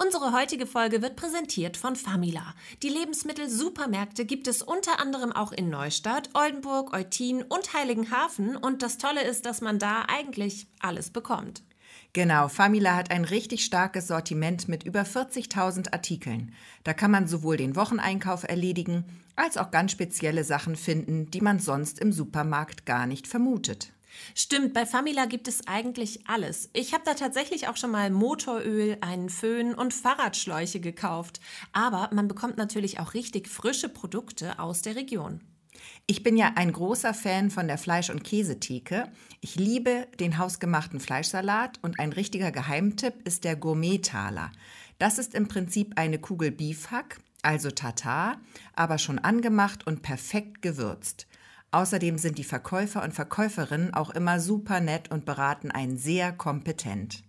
Unsere 0.00 0.32
heutige 0.32 0.66
Folge 0.66 1.02
wird 1.02 1.16
präsentiert 1.16 1.76
von 1.76 1.96
Famila. 1.96 2.54
Die 2.84 2.88
Lebensmittel-Supermärkte 2.88 4.24
gibt 4.26 4.46
es 4.46 4.62
unter 4.62 5.00
anderem 5.00 5.32
auch 5.32 5.50
in 5.50 5.70
Neustadt, 5.70 6.30
Oldenburg, 6.34 6.94
Eutin 6.94 7.42
und 7.42 7.74
Heiligenhafen. 7.74 8.56
Und 8.56 8.82
das 8.82 8.98
Tolle 8.98 9.24
ist, 9.24 9.44
dass 9.44 9.60
man 9.60 9.80
da 9.80 10.04
eigentlich 10.06 10.68
alles 10.78 11.10
bekommt. 11.10 11.64
Genau, 12.12 12.46
Famila 12.46 12.94
hat 12.94 13.10
ein 13.10 13.24
richtig 13.24 13.64
starkes 13.64 14.06
Sortiment 14.06 14.68
mit 14.68 14.84
über 14.84 15.02
40.000 15.02 15.92
Artikeln. 15.92 16.54
Da 16.84 16.94
kann 16.94 17.10
man 17.10 17.26
sowohl 17.26 17.56
den 17.56 17.74
Wocheneinkauf 17.74 18.44
erledigen, 18.44 19.04
als 19.34 19.56
auch 19.56 19.72
ganz 19.72 19.90
spezielle 19.90 20.44
Sachen 20.44 20.76
finden, 20.76 21.28
die 21.32 21.40
man 21.40 21.58
sonst 21.58 21.98
im 21.98 22.12
Supermarkt 22.12 22.86
gar 22.86 23.08
nicht 23.08 23.26
vermutet. 23.26 23.92
Stimmt, 24.34 24.74
bei 24.74 24.86
Famila 24.86 25.26
gibt 25.26 25.48
es 25.48 25.66
eigentlich 25.66 26.28
alles. 26.28 26.70
Ich 26.72 26.94
habe 26.94 27.04
da 27.04 27.14
tatsächlich 27.14 27.68
auch 27.68 27.76
schon 27.76 27.90
mal 27.90 28.10
Motoröl, 28.10 28.98
einen 29.00 29.28
Föhn 29.28 29.74
und 29.74 29.94
Fahrradschläuche 29.94 30.80
gekauft. 30.80 31.40
Aber 31.72 32.10
man 32.12 32.28
bekommt 32.28 32.56
natürlich 32.56 33.00
auch 33.00 33.14
richtig 33.14 33.48
frische 33.48 33.88
Produkte 33.88 34.58
aus 34.58 34.82
der 34.82 34.96
Region. 34.96 35.40
Ich 36.06 36.22
bin 36.22 36.36
ja 36.36 36.52
ein 36.56 36.72
großer 36.72 37.14
Fan 37.14 37.50
von 37.50 37.68
der 37.68 37.78
Fleisch- 37.78 38.10
und 38.10 38.24
Käsetheke. 38.24 39.12
Ich 39.40 39.56
liebe 39.56 40.08
den 40.18 40.38
hausgemachten 40.38 41.00
Fleischsalat 41.00 41.78
und 41.82 42.00
ein 42.00 42.12
richtiger 42.12 42.50
Geheimtipp 42.50 43.14
ist 43.24 43.44
der 43.44 43.56
Gourmet-Taler. 43.56 44.50
Das 44.98 45.18
ist 45.18 45.34
im 45.34 45.46
Prinzip 45.48 45.92
eine 45.96 46.18
Kugel 46.18 46.50
Beefhack, 46.50 47.18
also 47.42 47.70
Tatar, 47.70 48.40
aber 48.74 48.98
schon 48.98 49.18
angemacht 49.18 49.86
und 49.86 50.02
perfekt 50.02 50.62
gewürzt. 50.62 51.27
Außerdem 51.70 52.16
sind 52.18 52.38
die 52.38 52.44
Verkäufer 52.44 53.02
und 53.02 53.12
Verkäuferinnen 53.12 53.92
auch 53.92 54.10
immer 54.10 54.40
super 54.40 54.80
nett 54.80 55.10
und 55.10 55.26
beraten 55.26 55.70
einen 55.70 55.98
sehr 55.98 56.32
kompetent. 56.32 57.22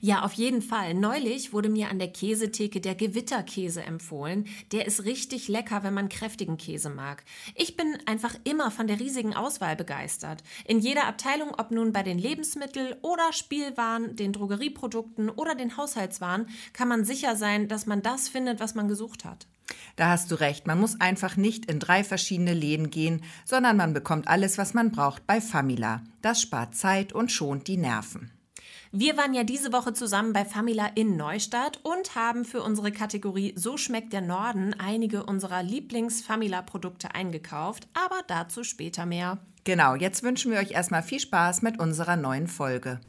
Ja, 0.00 0.22
auf 0.24 0.32
jeden 0.32 0.62
Fall. 0.62 0.94
Neulich 0.94 1.52
wurde 1.52 1.68
mir 1.68 1.88
an 1.88 1.98
der 1.98 2.12
Käsetheke 2.12 2.80
der 2.80 2.94
Gewitterkäse 2.94 3.82
empfohlen. 3.82 4.46
Der 4.72 4.86
ist 4.86 5.04
richtig 5.04 5.48
lecker, 5.48 5.82
wenn 5.82 5.94
man 5.94 6.08
kräftigen 6.08 6.56
Käse 6.56 6.90
mag. 6.90 7.24
Ich 7.54 7.76
bin 7.76 7.96
einfach 8.06 8.34
immer 8.44 8.70
von 8.70 8.86
der 8.86 9.00
riesigen 9.00 9.34
Auswahl 9.34 9.76
begeistert. 9.76 10.42
In 10.66 10.80
jeder 10.80 11.06
Abteilung, 11.06 11.54
ob 11.56 11.70
nun 11.70 11.92
bei 11.92 12.02
den 12.02 12.18
Lebensmittel- 12.18 12.96
oder 13.02 13.32
Spielwaren, 13.32 14.16
den 14.16 14.32
Drogerieprodukten 14.32 15.30
oder 15.30 15.54
den 15.54 15.76
Haushaltswaren, 15.76 16.48
kann 16.72 16.88
man 16.88 17.04
sicher 17.04 17.36
sein, 17.36 17.68
dass 17.68 17.86
man 17.86 18.02
das 18.02 18.28
findet, 18.28 18.60
was 18.60 18.74
man 18.74 18.88
gesucht 18.88 19.24
hat. 19.24 19.46
Da 19.96 20.10
hast 20.10 20.30
du 20.30 20.34
recht, 20.36 20.66
man 20.66 20.80
muss 20.80 21.00
einfach 21.00 21.36
nicht 21.36 21.66
in 21.66 21.78
drei 21.78 22.04
verschiedene 22.04 22.54
Läden 22.54 22.90
gehen, 22.90 23.22
sondern 23.44 23.76
man 23.76 23.94
bekommt 23.94 24.28
alles, 24.28 24.58
was 24.58 24.74
man 24.74 24.90
braucht 24.90 25.26
bei 25.26 25.40
Famila. 25.40 26.02
Das 26.22 26.40
spart 26.40 26.74
Zeit 26.74 27.12
und 27.12 27.32
schont 27.32 27.66
die 27.68 27.76
Nerven. 27.76 28.30
Wir 28.90 29.18
waren 29.18 29.34
ja 29.34 29.44
diese 29.44 29.72
Woche 29.72 29.92
zusammen 29.92 30.32
bei 30.32 30.46
Famila 30.46 30.86
in 30.94 31.16
Neustadt 31.16 31.78
und 31.82 32.14
haben 32.14 32.46
für 32.46 32.62
unsere 32.62 32.90
Kategorie 32.90 33.52
So 33.54 33.76
schmeckt 33.76 34.14
der 34.14 34.22
Norden 34.22 34.74
einige 34.78 35.24
unserer 35.24 35.62
Lieblings-Famila-Produkte 35.62 37.14
eingekauft, 37.14 37.86
aber 37.92 38.22
dazu 38.28 38.64
später 38.64 39.04
mehr. 39.04 39.38
Genau, 39.64 39.94
jetzt 39.94 40.22
wünschen 40.22 40.52
wir 40.52 40.58
euch 40.58 40.70
erstmal 40.70 41.02
viel 41.02 41.20
Spaß 41.20 41.60
mit 41.60 41.78
unserer 41.78 42.16
neuen 42.16 42.46
Folge. 42.46 43.00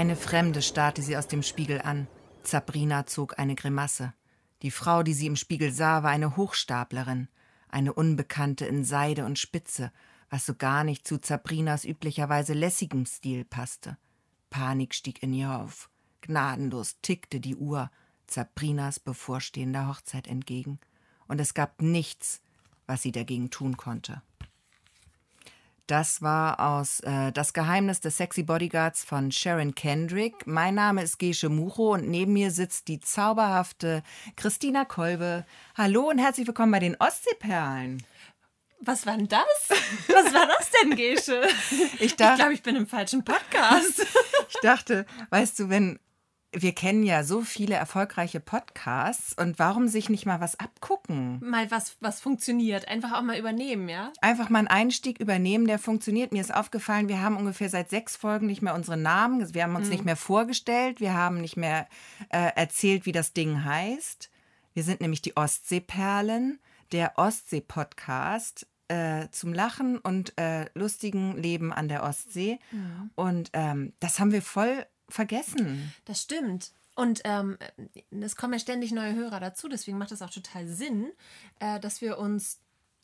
Eine 0.00 0.16
Fremde 0.16 0.62
starrte 0.62 1.02
sie 1.02 1.14
aus 1.18 1.28
dem 1.28 1.42
Spiegel 1.42 1.82
an. 1.82 2.08
Sabrina 2.42 3.04
zog 3.04 3.38
eine 3.38 3.54
Grimasse. 3.54 4.14
Die 4.62 4.70
Frau, 4.70 5.02
die 5.02 5.12
sie 5.12 5.26
im 5.26 5.36
Spiegel 5.36 5.72
sah, 5.72 6.02
war 6.02 6.10
eine 6.10 6.38
Hochstaplerin, 6.38 7.28
eine 7.68 7.92
Unbekannte 7.92 8.64
in 8.64 8.82
Seide 8.82 9.26
und 9.26 9.38
Spitze, 9.38 9.92
was 10.30 10.46
so 10.46 10.54
gar 10.54 10.84
nicht 10.84 11.06
zu 11.06 11.18
Sabrinas 11.22 11.84
üblicherweise 11.84 12.54
lässigem 12.54 13.04
Stil 13.04 13.44
passte. 13.44 13.98
Panik 14.48 14.94
stieg 14.94 15.22
in 15.22 15.34
ihr 15.34 15.50
auf. 15.50 15.90
Gnadenlos 16.22 16.96
tickte 17.02 17.38
die 17.38 17.56
Uhr 17.56 17.90
Sabrinas 18.26 19.00
bevorstehender 19.00 19.86
Hochzeit 19.86 20.28
entgegen, 20.28 20.80
und 21.28 21.42
es 21.42 21.52
gab 21.52 21.82
nichts, 21.82 22.40
was 22.86 23.02
sie 23.02 23.12
dagegen 23.12 23.50
tun 23.50 23.76
konnte. 23.76 24.22
Das 25.90 26.22
war 26.22 26.60
aus 26.60 27.00
äh, 27.00 27.32
Das 27.32 27.52
Geheimnis 27.52 28.00
des 28.00 28.16
Sexy 28.16 28.44
Bodyguards 28.44 29.02
von 29.02 29.32
Sharon 29.32 29.74
Kendrick. 29.74 30.46
Mein 30.46 30.76
Name 30.76 31.02
ist 31.02 31.18
Gesche 31.18 31.48
Mucho 31.48 31.94
und 31.94 32.08
neben 32.08 32.32
mir 32.32 32.52
sitzt 32.52 32.86
die 32.86 33.00
zauberhafte 33.00 34.04
Christina 34.36 34.84
Kolbe. 34.84 35.44
Hallo 35.76 36.08
und 36.08 36.18
herzlich 36.18 36.46
willkommen 36.46 36.70
bei 36.70 36.78
den 36.78 36.94
Ostseeperlen. 37.00 38.04
Was 38.78 39.04
war 39.04 39.16
denn 39.16 39.26
das? 39.26 39.40
Was 40.06 40.32
war 40.32 40.46
das 40.46 40.70
denn, 40.80 40.94
Gesche? 40.94 41.42
Ich, 41.94 42.02
ich 42.02 42.16
glaube, 42.16 42.54
ich 42.54 42.62
bin 42.62 42.76
im 42.76 42.86
falschen 42.86 43.24
Podcast. 43.24 44.06
ich 44.48 44.60
dachte, 44.62 45.06
weißt 45.30 45.58
du, 45.58 45.70
wenn 45.70 45.98
wir 46.52 46.72
kennen 46.72 47.04
ja 47.04 47.22
so 47.22 47.42
viele 47.42 47.76
erfolgreiche 47.76 48.40
Podcasts 48.40 49.34
und 49.34 49.58
warum 49.58 49.86
sich 49.86 50.08
nicht 50.08 50.26
mal 50.26 50.40
was 50.40 50.58
abgucken? 50.58 51.38
Mal 51.42 51.70
was, 51.70 51.96
was 52.00 52.20
funktioniert. 52.20 52.88
Einfach 52.88 53.12
auch 53.12 53.22
mal 53.22 53.38
übernehmen, 53.38 53.88
ja? 53.88 54.12
Einfach 54.20 54.48
mal 54.48 54.58
einen 54.60 54.68
Einstieg 54.68 55.20
übernehmen, 55.20 55.66
der 55.66 55.78
funktioniert. 55.78 56.32
Mir 56.32 56.40
ist 56.40 56.52
aufgefallen, 56.52 57.08
wir 57.08 57.22
haben 57.22 57.36
ungefähr 57.36 57.68
seit 57.68 57.90
sechs 57.90 58.16
Folgen 58.16 58.46
nicht 58.46 58.62
mehr 58.62 58.74
unsere 58.74 58.96
Namen. 58.96 59.54
Wir 59.54 59.62
haben 59.62 59.76
uns 59.76 59.86
mhm. 59.86 59.92
nicht 59.92 60.04
mehr 60.04 60.16
vorgestellt. 60.16 61.00
Wir 61.00 61.14
haben 61.14 61.40
nicht 61.40 61.56
mehr 61.56 61.86
äh, 62.30 62.50
erzählt, 62.56 63.06
wie 63.06 63.12
das 63.12 63.32
Ding 63.32 63.64
heißt. 63.64 64.30
Wir 64.74 64.82
sind 64.82 65.00
nämlich 65.00 65.22
die 65.22 65.36
Ostseeperlen, 65.36 66.58
der 66.90 67.16
Ostsee-Podcast 67.16 68.66
äh, 68.88 69.28
zum 69.30 69.52
Lachen 69.52 69.98
und 69.98 70.36
äh, 70.36 70.66
lustigen 70.74 71.36
Leben 71.36 71.72
an 71.72 71.88
der 71.88 72.02
Ostsee. 72.02 72.58
Mhm. 72.72 73.10
Und 73.14 73.50
ähm, 73.52 73.92
das 74.00 74.18
haben 74.18 74.32
wir 74.32 74.42
voll 74.42 74.84
vergessen. 75.10 75.92
Das 76.04 76.22
stimmt. 76.22 76.72
Und 76.96 77.20
ähm, 77.24 77.56
es 78.10 78.36
kommen 78.36 78.52
ja 78.52 78.58
ständig 78.58 78.92
neue 78.92 79.14
Hörer 79.14 79.40
dazu, 79.40 79.68
deswegen 79.68 79.96
macht 79.96 80.12
es 80.12 80.22
auch 80.22 80.30
total 80.30 80.66
Sinn, 80.66 81.10
äh, 81.60 81.80
dass 81.80 82.00
wir 82.00 82.18
uns 82.18 82.58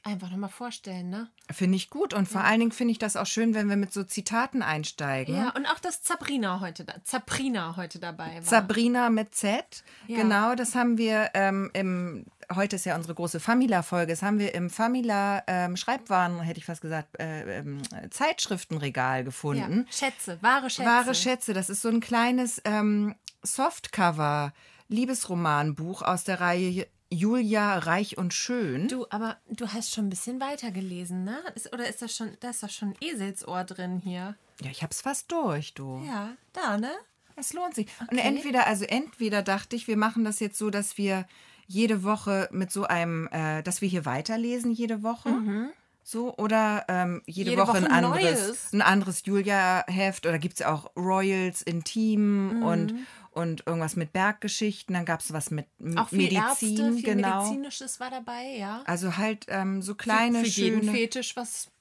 einfach 0.07 0.31
nochmal 0.31 0.51
vorstellen, 0.51 1.11
ne? 1.11 1.29
Finde 1.51 1.77
ich 1.77 1.91
gut 1.91 2.15
und 2.15 2.29
vor 2.29 2.43
ja. 2.43 2.47
allen 2.47 2.61
Dingen 2.61 2.73
finde 2.73 2.93
ich 2.93 2.99
das 2.99 3.17
auch 3.17 3.27
schön, 3.27 3.55
wenn 3.55 3.69
wir 3.69 3.77
mit 3.77 3.93
so 3.93 4.05
Zitaten 4.05 4.63
einsteigen. 4.63 5.35
Ja, 5.35 5.51
und 5.51 5.67
auch, 5.67 5.81
dass 5.81 6.01
Sabrina 6.03 6.61
heute, 6.61 6.85
da, 6.85 6.95
Sabrina 7.03 7.77
heute 7.77 7.99
dabei 7.99 8.37
war. 8.37 8.43
Sabrina 8.43 9.11
mit 9.11 9.35
Z, 9.35 9.83
ja. 10.07 10.17
genau, 10.17 10.55
das 10.55 10.75
haben 10.75 10.97
wir 10.97 11.31
ähm, 11.35 11.71
im 11.75 12.27
heute 12.55 12.77
ist 12.77 12.87
ja 12.87 12.97
unsere 12.97 13.15
große 13.15 13.41
Famila-Folge. 13.41 14.13
Das 14.13 14.23
haben 14.23 14.39
wir 14.39 14.55
im 14.55 14.71
Famila 14.71 15.43
ähm, 15.47 15.77
hätte 15.77 16.59
ich 16.59 16.65
fast 16.65 16.81
gesagt, 16.81 17.19
äh, 17.19 17.59
ähm, 17.59 17.83
Zeitschriftenregal 18.11 19.25
gefunden. 19.25 19.87
Ja. 19.87 19.93
Schätze, 19.93 20.39
wahre 20.43 20.71
Schätze. 20.71 20.89
Wahre 20.89 21.15
Schätze. 21.15 21.55
Das 21.55 21.71
ist 21.71 21.83
so 21.83 21.89
ein 21.89 22.01
kleines 22.01 22.61
ähm, 22.65 23.15
Softcover. 23.43 24.53
Liebesromanbuch 24.89 26.03
aus 26.03 26.25
der 26.25 26.41
Reihe 26.41 26.87
Julia 27.11 27.79
Reich 27.79 28.19
und 28.19 28.35
Schön. 28.35 28.89
Du, 28.89 29.07
aber 29.11 29.37
du 29.49 29.69
hast 29.69 29.95
schon 29.95 30.07
ein 30.07 30.11
bisschen 30.11 30.41
weiter 30.41 30.71
gelesen, 30.71 31.25
ne? 31.25 31.39
Ist, 31.55 31.73
oder 31.73 31.89
ist 31.89 32.03
das 32.03 32.15
schon, 32.15 32.37
da 32.41 32.51
ist 32.51 32.63
doch 32.63 32.71
schon 32.71 32.95
Eselsohr 33.01 33.65
drin 33.65 33.99
hier? 33.99 34.37
Ja, 34.61 34.71
ich 34.71 34.83
hab's 34.83 35.03
fast 35.03 35.31
durch, 35.31 35.75
du. 35.75 36.03
Ja, 36.05 36.37
da, 36.53 36.79
ne? 36.79 36.91
Es 37.37 37.53
lohnt 37.53 37.75
sich. 37.75 37.87
Okay. 38.01 38.09
Und 38.11 38.19
entweder, 38.19 38.67
also 38.67 38.85
entweder 38.85 39.43
dachte 39.43 39.77
ich, 39.77 39.87
wir 39.87 39.97
machen 39.97 40.25
das 40.25 40.41
jetzt 40.41 40.59
so, 40.59 40.71
dass 40.71 40.97
wir 40.99 41.27
jede 41.67 42.03
Woche 42.03 42.49
mit 42.53 42.71
so 42.71 42.85
einem, 42.85 43.29
äh, 43.29 43.63
dass 43.63 43.81
wir 43.81 43.89
hier 43.89 44.05
weiterlesen 44.05 44.71
jede 44.73 45.03
Woche. 45.03 45.31
Mhm. 45.31 45.69
So, 46.09 46.37
oder 46.37 46.85
ähm, 46.87 47.21
jede, 47.27 47.51
jede, 47.51 47.63
Woche, 47.63 47.79
Woche 47.79 47.79
ein 47.79 47.87
anderes, 47.89 48.73
ein 48.73 48.81
anderes 48.81 49.27
Julia-Heft 49.27 50.25
oder 50.27 50.39
gibt 50.39 50.61
es 50.61 50.65
auch 50.65 50.93
Royals 50.97 51.63
Intim 51.63 52.59
mhm. 52.59 52.63
und, 52.63 52.95
und 53.33 53.67
irgendwas 53.67 53.97
mit 53.97 54.13
Berggeschichten. 54.13 54.95
Dann 54.95 55.05
gab 55.05 55.19
es 55.19 55.33
was 55.33 55.51
mit 55.51 55.67
auch 55.97 56.09
viel 56.09 56.19
Medizin. 56.19 56.77
Ärzte, 56.77 56.93
viel 56.93 57.03
genau. 57.03 57.43
Medizinisches 57.43 57.99
war 57.99 58.11
dabei, 58.11 58.57
ja. 58.57 58.83
Also 58.87 59.17
halt 59.17 59.47
ähm, 59.49 59.83
so 59.83 59.97
kleine, 59.97 60.39
für, 60.39 60.45
für 60.45 60.51
schöne. 60.53 60.77
jeden 60.77 60.95
Fetisch 60.95 61.35
was. 61.35 61.73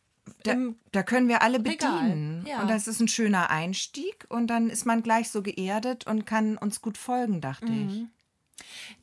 Da, 0.41 0.55
da, 0.91 1.03
können 1.03 1.27
wir 1.27 1.43
alle 1.43 1.59
bedienen. 1.59 2.43
Ja. 2.47 2.63
Und 2.63 2.71
das 2.71 2.87
ist 2.87 2.99
ein 2.99 3.07
schöner 3.07 3.51
Einstieg 3.51 4.25
und 4.29 4.47
dann 4.47 4.71
ist 4.71 4.87
man 4.87 5.03
gleich 5.03 5.29
so 5.29 5.43
geerdet 5.43 6.07
und 6.07 6.25
kann 6.25 6.57
uns 6.57 6.81
gut 6.81 6.97
folgen, 6.97 7.41
dachte 7.41 7.71
mhm. 7.71 7.89
ich. 7.89 8.05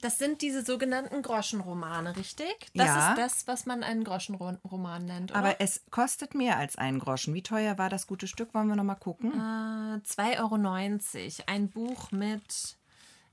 Das 0.01 0.19
sind 0.19 0.43
diese 0.43 0.65
sogenannten 0.65 1.23
Groschenromane, 1.23 2.17
richtig? 2.17 2.55
Das 2.75 2.87
ja. 2.87 3.11
ist 3.11 3.19
das, 3.19 3.47
was 3.47 3.67
man 3.67 3.83
einen 3.83 4.05
Groschenroman 4.05 5.05
nennt, 5.05 5.31
oder? 5.31 5.39
Aber 5.39 5.61
es 5.61 5.83
kostet 5.91 6.35
mehr 6.35 6.57
als 6.57 6.77
einen 6.77 6.99
Groschen. 6.99 7.35
Wie 7.35 7.43
teuer 7.43 7.79
war 7.79 7.91
das 7.91 8.07
gute 8.07 8.27
Stück? 8.27 8.55
Wollen 8.55 8.69
wir 8.69 8.77
noch 8.77 8.85
mal 8.85 8.95
gucken? 8.95 9.33
Äh, 9.33 10.01
2,90 10.07 10.39
Euro. 10.41 11.45
Ein 11.47 11.69
Buch 11.69 12.11
mit 12.13 12.77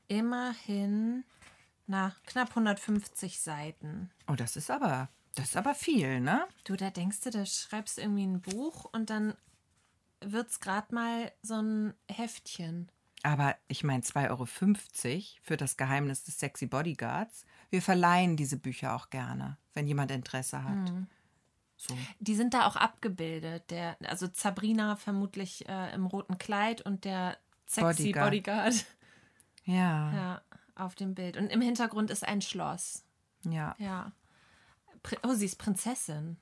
immerhin 0.07 1.23
na, 1.89 2.15
knapp 2.27 2.49
150 2.49 3.39
Seiten. 3.39 4.11
Oh, 4.27 4.35
das 4.35 4.55
ist 4.55 4.69
aber, 4.69 5.09
das 5.33 5.49
ist 5.49 5.57
aber 5.57 5.73
viel, 5.73 6.21
ne? 6.21 6.47
Du, 6.63 6.75
da 6.75 6.91
denkst 6.91 7.21
du, 7.21 7.31
da 7.31 7.47
schreibst 7.47 7.97
irgendwie 7.97 8.27
ein 8.27 8.41
Buch 8.41 8.85
und 8.91 9.09
dann 9.09 9.33
wird 10.21 10.49
es 10.49 10.59
gerade 10.59 10.93
mal 10.93 11.31
so 11.41 11.55
ein 11.55 11.95
Heftchen. 12.07 12.91
Aber 13.23 13.55
ich 13.67 13.83
meine 13.83 14.01
2,50 14.03 14.29
Euro 14.29 14.45
für 15.41 15.57
das 15.57 15.75
Geheimnis 15.77 16.23
des 16.23 16.39
Sexy 16.39 16.67
Bodyguards. 16.67 17.45
Wir 17.69 17.81
verleihen 17.81 18.37
diese 18.37 18.57
Bücher 18.57 18.95
auch 18.95 19.09
gerne, 19.09 19.57
wenn 19.73 19.87
jemand 19.87 20.11
Interesse 20.11 20.63
hat. 20.63 20.91
Mhm. 20.91 21.07
So. 21.75 21.97
Die 22.19 22.35
sind 22.35 22.53
da 22.53 22.65
auch 22.67 22.75
abgebildet. 22.75 23.69
Der, 23.71 23.97
also 24.05 24.27
Sabrina 24.33 24.95
vermutlich 24.95 25.67
äh, 25.69 25.93
im 25.93 26.05
roten 26.05 26.37
Kleid 26.37 26.81
und 26.81 27.05
der 27.05 27.37
sexy 27.67 28.11
Bodyguard. 28.13 28.25
Bodyguard. 28.31 28.85
Ja, 29.65 30.11
Ja, 30.13 30.41
auf 30.73 30.95
dem 30.95 31.13
Bild. 31.13 31.37
Und 31.37 31.47
im 31.51 31.61
Hintergrund 31.61 32.09
ist 32.09 32.27
ein 32.27 32.41
Schloss. 32.41 33.03
ja. 33.43 33.75
Ja. 33.77 34.11
Oh, 35.23 35.33
sie 35.33 35.45
ist 35.45 35.57
Prinzessin. 35.57 36.37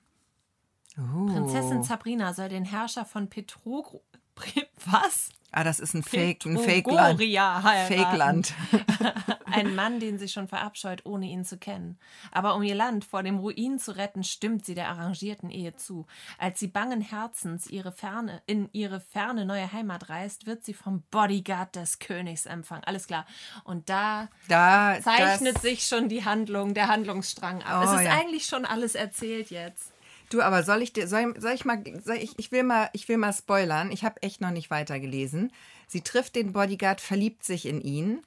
Uh. 0.98 1.26
Prinzessin 1.28 1.84
Sabrina 1.84 2.34
soll 2.34 2.50
den 2.50 2.64
Herrscher 2.66 3.04
von. 3.06 3.30
Pre- 3.30 4.68
Was? 4.86 5.30
Ah, 5.58 5.64
das 5.64 5.80
ist 5.80 5.96
ein 5.96 6.04
Fake, 6.04 6.46
ein 6.46 6.56
Fake-Land. 6.56 7.20
Fake-Land. 7.20 8.54
Ein 9.46 9.74
Mann, 9.74 10.00
den 10.00 10.20
sie 10.20 10.28
schon 10.28 10.48
verabscheut, 10.48 11.04
ohne 11.06 11.26
ihn 11.26 11.44
zu 11.44 11.58
kennen. 11.58 11.98
Aber 12.32 12.54
um 12.54 12.62
ihr 12.62 12.76
Land 12.76 13.06
vor 13.06 13.24
dem 13.24 13.40
Ruin 13.40 13.80
zu 13.80 13.96
retten, 13.96 14.24
stimmt 14.24 14.68
sie 14.68 14.76
der 14.76 14.90
arrangierten 14.90 15.50
Ehe 15.50 15.76
zu. 15.76 16.06
Als 16.38 16.60
sie 16.60 16.68
bangen 16.68 17.02
Herzens 17.02 17.66
ihre 17.66 17.92
ferne, 17.92 18.44
in 18.46 18.70
ihre 18.72 19.00
ferne 19.00 19.46
neue 19.46 19.72
Heimat 19.72 20.10
reist, 20.10 20.46
wird 20.46 20.64
sie 20.64 20.76
vom 20.76 21.02
Bodyguard 21.10 21.76
des 21.76 21.98
Königs 21.98 22.46
empfangen. 22.46 22.84
Alles 22.84 23.08
klar. 23.08 23.26
Und 23.64 23.90
da 23.90 24.28
Da 24.48 24.98
zeichnet 25.02 25.60
sich 25.60 25.88
schon 25.88 26.08
die 26.08 26.24
Handlung, 26.24 26.76
der 26.76 26.88
Handlungsstrang 26.88 27.64
ab. 27.64 27.82
Oh, 27.82 27.90
es 27.90 28.02
ist 28.02 28.06
ja. 28.06 28.12
eigentlich 28.12 28.46
schon 28.46 28.66
alles 28.66 28.94
erzählt 28.94 29.50
jetzt. 29.50 29.92
Du, 30.30 30.42
aber 30.42 30.64
soll 30.64 30.82
ich 30.82 30.94
dir, 30.94 31.08
soll, 31.08 31.40
soll 31.40 31.54
ich 31.54 31.64
mal, 31.66 31.82
soll 32.04 32.18
ich, 32.18 32.38
ich 32.38 32.52
will 32.52 32.64
mal, 32.64 32.90
ich 32.94 33.08
will 33.08 33.18
mal 33.18 33.34
spoilern. 33.34 33.92
Ich 33.92 34.04
habe 34.04 34.22
echt 34.22 34.42
noch 34.42 34.52
nicht 34.52 34.70
weitergelesen. 34.70 35.52
Sie 35.88 36.02
trifft 36.02 36.36
den 36.36 36.52
Bodyguard, 36.52 37.00
verliebt 37.00 37.44
sich 37.44 37.66
in 37.66 37.82
ihn 37.82 38.22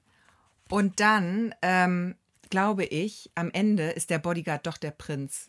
und 0.70 1.00
dann, 1.00 1.54
ähm, 1.62 2.14
glaube 2.48 2.84
ich, 2.84 3.30
am 3.34 3.50
Ende 3.50 3.90
ist 3.90 4.10
der 4.10 4.18
Bodyguard 4.18 4.66
doch 4.66 4.78
der 4.78 4.92
Prinz. 4.92 5.48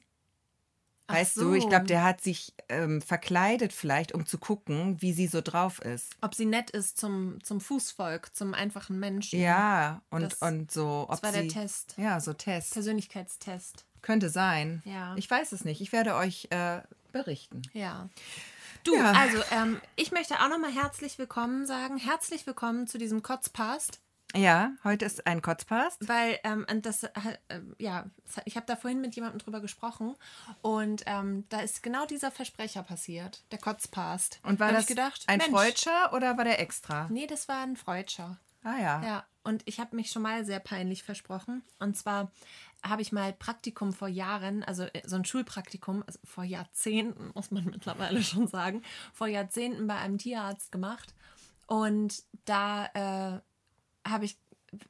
Weißt 1.07 1.35
so. 1.35 1.49
du, 1.49 1.53
ich 1.55 1.67
glaube, 1.67 1.85
der 1.85 2.03
hat 2.03 2.21
sich 2.21 2.53
ähm, 2.69 3.01
verkleidet 3.01 3.73
vielleicht, 3.73 4.13
um 4.13 4.25
zu 4.25 4.37
gucken, 4.37 5.01
wie 5.01 5.11
sie 5.11 5.27
so 5.27 5.41
drauf 5.41 5.79
ist. 5.81 6.15
Ob 6.21 6.35
sie 6.35 6.45
nett 6.45 6.69
ist 6.69 6.97
zum, 6.97 7.43
zum 7.43 7.59
Fußvolk, 7.59 8.33
zum 8.33 8.53
einfachen 8.53 8.97
Menschen. 8.99 9.39
Ja, 9.39 10.01
und, 10.09 10.23
Das- 10.23 10.41
und 10.41 10.71
so, 10.71 11.05
ob 11.09 11.21
Das 11.21 11.23
war 11.23 11.33
sie, 11.33 11.47
der 11.47 11.63
Test. 11.63 11.95
Ja, 11.97 12.19
so 12.19 12.33
Test. 12.33 12.73
Persönlichkeitstest. 12.73 13.85
Könnte 14.01 14.29
sein. 14.29 14.81
Ja. 14.85 15.15
Ich 15.15 15.29
weiß 15.29 15.51
es 15.51 15.63
nicht. 15.63 15.81
Ich 15.81 15.91
werde 15.91 16.15
euch 16.15 16.47
äh, 16.49 16.81
berichten. 17.11 17.61
Ja. 17.73 18.09
Du, 18.83 18.95
Ja. 18.95 19.11
also 19.11 19.37
ähm, 19.51 19.79
ich 19.95 20.11
möchte 20.11 20.35
auch 20.39 20.49
nochmal 20.49 20.71
herzlich 20.71 21.19
willkommen 21.19 21.65
sagen. 21.67 21.97
Herzlich 21.97 22.47
willkommen 22.47 22.87
zu 22.87 22.97
diesem 22.97 23.21
Kotzpast, 23.21 23.99
Ja, 24.33 24.71
heute 24.83 25.05
ist 25.05 25.27
ein 25.27 25.43
Kotzpast. 25.43 26.07
weil 26.07 26.39
ähm, 26.43 26.65
und 26.67 26.85
das, 26.87 27.03
äh, 27.03 27.09
äh, 27.49 27.59
ja, 27.77 28.05
ich 28.45 28.55
habe 28.55 28.65
da 28.65 28.75
vorhin 28.75 28.99
mit 29.01 29.13
jemandem 29.15 29.37
drüber 29.39 29.59
gesprochen 29.61 30.15
und 30.63 31.03
ähm, 31.05 31.45
da 31.49 31.59
ist 31.59 31.83
genau 31.83 32.07
dieser 32.07 32.31
Versprecher 32.31 32.81
passiert, 32.81 33.43
der 33.51 33.59
Kotzpast. 33.59 34.39
Und 34.41 34.59
war 34.59 34.69
Hab 34.69 34.77
das 34.77 34.87
gedacht, 34.87 35.23
ein 35.27 35.37
Mensch, 35.37 35.51
Freudscher 35.51 36.11
oder 36.13 36.37
war 36.37 36.43
der 36.45 36.59
extra? 36.59 37.07
Nee, 37.11 37.27
das 37.27 37.47
war 37.47 37.61
ein 37.61 37.75
Freudscher. 37.75 38.37
Ah 38.63 38.77
ja. 38.79 39.03
Ja, 39.03 39.25
und 39.43 39.61
ich 39.65 39.79
habe 39.79 39.95
mich 39.95 40.09
schon 40.11 40.21
mal 40.23 40.45
sehr 40.45 40.59
peinlich 40.59 41.03
versprochen. 41.03 41.63
Und 41.79 41.97
zwar 41.97 42.31
habe 42.83 43.01
ich 43.01 43.11
mal 43.11 43.33
Praktikum 43.33 43.93
vor 43.93 44.07
Jahren, 44.07 44.63
also 44.63 44.83
äh, 44.83 45.01
so 45.05 45.15
ein 45.15 45.25
Schulpraktikum, 45.25 46.03
also 46.05 46.19
vor 46.23 46.43
Jahrzehnten, 46.43 47.31
muss 47.33 47.51
man 47.51 47.65
mittlerweile 47.71 48.23
schon 48.23 48.47
sagen, 48.47 48.81
vor 49.13 49.27
Jahrzehnten 49.27 49.87
bei 49.87 49.95
einem 49.95 50.17
Tierarzt 50.17 50.71
gemacht. 50.71 51.13
Und 51.67 52.23
da 52.45 52.85
äh, 52.93 54.09
habe 54.09 54.25
ich 54.25 54.37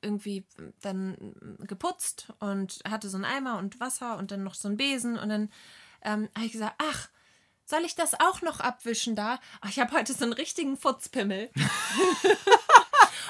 irgendwie 0.01 0.45
dann 0.81 1.35
geputzt 1.59 2.33
und 2.39 2.79
hatte 2.87 3.09
so 3.09 3.17
einen 3.17 3.25
Eimer 3.25 3.57
und 3.57 3.79
Wasser 3.79 4.17
und 4.17 4.31
dann 4.31 4.43
noch 4.43 4.53
so 4.53 4.67
einen 4.67 4.77
Besen. 4.77 5.17
Und 5.17 5.29
dann 5.29 5.49
ähm, 6.03 6.29
habe 6.35 6.45
ich 6.45 6.51
gesagt, 6.51 6.75
ach, 6.77 7.09
soll 7.65 7.85
ich 7.85 7.95
das 7.95 8.19
auch 8.19 8.41
noch 8.41 8.59
abwischen 8.59 9.15
da? 9.15 9.39
Ach, 9.61 9.69
ich 9.69 9.79
habe 9.79 9.93
heute 9.93 10.13
so 10.13 10.23
einen 10.23 10.33
richtigen 10.33 10.77
Futzpimmel. 10.77 11.49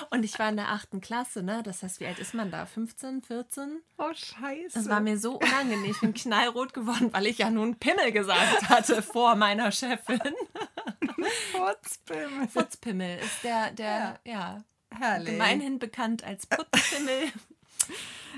Und 0.10 0.24
ich 0.24 0.38
war 0.40 0.50
in 0.50 0.58
der 0.58 0.70
achten 0.70 1.02
Klasse, 1.02 1.44
ne? 1.44 1.62
Das 1.64 1.84
heißt, 1.84 2.00
wie 2.00 2.08
alt 2.08 2.20
ist 2.20 2.34
man 2.34 2.52
da? 2.52 2.66
15, 2.66 3.22
14? 3.22 3.82
Oh, 3.98 4.12
scheiße. 4.14 4.74
Das 4.74 4.90
war 4.90 5.00
mir 5.00 5.18
so 5.18 5.40
unangenehm. 5.40 5.92
Ich 5.92 6.00
bin 6.00 6.14
knallrot 6.14 6.74
geworden, 6.74 7.14
weil 7.14 7.28
ich 7.28 7.38
ja 7.38 7.50
nun 7.50 7.76
Pimmel 7.76 8.12
gesagt 8.12 8.70
hatte 8.70 9.02
vor 9.02 9.36
meiner 9.36 9.72
Chefin. 9.72 10.20
Futzpimmel. 11.52 12.48
Futzpimmel 12.48 13.20
ist 13.20 13.44
der, 13.44 13.72
der, 13.72 14.20
ja, 14.26 14.64
Herrlich. 14.90 15.32
gemeinhin 15.32 15.80
bekannt 15.80 16.24
als 16.24 16.46
Putzpimmel. 16.48 17.32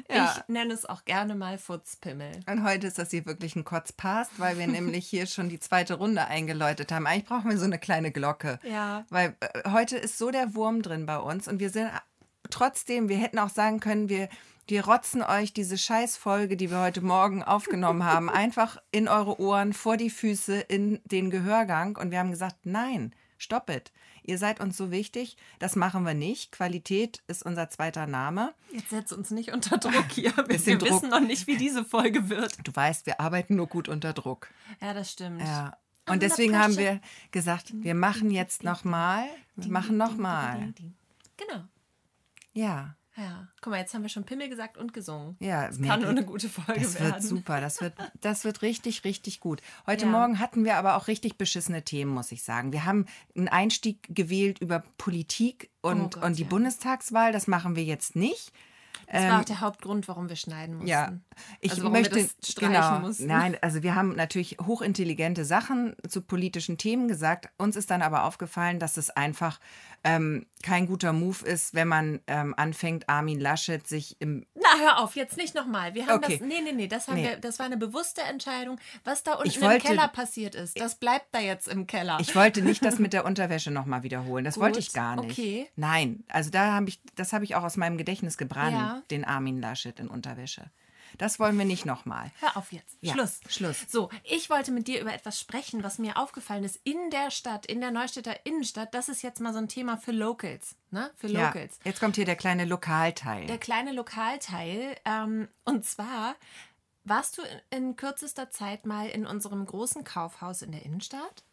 Ja. 0.10 0.36
Ich 0.36 0.48
nenne 0.48 0.74
es 0.74 0.86
auch 0.86 1.06
gerne 1.06 1.36
mal 1.36 1.58
Futzpimmel. 1.58 2.32
Und 2.50 2.64
heute 2.64 2.88
ist 2.88 2.98
das 2.98 3.12
hier 3.12 3.26
wirklich 3.26 3.56
ein 3.56 3.64
Kotzpast, 3.64 4.32
weil 4.38 4.58
wir 4.58 4.68
nämlich 4.80 5.08
hier 5.08 5.26
schon 5.28 5.50
die 5.50 5.60
zweite 5.60 5.96
Runde 5.96 6.26
eingeläutet 6.26 6.92
haben. 6.92 7.08
Eigentlich 7.08 7.26
brauchen 7.26 7.50
wir 7.50 7.58
so 7.58 7.66
eine 7.66 7.80
kleine 7.80 8.12
Glocke. 8.12 8.60
Ja. 8.64 9.06
Weil 9.10 9.36
äh, 9.40 9.70
heute 9.72 9.98
ist 9.98 10.18
so 10.18 10.32
der 10.32 10.56
Wurm 10.56 10.82
drin 10.82 11.06
bei 11.06 11.18
uns 11.18 11.48
und 11.48 11.60
wir 11.60 11.70
sind 11.70 11.88
äh, 11.88 12.00
trotzdem, 12.50 13.10
wir 13.10 13.18
hätten 13.18 13.40
auch 13.40 13.50
sagen 13.50 13.80
können, 13.80 14.10
wir, 14.10 14.30
wir 14.68 14.86
rotzen 14.86 15.22
euch 15.24 15.54
diese 15.54 15.78
Scheißfolge, 15.78 16.58
die 16.58 16.72
wir 16.72 16.82
heute 16.82 17.02
Morgen 17.02 17.44
aufgenommen 17.44 18.04
haben, 18.12 18.30
einfach 18.30 18.78
in 18.92 19.08
eure 19.08 19.40
Ohren, 19.40 19.74
vor 19.74 19.98
die 19.98 20.10
Füße, 20.10 20.60
in 20.60 21.02
den 21.06 21.30
Gehörgang. 21.30 21.98
Und 21.98 22.12
wir 22.12 22.20
haben 22.20 22.32
gesagt, 22.32 22.58
nein, 22.66 23.14
stopp 23.38 23.70
it. 23.70 23.92
Ihr 24.24 24.38
seid 24.38 24.60
uns 24.60 24.78
so 24.78 24.92
wichtig, 24.92 25.38
das 25.60 25.76
machen 25.76 26.06
wir 26.06 26.14
nicht. 26.14 26.52
Qualität 26.52 27.22
ist 27.28 27.44
unser 27.44 27.70
zweiter 27.70 28.08
Name. 28.08 28.54
Jetzt 28.72 28.90
setz 28.90 29.12
uns 29.12 29.32
nicht 29.32 29.52
unter 29.54 29.78
Druck 29.78 30.12
hier. 30.12 30.34
Wir, 30.48 30.66
wir 30.66 30.78
Druck. 30.78 30.90
wissen 30.90 31.10
noch 31.10 31.20
nicht, 31.20 31.48
wie 31.48 31.58
diese 31.58 31.84
Folge 31.86 32.30
wird. 32.30 32.58
Du 32.64 32.74
weißt, 32.74 33.06
wir 33.06 33.20
arbeiten 33.20 33.56
nur 33.56 33.68
gut 33.68 33.90
unter 33.90 34.14
Druck. 34.14 34.50
Ja, 34.82 34.94
das 34.94 35.12
stimmt. 35.12 35.42
Ja. 35.42 35.78
Und 36.08 36.22
deswegen 36.22 36.58
haben 36.58 36.78
wir 36.78 37.00
gesagt, 37.32 37.72
wir 37.74 37.96
machen 37.96 38.32
jetzt 38.32 38.64
nochmal. 38.64 39.26
Wir 39.56 39.72
machen 39.72 39.98
nochmal. 39.98 40.74
Genau. 41.38 41.64
Ja. 42.54 42.96
Ja. 43.16 43.48
Guck 43.62 43.72
mal, 43.72 43.80
jetzt 43.80 43.94
haben 43.94 44.02
wir 44.02 44.10
schon 44.10 44.24
Pimmel 44.24 44.50
gesagt 44.50 44.78
und 44.78 44.92
gesungen. 44.94 45.36
Ja, 45.40 45.68
Das 45.68 45.80
kann 45.82 46.02
nur 46.02 46.10
eine 46.10 46.26
gute 46.26 46.50
Folge 46.50 46.82
Das 46.82 46.96
werden. 47.00 47.14
wird 47.14 47.24
super, 47.24 47.62
das 47.62 47.80
wird, 47.80 47.94
das 48.22 48.44
wird 48.44 48.62
richtig, 48.64 49.04
richtig 49.04 49.40
gut. 49.40 49.62
Heute 49.86 50.06
Ja. 50.06 50.12
Morgen 50.12 50.40
hatten 50.40 50.64
wir 50.66 50.78
aber 50.78 50.96
auch 50.98 51.08
richtig 51.08 51.38
beschissene 51.38 51.84
Themen, 51.84 52.12
muss 52.12 52.32
ich 52.32 52.44
sagen. 52.44 52.72
Wir 52.72 52.86
haben 52.86 53.06
einen 53.36 53.50
Einstieg 53.50 54.00
gewählt 54.10 54.60
über 54.60 54.84
Politik 54.98 55.70
und, 55.82 56.02
Oh 56.02 56.10
Gott, 56.20 56.24
und 56.24 56.38
die 56.40 56.44
ja. 56.44 56.50
Bundestagswahl. 56.50 57.32
Das 57.32 57.46
machen 57.48 57.76
wir 57.76 57.84
jetzt 57.84 58.16
nicht. 58.16 58.52
Das 59.12 59.24
war 59.30 59.42
auch 59.42 59.46
der 59.46 59.60
Hauptgrund, 59.60 60.08
warum 60.08 60.30
wir 60.30 60.36
schneiden 60.36 60.76
mussten. 60.76 60.90
Ähm, 60.90 60.94
Ja, 60.96 61.14
ich 61.60 61.72
also 61.72 61.90
möchte 61.90 62.16
das 62.20 62.56
genau, 62.56 63.00
mussten. 63.00 63.28
nein, 63.28 63.58
also 63.62 63.84
wir 63.84 63.94
haben 63.96 64.16
natürlich 64.16 64.58
hochintelligente 64.62 65.46
Sachen 65.46 65.96
zu 66.08 66.22
politischen 66.22 66.78
Themen 66.78 67.08
gesagt. 67.08 67.50
Uns 67.58 67.76
ist 67.76 67.92
dann 67.92 68.02
aber 68.02 68.24
aufgefallen, 68.24 68.80
dass 68.80 68.98
es 68.98 69.10
einfach 69.12 69.60
ähm, 70.04 70.46
kein 70.64 70.88
guter 70.88 71.14
Move 71.14 71.46
ist, 71.46 71.76
wenn 71.76 71.88
man 71.88 72.22
ähm, 72.26 72.56
anfängt, 72.58 73.08
Armin 73.08 73.40
Laschet 73.40 73.86
sich 73.88 74.16
im 74.20 74.46
Na, 74.56 74.80
hör 74.80 75.00
auf, 75.00 75.16
jetzt 75.16 75.38
nicht 75.38 75.54
nochmal. 75.54 75.94
Wir 75.94 76.08
haben 76.08 76.24
Okay. 76.24 76.38
das. 76.40 76.48
Nee, 76.48 76.62
nee, 76.64 76.72
nee, 76.72 76.88
das 76.88 77.08
haben 77.08 77.18
Nee. 77.18 77.24
wir, 77.30 77.38
das 77.38 77.60
war 77.60 77.68
eine 77.68 77.78
bewusste 77.78 78.22
Entscheidung. 78.22 78.80
Was 79.04 79.22
da 79.24 79.34
unten 79.34 79.62
wollte- 79.62 79.76
im 79.76 79.82
Keller 79.96 80.08
passiert 80.08 80.56
ist, 80.56 80.80
das 80.80 80.96
bleibt 80.96 81.28
da 81.36 81.40
jetzt 81.40 81.68
im 81.68 81.86
Keller. 81.86 82.18
Ich 82.22 82.36
wollte 82.36 82.62
nicht 82.64 82.84
das 82.84 82.98
mit 82.98 83.14
der 83.14 83.26
Unterwäsche 83.26 83.70
nochmal 83.70 84.02
wiederholen. 84.04 84.44
Das 84.46 84.58
wollte 84.58 84.80
Gut, 84.80 84.88
ich 84.88 84.94
gar 84.94 85.16
nicht. 85.18 85.32
okay. 85.32 85.70
Nein, 85.76 86.24
also 86.30 86.50
da 86.50 86.72
habe 86.74 86.90
ich, 86.90 87.00
das 87.16 87.34
habe 87.34 87.44
ich 87.44 87.56
auch 87.56 87.64
aus 87.64 87.78
meinem 87.78 87.98
Gedächtnis 87.98 88.38
gebrannt, 88.38 88.72
Ja. 88.78 89.02
den 89.12 89.26
Armin 89.26 89.60
Laschet 89.62 90.00
in 90.00 90.08
Unterwäsche. 90.08 90.72
Das 91.18 91.40
wollen 91.40 91.58
wir 91.58 91.66
nicht 91.66 91.86
nochmal. 91.86 92.32
Hör 92.40 92.58
auf 92.58 92.72
jetzt. 92.72 92.98
Ja, 93.02 93.14
Schluss. 93.14 93.40
Schluss. 93.50 93.86
So, 93.90 94.10
ich 94.24 94.50
wollte 94.50 94.72
mit 94.72 94.88
dir 94.88 95.02
über 95.02 95.14
etwas 95.14 95.40
sprechen, 95.40 95.84
was 95.84 96.00
mir 96.00 96.18
aufgefallen 96.18 96.64
ist 96.64 96.80
in 96.84 97.10
der 97.12 97.32
Stadt, 97.32 97.66
in 97.66 97.82
der 97.82 97.92
Neustädter 97.92 98.46
Innenstadt. 98.46 98.94
Das 98.94 99.10
ist 99.10 99.22
jetzt 99.22 99.40
mal 99.40 99.54
so 99.54 99.60
ein 99.60 99.68
Thema 99.68 99.98
für 99.98 100.12
Locals, 100.12 100.76
ne? 100.92 101.12
Für 101.18 101.28
Ja, 101.28 101.48
Locals. 101.48 101.80
jetzt 101.84 102.00
kommt 102.00 102.16
hier 102.16 102.26
der 102.26 102.36
kleine 102.36 102.66
Lokalteil. 102.66 103.46
Der 103.48 103.58
kleine 103.58 103.92
Lokalteil. 103.92 104.96
Ähm, 105.06 105.48
und 105.66 105.86
zwar 105.86 106.36
warst 107.04 107.38
du 107.38 107.42
in 107.70 107.96
kürzester 107.96 108.50
Zeit 108.50 108.86
mal 108.86 109.08
in 109.10 109.26
unserem 109.26 109.66
großen 109.66 110.04
Kaufhaus 110.04 110.62
in 110.62 110.72
der 110.72 110.84
Innenstadt 110.84 111.44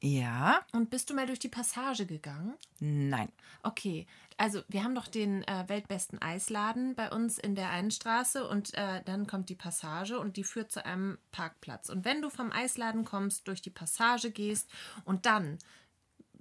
ja, 0.00 0.60
und 0.72 0.90
bist 0.90 1.08
du 1.08 1.14
mal 1.14 1.26
durch 1.26 1.38
die 1.38 1.48
Passage 1.48 2.04
gegangen? 2.04 2.54
nein. 2.78 3.32
Okay, 3.62 4.06
also 4.36 4.62
wir 4.68 4.84
haben 4.84 4.94
doch 4.94 5.08
den 5.08 5.42
äh, 5.44 5.64
weltbesten 5.68 6.20
Eisladen 6.20 6.94
bei 6.94 7.10
uns 7.10 7.38
in 7.38 7.54
der 7.54 7.70
einen 7.70 7.90
Straße 7.90 8.46
und 8.46 8.74
äh, 8.74 9.02
dann 9.04 9.26
kommt 9.26 9.48
die 9.48 9.54
Passage 9.54 10.18
und 10.18 10.36
die 10.36 10.44
führt 10.44 10.72
zu 10.72 10.84
einem 10.84 11.18
Parkplatz. 11.30 11.88
Und 11.88 12.04
wenn 12.04 12.22
du 12.22 12.30
vom 12.30 12.52
Eisladen 12.52 13.04
kommst, 13.04 13.46
durch 13.48 13.62
die 13.62 13.70
Passage 13.70 14.30
gehst 14.30 14.68
und 15.04 15.26
dann 15.26 15.58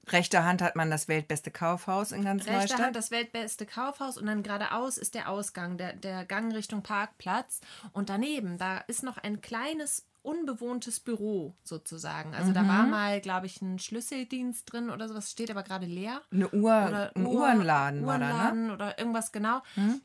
Rechter 0.10 0.44
Hand 0.44 0.62
hat 0.62 0.76
man 0.76 0.92
das 0.92 1.08
weltbeste 1.08 1.50
Kaufhaus 1.50 2.12
in 2.12 2.26
ganz 2.26 2.42
rechter 2.44 2.60
Neustadt. 2.60 2.80
Hand 2.80 2.96
das 2.96 3.10
weltbeste 3.12 3.66
Kaufhaus 3.66 4.18
und 4.18 4.26
dann 4.26 4.44
geradeaus 4.44 4.98
ist 4.98 5.16
der 5.16 5.30
Ausgang, 5.30 5.78
der, 5.78 5.94
der 5.94 6.26
Gang 6.26 6.54
Richtung 6.54 6.84
Parkplatz. 6.84 7.62
Und 7.94 8.10
daneben, 8.10 8.58
da 8.58 8.80
ist 8.80 9.04
noch 9.04 9.18
ein 9.18 9.40
kleines 9.40 10.06
unbewohntes 10.24 11.00
Büro 11.00 11.54
sozusagen. 11.64 12.34
Also 12.34 12.52
da 12.54 12.64
Mhm. 12.64 12.68
war 12.70 12.86
mal, 12.88 13.22
glaube 13.22 13.46
ich, 13.46 13.62
ein 13.62 13.78
Schlüsseldienst 13.78 14.72
drin 14.72 14.90
oder 14.90 15.08
sowas, 15.08 15.30
steht 15.30 15.52
aber 15.52 15.64
gerade 15.64 15.86
leer. 15.86 16.22
Eine 16.32 16.50
Uhr, 16.50 16.86
oder 16.88 17.16
ein 17.16 17.26
Uhr- 17.26 17.42
Uhrenladen 17.42 18.02
da, 18.02 18.18
ne? 18.18 18.24
Uhrenladen 18.24 18.72
oder 18.72 18.98
irgendwas 18.98 19.32
genau. 19.32 19.62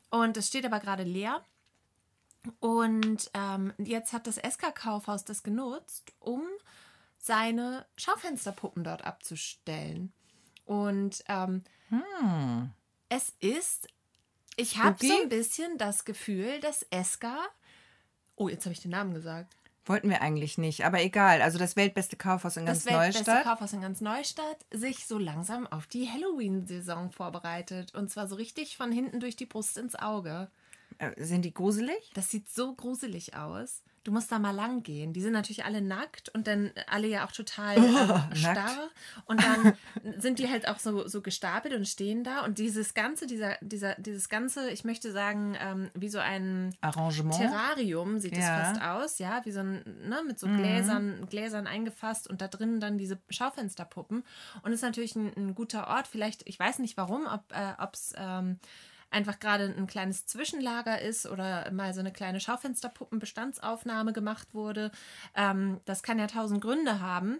Und 0.09 0.37
es 0.37 0.47
steht 0.47 0.65
aber 0.65 0.79
gerade 0.79 1.03
leer. 1.03 1.43
Und 2.59 3.29
ähm, 3.33 3.73
jetzt 3.77 4.13
hat 4.13 4.27
das 4.27 4.37
SK-Kaufhaus 4.37 5.25
das 5.25 5.43
genutzt, 5.43 6.13
um 6.19 6.41
seine 7.17 7.85
Schaufensterpuppen 7.97 8.83
dort 8.83 9.03
abzustellen. 9.05 10.13
Und 10.65 11.23
ähm, 11.27 11.63
Hm. 11.89 12.69
es 13.09 13.33
ist, 13.39 13.87
ich 14.55 14.77
habe 14.77 14.95
so 15.05 15.21
ein 15.21 15.29
bisschen 15.29 15.77
das 15.77 16.05
Gefühl, 16.05 16.59
dass 16.61 16.85
SK, 16.91 17.25
oh, 18.35 18.47
jetzt 18.47 18.65
habe 18.65 18.73
ich 18.73 18.81
den 18.81 18.91
Namen 18.91 19.13
gesagt, 19.13 19.55
Wollten 19.89 20.09
wir 20.11 20.21
eigentlich 20.21 20.59
nicht, 20.59 20.85
aber 20.85 21.01
egal. 21.01 21.41
Also 21.41 21.57
das 21.57 21.75
weltbeste 21.75 22.15
Kaufhaus 22.15 22.57
in 22.57 22.67
ganz 22.67 22.83
das 22.83 22.93
weltbeste 22.93 23.31
Neustadt. 23.31 23.43
Kaufhaus 23.43 23.73
in 23.73 23.81
ganz 23.81 24.01
Neustadt 24.01 24.65
sich 24.71 25.07
so 25.07 25.17
langsam 25.17 25.65
auf 25.65 25.87
die 25.87 26.07
Halloween-Saison 26.07 27.09
vorbereitet. 27.09 27.95
Und 27.95 28.11
zwar 28.11 28.27
so 28.27 28.35
richtig 28.35 28.77
von 28.77 28.91
hinten 28.91 29.19
durch 29.19 29.35
die 29.35 29.47
Brust 29.47 29.79
ins 29.79 29.95
Auge. 29.95 30.51
Äh, 30.99 31.11
Sind 31.17 31.43
die 31.43 31.55
gruselig? 31.55 32.11
Das 32.13 32.29
sieht 32.29 32.47
so 32.49 32.75
gruselig 32.75 33.35
aus. 33.35 33.81
Du 34.03 34.11
musst 34.11 34.31
da 34.31 34.39
mal 34.39 34.51
lang 34.55 34.81
gehen. 34.83 35.13
Die 35.13 35.21
sind 35.21 35.33
natürlich 35.33 35.65
alle 35.65 35.81
nackt 35.81 36.29
und 36.29 36.47
dann 36.47 36.71
alle 36.87 37.07
ja 37.07 37.25
auch 37.25 37.31
total 37.31 37.77
äh, 37.77 38.35
starr. 38.35 38.89
Und 39.25 39.43
dann 39.43 39.73
sind 40.19 40.39
die 40.39 40.49
halt 40.49 40.67
auch 40.67 40.79
so, 40.79 41.07
so 41.07 41.21
gestapelt 41.21 41.73
und 41.73 41.87
stehen 41.87 42.23
da. 42.23 42.43
Und 42.45 42.57
dieses 42.59 42.93
ganze, 42.93 43.27
dieser, 43.27 43.57
dieser, 43.61 43.95
dieses 43.95 44.29
ganze, 44.29 44.69
ich 44.71 44.83
möchte 44.83 45.11
sagen, 45.11 45.57
ähm, 45.59 45.89
wie 45.93 46.09
so 46.09 46.19
ein 46.19 46.75
Arrangement. 46.81 47.35
Terrarium 47.35 48.19
sieht 48.19 48.33
es 48.33 48.45
Ja. 48.45 48.63
fast 48.63 48.81
aus, 48.81 49.19
ja, 49.19 49.41
wie 49.45 49.51
so 49.51 49.59
ein, 49.59 49.83
ne, 50.07 50.21
mit 50.25 50.39
so 50.39 50.47
Gläsern, 50.47 51.27
Gläsern 51.29 51.67
eingefasst 51.67 52.29
und 52.29 52.41
da 52.41 52.47
drinnen 52.47 52.79
dann 52.79 52.97
diese 52.97 53.17
Schaufensterpuppen. 53.29 54.23
Und 54.63 54.71
ist 54.71 54.81
natürlich 54.81 55.15
ein, 55.15 55.31
ein 55.35 55.55
guter 55.55 55.87
Ort. 55.87 56.07
Vielleicht, 56.07 56.47
ich 56.47 56.57
weiß 56.59 56.79
nicht 56.79 56.97
warum, 56.97 57.27
ob 57.27 57.93
es 57.93 58.13
ähm, 58.17 58.59
einfach 59.11 59.39
gerade 59.39 59.73
ein 59.77 59.87
kleines 59.87 60.25
Zwischenlager 60.25 61.01
ist 61.01 61.25
oder 61.25 61.69
mal 61.71 61.93
so 61.93 61.99
eine 61.99 62.11
kleine 62.11 62.39
Schaufensterpuppen-Bestandsaufnahme 62.39 64.13
gemacht 64.13 64.53
wurde. 64.53 64.91
Ähm, 65.35 65.79
das 65.85 66.03
kann 66.03 66.19
ja 66.19 66.27
tausend 66.27 66.61
Gründe 66.61 66.99
haben. 66.99 67.39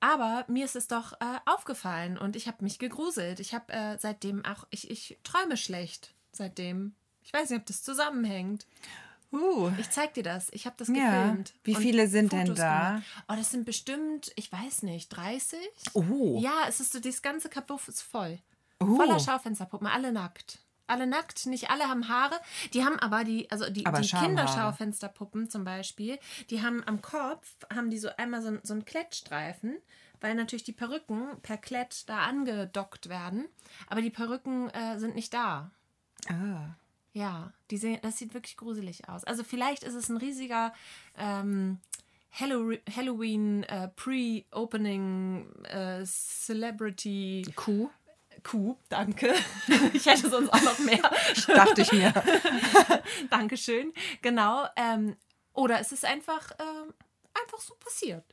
Aber 0.00 0.44
mir 0.48 0.64
ist 0.64 0.76
es 0.76 0.88
doch 0.88 1.14
äh, 1.14 1.38
aufgefallen 1.46 2.18
und 2.18 2.36
ich 2.36 2.48
habe 2.48 2.62
mich 2.62 2.78
gegruselt. 2.78 3.40
Ich 3.40 3.54
habe 3.54 3.72
äh, 3.72 3.98
seitdem 3.98 4.44
auch, 4.44 4.66
ich, 4.70 4.90
ich 4.90 5.18
träume 5.24 5.56
schlecht 5.56 6.14
seitdem. 6.32 6.94
Ich 7.22 7.32
weiß 7.32 7.50
nicht, 7.50 7.60
ob 7.60 7.66
das 7.66 7.82
zusammenhängt. 7.82 8.66
Uh. 9.32 9.70
Ich 9.78 9.90
zeig 9.90 10.14
dir 10.14 10.22
das. 10.22 10.48
Ich 10.52 10.66
habe 10.66 10.76
das 10.78 10.88
Ja. 10.88 10.94
gefilmt. 11.24 11.54
Wie 11.64 11.74
und 11.74 11.82
viele 11.82 12.08
sind 12.08 12.32
denn 12.32 12.46
Fotos 12.46 12.58
da? 12.58 12.88
gemacht. 12.88 13.04
Oh, 13.28 13.34
das 13.36 13.50
sind 13.50 13.64
bestimmt, 13.64 14.32
ich 14.36 14.52
weiß 14.52 14.82
nicht, 14.82 15.08
30? 15.08 15.58
Oh. 15.94 16.38
Ja, 16.40 16.64
es 16.68 16.80
ist 16.80 16.92
so, 16.92 17.00
das 17.00 17.22
ganze 17.22 17.48
Kabuff 17.48 17.88
ist 17.88 18.02
voll. 18.02 18.38
Oh. 18.80 18.96
Voller 18.96 19.18
Schaufensterpuppen, 19.18 19.86
alle 19.88 20.12
nackt. 20.12 20.58
Alle 20.86 21.06
nackt, 21.06 21.46
nicht 21.46 21.70
alle 21.70 21.84
haben 21.88 22.08
Haare. 22.08 22.38
Die 22.72 22.84
haben 22.84 22.98
aber 22.98 23.24
die, 23.24 23.50
also 23.50 23.68
die, 23.70 23.86
Aber 23.86 24.00
die. 24.00 24.08
Kinderschaufensterpuppen 24.08 25.50
zum 25.50 25.64
Beispiel, 25.64 26.18
die 26.50 26.62
haben 26.62 26.82
am 26.86 27.02
Kopf, 27.02 27.48
haben 27.74 27.90
die 27.90 27.98
so 27.98 28.08
einmal 28.16 28.42
so, 28.42 28.58
so 28.62 28.74
einen 28.74 28.84
Klettstreifen, 28.84 29.76
weil 30.20 30.34
natürlich 30.34 30.64
die 30.64 30.72
Perücken 30.72 31.40
per 31.42 31.56
Klett 31.56 32.08
da 32.08 32.20
angedockt 32.20 33.08
werden. 33.08 33.46
Aber 33.88 34.02
die 34.02 34.10
Perücken 34.10 34.70
äh, 34.70 34.98
sind 34.98 35.14
nicht 35.14 35.34
da. 35.34 35.70
Ah. 36.28 36.76
Ja, 37.12 37.52
die 37.70 37.78
sehen, 37.78 37.98
das 38.02 38.18
sieht 38.18 38.34
wirklich 38.34 38.58
gruselig 38.58 39.08
aus. 39.08 39.24
Also 39.24 39.42
vielleicht 39.42 39.84
ist 39.84 39.94
es 39.94 40.10
ein 40.10 40.18
riesiger 40.18 40.74
ähm, 41.16 41.80
Hallow 42.30 42.76
Halloween 42.94 43.62
äh, 43.64 43.88
Pre-Opening 43.88 45.50
äh, 45.64 46.04
Celebrity 46.04 47.50
Kuh. 48.44 48.76
Danke. 48.88 49.32
Ich 49.92 50.06
hätte 50.06 50.28
sonst 50.30 50.50
auch 50.50 50.62
noch 50.62 50.78
mehr. 50.80 50.98
Dachte 51.48 51.82
ich 51.82 51.92
mir. 51.92 52.12
Dankeschön. 53.30 53.92
Genau. 54.22 54.66
Ähm, 54.76 55.16
oder 55.52 55.80
es 55.80 55.92
ist 55.92 56.04
einfach, 56.04 56.50
ähm, 56.58 56.92
einfach 57.34 57.58
so 57.60 57.74
passiert. 57.76 58.24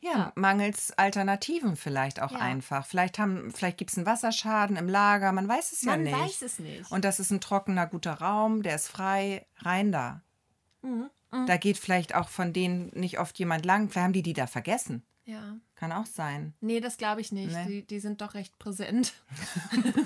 Ja, 0.00 0.32
mangels 0.34 0.92
Alternativen 0.98 1.76
vielleicht 1.76 2.20
auch 2.20 2.32
Ja. 2.32 2.38
einfach. 2.38 2.86
Vielleicht, 2.86 3.18
haben, 3.18 3.52
vielleicht 3.54 3.78
gibt 3.78 3.90
es 3.92 3.96
einen 3.96 4.06
Wasserschaden 4.06 4.76
im 4.76 4.88
Lager, 4.88 5.32
man 5.32 5.48
weiß 5.48 5.72
es 5.72 5.82
ja 5.82 5.92
Man 5.92 6.02
nicht. 6.02 6.18
weiß 6.18 6.42
es 6.42 6.58
nicht. 6.58 6.90
Und 6.90 7.04
das 7.06 7.20
ist 7.20 7.30
ein 7.30 7.40
trockener, 7.40 7.86
guter 7.86 8.14
Raum, 8.14 8.62
der 8.62 8.74
ist 8.74 8.88
frei, 8.88 9.46
rein 9.58 9.92
da. 9.92 10.20
Mhm, 10.82 11.08
Da 11.46 11.56
geht 11.56 11.78
vielleicht 11.78 12.14
auch 12.14 12.28
von 12.28 12.52
denen 12.52 12.88
nicht 12.94 13.18
oft 13.18 13.38
jemand 13.38 13.64
lang. 13.64 13.88
Vielleicht 13.88 14.04
haben 14.04 14.12
die 14.12 14.22
die 14.22 14.34
da 14.34 14.46
vergessen. 14.46 15.06
Ja. 15.26 15.56
Kann 15.74 15.90
auch 15.92 16.06
sein. 16.06 16.54
Nee, 16.60 16.80
das 16.80 16.98
glaube 16.98 17.20
ich 17.20 17.32
nicht. 17.32 17.52
Nee. 17.52 17.66
Die, 17.66 17.86
die 17.86 18.00
sind 18.00 18.20
doch 18.20 18.34
recht 18.34 18.58
präsent. 18.58 19.14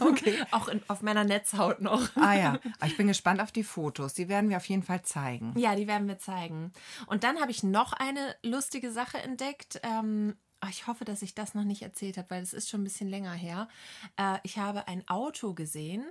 Okay. 0.01 0.35
Auch 0.53 0.69
in, 0.69 0.81
auf 0.89 1.03
meiner 1.03 1.25
Netzhaut 1.25 1.81
noch. 1.81 2.17
Ah 2.17 2.35
ja, 2.35 2.59
aber 2.79 2.87
ich 2.87 2.97
bin 2.97 3.09
gespannt 3.09 3.41
auf 3.41 3.53
die 3.53 3.65
Fotos. 3.65 4.15
Die 4.15 4.29
werden 4.29 4.49
wir 4.49 4.57
auf 4.57 4.69
jeden 4.69 4.83
Fall 4.83 5.03
zeigen. 5.03 5.55
Ja, 5.59 5.75
die 5.75 5.87
werden 5.87 6.07
wir 6.09 6.19
zeigen. 6.19 6.73
Und 7.07 7.25
dann 7.25 7.41
habe 7.41 7.51
ich 7.51 7.63
noch 7.63 7.93
eine 7.93 8.37
lustige 8.43 8.93
Sache 8.93 9.19
entdeckt. 9.19 9.81
Ähm, 9.83 10.37
ah, 10.61 10.69
ich 10.71 10.87
hoffe, 10.87 11.05
dass 11.05 11.23
ich 11.23 11.35
das 11.35 11.55
noch 11.55 11.65
nicht 11.65 11.83
erzählt 11.83 12.17
habe, 12.17 12.31
weil 12.31 12.43
es 12.43 12.53
ist 12.53 12.69
schon 12.69 12.83
ein 12.83 12.85
bisschen 12.85 13.09
länger 13.09 13.33
her. 13.33 13.69
Äh, 14.17 14.39
ich 14.45 14.59
habe 14.59 14.89
ein 14.89 15.07
Auto 15.09 15.55
gesehen. 15.55 16.05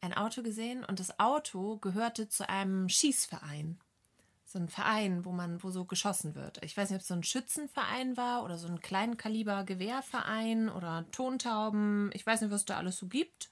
Ein 0.00 0.14
Auto 0.14 0.42
gesehen 0.42 0.84
und 0.84 1.00
das 1.00 1.18
Auto 1.18 1.78
gehörte 1.78 2.28
zu 2.28 2.48
einem 2.48 2.88
Schießverein. 2.88 3.78
So 4.48 4.60
ein 4.60 4.68
Verein, 4.68 5.24
wo 5.24 5.32
man, 5.32 5.60
wo 5.64 5.70
so 5.70 5.84
geschossen 5.84 6.36
wird. 6.36 6.62
Ich 6.62 6.76
weiß 6.76 6.88
nicht, 6.90 6.98
ob 6.98 7.02
es 7.02 7.08
so 7.08 7.14
ein 7.14 7.24
Schützenverein 7.24 8.16
war 8.16 8.44
oder 8.44 8.58
so 8.58 8.68
ein 8.68 8.80
Kleinkaliber 8.80 9.64
Gewehrverein 9.64 10.68
oder 10.68 11.04
Tontauben. 11.10 12.10
Ich 12.14 12.24
weiß 12.24 12.42
nicht, 12.42 12.52
was 12.52 12.64
da 12.64 12.76
alles 12.76 12.96
so 12.96 13.08
gibt. 13.08 13.50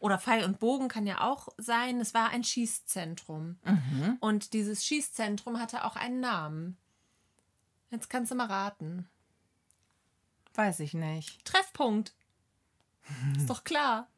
Oder 0.00 0.18
Pfeil 0.18 0.44
und 0.44 0.58
Bogen 0.58 0.88
kann 0.88 1.06
ja 1.06 1.20
auch 1.20 1.48
sein. 1.58 2.00
Es 2.00 2.14
war 2.14 2.30
ein 2.30 2.44
Schießzentrum. 2.44 3.58
Und 4.20 4.54
dieses 4.54 4.86
Schießzentrum 4.86 5.60
hatte 5.60 5.84
auch 5.84 5.96
einen 5.96 6.20
Namen. 6.20 6.78
Jetzt 7.90 8.08
kannst 8.08 8.30
du 8.32 8.34
mal 8.34 8.46
raten. 8.46 9.06
Weiß 10.54 10.80
ich 10.80 10.94
nicht. 10.94 11.44
Treffpunkt. 11.44 12.14
Ist 13.36 13.50
doch 13.50 13.64
klar. 13.64 14.08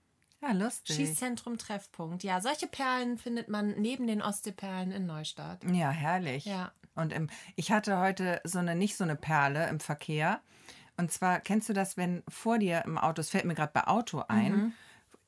Ja, 0.47 0.53
lustig. 0.53 0.97
Schießzentrum 0.97 1.59
Treffpunkt. 1.59 2.23
Ja, 2.23 2.41
solche 2.41 2.67
Perlen 2.67 3.17
findet 3.19 3.49
man 3.49 3.71
neben 3.79 4.07
den 4.07 4.21
Ostseeperlen 4.23 4.91
in 4.91 5.07
Neustadt. 5.07 5.65
Ja, 5.73 5.91
herrlich. 5.91 6.45
Ja. 6.45 6.73
Und 6.95 7.13
im, 7.13 7.29
ich 7.57 7.73
hatte 7.73 7.99
heute 7.99 8.41
so 8.45 8.59
eine, 8.59 8.75
nicht 8.77 8.97
so 8.97 9.05
eine 9.05 9.17
Perle 9.17 9.69
im 9.69 9.81
Verkehr. 9.81 10.41
Und 10.97 11.11
zwar, 11.11 11.41
kennst 11.41 11.69
du 11.69 11.73
das, 11.73 11.97
wenn 11.97 12.23
vor 12.29 12.59
dir 12.59 12.83
im 12.85 12.99
Auto, 12.99 13.21
es 13.21 13.31
fällt 13.31 13.45
mir 13.47 13.55
gerade 13.55 13.73
bei 13.73 13.87
Auto 13.87 14.23
ein, 14.29 14.53
Mhm. 14.53 14.73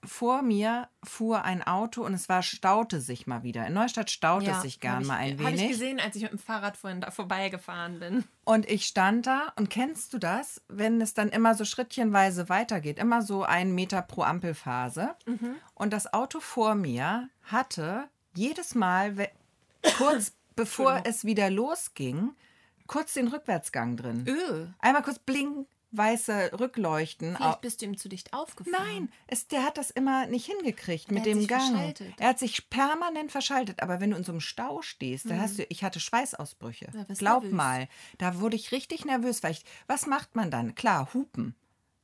Vor 0.07 0.43
mir 0.43 0.89
fuhr 1.05 1.45
ein 1.45 1.63
Auto 1.63 2.05
und 2.05 2.15
es 2.15 2.29
war, 2.29 2.43
staute 2.43 3.01
sich 3.01 3.27
mal 3.27 3.43
wieder. 3.43 3.67
In 3.67 3.75
Neustadt 3.75 4.11
staut 4.11 4.47
es 4.47 4.63
sich 4.63 4.81
gern 4.81 5.03
ich, 5.03 5.09
mal 5.09 5.17
ein 5.17 5.39
Habe 5.39 5.51
ich 5.51 5.61
wenig. 5.61 5.69
gesehen, 5.69 6.01
als 6.01 6.17
ich 6.17 6.23
mit 6.23 6.33
dem 6.33 6.39
Fahrrad 6.39 6.77
vorhin 6.77 7.01
da 7.01 7.11
vorbeigefahren 7.11 7.99
bin. 7.99 8.25
Und 8.45 8.69
ich 8.71 8.87
stand 8.87 9.27
da 9.27 9.53
und 9.57 9.71
kennst 9.71 10.13
du 10.13 10.19
das, 10.19 10.63
wenn 10.69 11.01
es 11.01 11.15
dann 11.15 11.29
immer 11.29 11.55
so 11.55 11.65
schrittchenweise 11.65 12.49
weitergeht, 12.49 12.99
immer 12.99 13.23
so 13.23 13.43
einen 13.43 13.75
Meter 13.75 14.03
pro 14.03 14.23
Ampelphase. 14.23 15.15
Mhm. 15.27 15.57
Und 15.75 15.93
das 15.93 16.13
Auto 16.13 16.41
vor 16.41 16.75
mir 16.75 17.29
hatte 17.43 18.09
jedes 18.35 18.75
Mal, 18.75 19.29
kurz 19.99 20.33
bevor 20.57 21.03
es 21.05 21.25
wieder 21.25 21.51
losging, 21.51 22.31
kurz 22.87 23.15
den 23.15 23.29
Rückwärtsgang 23.29 23.97
drin. 23.97 24.25
Öh. 24.27 24.67
Einmal 24.79 25.03
kurz 25.03 25.19
bling, 25.19 25.67
weiße 25.97 26.53
Rückleuchten. 26.59 27.37
Vielleicht 27.37 27.61
bist 27.61 27.81
du 27.81 27.87
ihm 27.87 27.97
zu 27.97 28.09
dicht 28.09 28.33
aufgefahren. 28.33 28.87
Nein, 28.87 29.13
es, 29.27 29.47
der 29.49 29.65
hat 29.65 29.79
das 29.79 29.91
immer 29.91 30.27
nicht 30.27 30.47
hingekriegt 30.47 31.11
mit 31.11 31.21
hat 31.21 31.27
dem 31.27 31.39
sich 31.41 31.49
Gang. 31.49 31.63
verschaltet. 31.63 32.15
Er 32.19 32.29
hat 32.29 32.39
sich 32.39 32.69
permanent 32.71 33.33
verschaltet. 33.33 33.83
Aber 33.83 34.01
wenn 34.01 34.11
du 34.11 34.17
in 34.17 34.25
so 34.25 34.33
einem 34.33 34.41
Stau 34.41 34.83
stehst, 34.83 35.31
da 35.31 35.37
hast 35.37 35.59
du, 35.59 35.65
ich 35.69 35.85
hatte 35.85 36.01
Schweißausbrüche. 36.01 36.89
Mhm. 36.93 37.15
Glaub 37.15 37.43
nervös. 37.43 37.57
mal, 37.57 37.89
da 38.19 38.41
wurde 38.41 38.57
ich 38.57 38.73
richtig 38.73 39.05
nervös, 39.05 39.43
weil 39.43 39.53
ich, 39.53 39.65
was 39.87 40.07
macht 40.07 40.37
man 40.37 40.51
dann? 40.51 40.75
Klar, 40.75 41.13
hupen. 41.15 41.55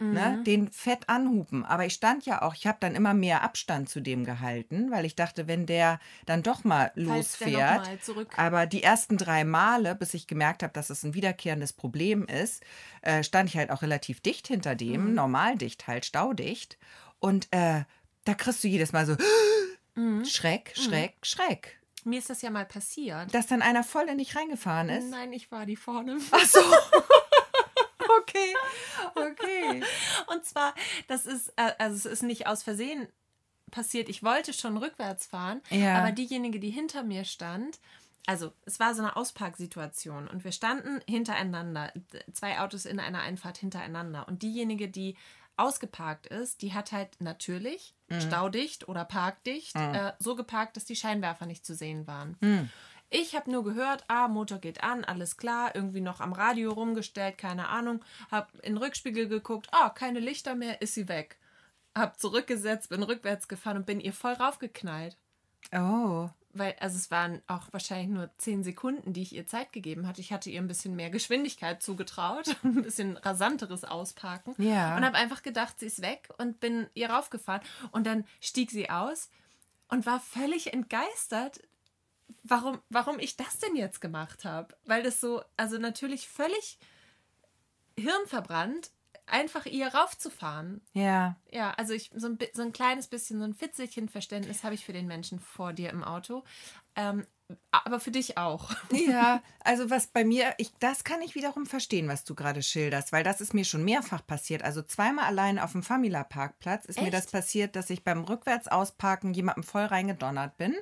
Mhm. 0.09 0.13
Ne, 0.15 0.43
den 0.45 0.71
fett 0.73 1.09
anhupen. 1.09 1.65
Aber 1.65 1.87
ich 1.87 1.95
stand 1.95 2.27
ja 2.27 2.43
auch, 2.43 2.55
ich 2.55 2.67
habe 2.67 2.79
dann 2.81 2.95
immer 2.95 3.15
mehr 3.15 3.43
Abstand 3.43 3.89
zu 3.89 4.01
dem 4.01 4.25
gehalten, 4.25 4.91
weil 4.91 5.05
ich 5.05 5.15
dachte, 5.17 5.47
wenn 5.47 5.67
der 5.67 6.01
dann 6.27 6.43
doch 6.43 6.65
mal 6.65 6.91
losfährt. 6.95 7.87
mal 7.87 8.27
Aber 8.37 8.67
die 8.67 8.83
ersten 8.83 9.17
drei 9.19 9.45
Male, 9.45 9.95
bis 9.95 10.15
ich 10.15 10.27
gemerkt 10.27 10.63
habe, 10.63 10.73
dass 10.73 10.91
es 10.91 11.03
ein 11.05 11.15
wiederkehrendes 11.15 11.73
Problem 11.73 12.27
ist, 12.27 12.63
äh, 13.03 13.23
stand 13.23 13.49
ich 13.49 13.57
halt 13.57 13.71
auch 13.71 13.83
relativ 13.83 14.21
dicht 14.21 14.49
hinter 14.49 14.75
dem, 14.75 15.11
Mhm. 15.11 15.15
normal 15.15 15.57
dicht, 15.57 15.87
halt 15.87 16.05
staudicht. 16.05 16.79
Und 17.19 17.49
äh, 17.53 17.85
da 18.25 18.35
kriegst 18.35 18.63
du 18.65 18.69
jedes 18.69 18.93
Mal 18.93 19.07
so 19.07 19.17
Mhm. 19.95 20.25
Schreck, 20.25 20.73
Schreck, 20.75 21.15
Schreck. 21.23 21.79
Mir 22.05 22.19
ist 22.19 22.31
das 22.31 22.43
ja 22.43 22.51
mal 22.51 22.65
passiert. 22.65 23.33
Dass 23.35 23.47
dann 23.47 23.63
einer 23.63 23.85
voll 23.85 24.09
in 24.09 24.19
dich 24.19 24.35
reingefahren 24.35 24.89
ist. 24.89 25.09
Nein, 25.11 25.33
ich 25.33 25.53
war 25.53 25.67
die 25.67 25.77
vorne. 25.77 26.19
Ach 26.33 26.45
so. 26.47 26.59
okay. 28.21 28.55
Okay. 29.15 29.83
Und 30.29 30.45
zwar, 30.45 30.75
das 31.09 31.27
ist, 31.27 31.53
äh, 31.57 31.73
also 31.79 31.97
es 31.97 32.05
ist 32.07 32.23
nicht 32.23 32.47
aus 32.47 32.63
Versehen 32.63 33.09
passiert. 33.71 34.09
Ich 34.09 34.23
wollte 34.23 34.53
schon 34.53 34.77
rückwärts 34.77 35.27
fahren, 35.27 35.61
Ja. 35.71 35.99
aber 35.99 36.13
diejenige, 36.13 36.61
die 36.61 36.71
hinter 36.71 37.03
mir 37.03 37.25
stand, 37.25 37.79
also 38.27 38.53
es 38.67 38.79
war 38.79 38.95
so 38.95 39.03
eine 39.03 39.17
Ausparksituation 39.17 40.29
und 40.29 40.45
wir 40.45 40.53
standen 40.53 41.01
hintereinander, 41.09 41.93
zwei 42.33 42.61
Autos 42.61 42.85
in 42.85 43.01
einer 43.01 43.21
Einfahrt 43.23 43.59
hintereinander 43.59 44.29
und 44.29 44.43
diejenige, 44.43 44.89
die 44.89 45.17
ausgeparkt 45.57 46.27
ist, 46.29 46.63
die 46.63 46.73
hat 46.73 46.93
halt 46.93 47.09
natürlich 47.21 47.95
staudicht 48.21 48.89
oder 48.89 49.05
parkdicht 49.05 49.75
äh, 49.77 50.13
so 50.19 50.35
geparkt, 50.35 50.77
dass 50.77 50.85
die 50.85 50.97
Scheinwerfer 50.97 51.47
nicht 51.47 51.65
zu 51.67 51.75
sehen 51.75 52.07
waren. 52.07 52.71
Ich 53.15 53.37
habe 53.37 53.51
nur 53.51 53.63
gehört, 53.63 54.05
ah, 54.09 54.27
Motor 54.27 54.59
geht 54.59 54.83
an, 54.83 55.05
alles 55.05 55.37
klar, 55.37 55.75
irgendwie 55.75 56.01
noch 56.01 56.21
am 56.21 56.33
Radio 56.33 56.73
rumgestellt, 56.73 57.37
keine 57.37 57.69
Ahnung. 57.69 58.03
Hab 58.31 58.55
in 58.63 58.75
den 58.75 58.79
Rückspiegel 58.79 59.29
geguckt, 59.29 59.69
ah, 59.71 59.91
keine 59.91 60.19
Lichter 60.19 60.55
mehr, 60.55 60.81
ist 60.81 60.95
sie 60.95 61.09
weg. 61.09 61.37
Hab 61.95 62.19
zurückgesetzt, 62.19 62.89
bin 62.89 63.03
rückwärts 63.03 63.49
gefahren 63.49 63.77
und 63.77 63.87
bin 63.87 64.01
ihr 64.01 64.15
voll 64.15 64.33
raufgeknallt. 64.33 65.19
Oh. 65.73 66.31
Weil, 66.55 66.75
also 66.81 66.97
es 66.97 67.11
waren 67.11 67.43
auch 67.47 67.71
wahrscheinlich 67.73 68.09
nur 68.09 68.31
zehn 68.39 68.65
Sekunden, 68.65 69.13
die 69.13 69.23
ich 69.23 69.35
ihr 69.35 69.47
Zeit 69.47 69.75
gegeben 69.75 70.09
hatte. 70.09 70.23
Ich 70.23 70.33
hatte 70.33 70.49
ihr 70.49 70.63
ein 70.63 70.69
bisschen 70.69 70.97
mehr 70.97 71.11
Geschwindigkeit 71.11 71.83
zugetraut, 71.83 72.57
ein 72.63 72.83
bisschen 72.83 73.19
rasanteres 73.19 73.85
Ausparken. 73.85 74.55
Ja. 74.57 74.97
Und 74.97 75.05
habe 75.05 75.19
einfach 75.19 75.43
gedacht, 75.43 75.79
sie 75.81 75.87
ist 75.87 76.01
weg 76.01 76.31
und 76.39 76.61
bin 76.61 76.87
ihr 76.95 77.11
raufgefahren. 77.11 77.61
Und 77.91 78.07
dann 78.07 78.25
stieg 78.41 78.71
sie 78.71 78.89
aus 78.89 79.29
und 79.89 80.07
war 80.07 80.19
völlig 80.19 80.73
entgeistert, 80.73 81.61
warum, 82.43 82.81
warum 82.89 83.19
ich 83.19 83.37
das 83.37 83.59
denn 83.59 83.77
jetzt 83.77 84.01
gemacht 84.01 84.45
habe. 84.45 84.77
Weil 84.85 85.03
das 85.03 85.21
so, 85.21 85.43
also 85.57 85.79
natürlich 85.79 86.29
völlig 86.29 86.79
hirnverbrannt, 87.99 88.91
einfach 89.27 89.67
ihr 89.67 89.89
raufzufahren. 89.89 90.81
Ja. 90.93 91.37
Ja, 91.51 91.73
also 91.73 91.95
ich 91.95 92.11
so 92.15 92.29
ein, 92.29 92.39
so 92.53 92.63
ein 92.63 92.73
kleines 92.73 93.09
bisschen, 93.09 93.39
so 93.39 93.45
ein 93.45 93.55
Fitzelchen 93.55 94.09
Verständnis 94.09 94.65
habe 94.65 94.75
ich 94.75 94.85
für 94.85 94.93
den 94.93 95.07
Menschen 95.07 95.41
vor 95.41 95.73
dir 95.73 95.91
im 95.91 96.05
Auto. 96.05 96.45
Ähm, 96.97 97.27
aber 97.71 98.01
für 98.01 98.11
dich 98.11 98.39
auch. 98.39 98.71
Ja, 98.93 99.43
also 99.61 99.91
was 99.91 100.07
bei 100.07 100.25
mir, 100.25 100.55
ich, 100.59 100.73
das 100.79 101.05
kann 101.05 101.23
ich 101.23 101.35
wiederum 101.35 101.67
verstehen, 101.67 102.09
was 102.09 102.25
du 102.25 102.35
gerade 102.35 102.63
schilderst, 102.63 103.13
weil 103.13 103.25
das 103.25 103.41
ist 103.41 103.55
mir 103.55 103.65
schon 103.65 103.85
mehrfach 103.85 104.27
passiert. 104.27 104.63
Also 104.63 104.83
zweimal 104.83 105.25
allein 105.27 105.59
auf 105.59 105.73
dem 105.73 105.83
Famila-Parkplatz 105.83 106.85
ist 106.87 106.99
mir 106.99 107.07
Echt? 107.07 107.15
das 107.15 107.27
passiert, 107.27 107.77
dass 107.77 107.91
ich 107.91 108.05
beim 108.05 108.25
Rückwärtsausparken 108.25 109.35
jemandem 109.35 109.65
voll 109.65 109.85
reingedonnert 109.85 110.57
bin. 110.57 110.75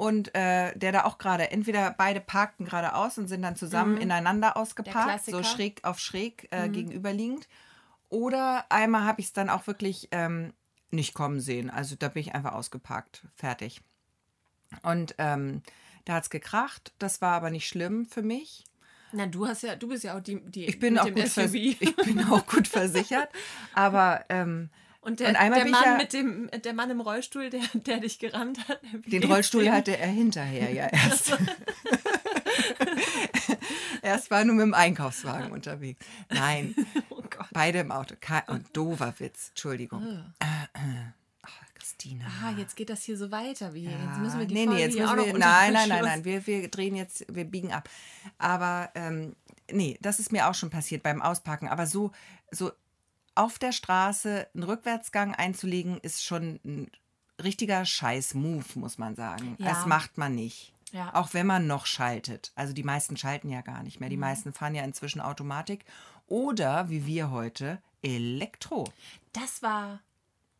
Und 0.00 0.34
äh, 0.34 0.74
der 0.78 0.92
da 0.92 1.04
auch 1.04 1.18
gerade, 1.18 1.50
entweder 1.50 1.90
beide 1.90 2.22
parkten 2.22 2.64
geradeaus 2.64 3.18
und 3.18 3.28
sind 3.28 3.42
dann 3.42 3.54
zusammen 3.54 3.98
ineinander 3.98 4.56
ausgeparkt, 4.56 5.26
so 5.26 5.42
schräg 5.42 5.84
auf 5.84 5.98
schräg 5.98 6.48
äh, 6.52 6.70
gegenüberliegend. 6.70 7.46
Oder 8.08 8.64
einmal 8.70 9.04
habe 9.04 9.20
ich 9.20 9.26
es 9.26 9.32
dann 9.34 9.50
auch 9.50 9.66
wirklich 9.66 10.08
ähm, 10.12 10.54
nicht 10.90 11.12
kommen 11.12 11.38
sehen. 11.38 11.68
Also 11.68 11.96
da 11.98 12.08
bin 12.08 12.22
ich 12.22 12.34
einfach 12.34 12.54
ausgeparkt. 12.54 13.26
Fertig. 13.34 13.82
Und 14.82 15.16
ähm, 15.18 15.60
da 16.06 16.14
hat 16.14 16.22
es 16.22 16.30
gekracht. 16.30 16.94
Das 16.98 17.20
war 17.20 17.34
aber 17.34 17.50
nicht 17.50 17.68
schlimm 17.68 18.06
für 18.06 18.22
mich. 18.22 18.64
Na, 19.12 19.26
du 19.26 19.46
hast 19.46 19.64
ja, 19.64 19.76
du 19.76 19.88
bist 19.88 20.04
ja 20.04 20.16
auch 20.16 20.22
die, 20.22 20.40
die 20.40 20.64
Ich 20.64 20.78
bin, 20.78 20.98
auch 20.98 21.12
gut, 21.12 21.28
SUV. 21.28 21.54
ich 21.54 21.96
bin 21.96 22.24
auch 22.24 22.46
gut 22.46 22.66
versichert. 22.66 23.28
Aber 23.74 24.24
ähm, 24.30 24.70
Und 25.02 25.20
der, 25.20 25.28
Und 25.28 25.34
der 25.34 25.64
Mann 25.66 25.82
ja- 25.84 25.96
mit 25.96 26.12
dem, 26.12 26.50
der 26.62 26.74
Mann 26.74 26.90
im 26.90 27.00
Rollstuhl, 27.00 27.48
der, 27.48 27.62
der 27.74 28.00
dich 28.00 28.18
gerannt 28.18 28.68
hat. 28.68 28.80
den 29.06 29.24
Rollstuhl 29.24 29.64
dem? 29.64 29.72
hatte 29.72 29.96
er 29.96 30.08
hinterher 30.08 30.70
ja 30.70 30.86
erst. 30.92 31.32
erst 34.02 34.30
war 34.30 34.44
nur 34.44 34.56
mit 34.56 34.64
dem 34.64 34.74
Einkaufswagen 34.74 35.52
unterwegs. 35.52 36.04
Nein, 36.28 36.74
Oh 37.10 37.22
beide 37.52 37.78
im 37.78 37.90
Auto. 37.92 38.14
Und 38.48 38.66
doofer 38.76 39.14
Witz, 39.18 39.48
Entschuldigung. 39.50 40.32
Ach, 40.38 40.66
Christina. 41.74 42.26
Ah, 42.44 42.50
jetzt 42.58 42.76
geht 42.76 42.90
das 42.90 43.02
hier 43.02 43.16
so 43.16 43.30
weiter. 43.30 43.72
Wie, 43.72 43.84
Ja, 43.84 43.90
jetzt 43.92 44.18
müssen 44.20 44.38
wir 44.38 44.46
die 44.46 44.54
nee, 44.54 44.64
Folge 44.66 44.80
nee, 44.80 44.86
jetzt 44.86 44.98
müssen 44.98 45.08
auch 45.08 45.16
wir, 45.16 45.32
nein, 45.38 45.72
nein, 45.72 45.88
nein, 45.88 46.04
nein, 46.04 46.24
wir, 46.24 46.46
wir 46.46 46.68
drehen 46.68 46.94
jetzt, 46.94 47.24
wir 47.34 47.44
biegen 47.44 47.72
ab. 47.72 47.88
Aber 48.38 48.90
ähm, 48.94 49.34
nee, 49.72 49.96
das 50.02 50.20
ist 50.20 50.30
mir 50.32 50.48
auch 50.48 50.54
schon 50.54 50.68
passiert 50.70 51.02
beim 51.02 51.22
Auspacken. 51.22 51.68
Aber 51.68 51.86
so, 51.86 52.12
so 52.50 52.70
auf 53.34 53.58
der 53.58 53.72
Straße 53.72 54.48
einen 54.54 54.62
Rückwärtsgang 54.64 55.34
einzulegen, 55.34 55.98
ist 55.98 56.24
schon 56.24 56.60
ein 56.64 56.90
richtiger 57.42 57.84
Scheiß-Move, 57.84 58.64
muss 58.74 58.98
man 58.98 59.14
sagen. 59.14 59.56
Ja. 59.58 59.70
Das 59.70 59.86
macht 59.86 60.18
man 60.18 60.34
nicht. 60.34 60.72
Ja. 60.92 61.14
Auch 61.14 61.34
wenn 61.34 61.46
man 61.46 61.66
noch 61.66 61.86
schaltet. 61.86 62.52
Also 62.54 62.72
die 62.72 62.82
meisten 62.82 63.16
schalten 63.16 63.48
ja 63.48 63.60
gar 63.60 63.82
nicht 63.82 64.00
mehr. 64.00 64.08
Mhm. 64.08 64.12
Die 64.12 64.16
meisten 64.16 64.52
fahren 64.52 64.74
ja 64.74 64.84
inzwischen 64.84 65.20
Automatik. 65.20 65.84
Oder, 66.26 66.90
wie 66.90 67.06
wir 67.06 67.30
heute, 67.30 67.80
Elektro. 68.02 68.92
Das 69.32 69.62
war, 69.62 70.00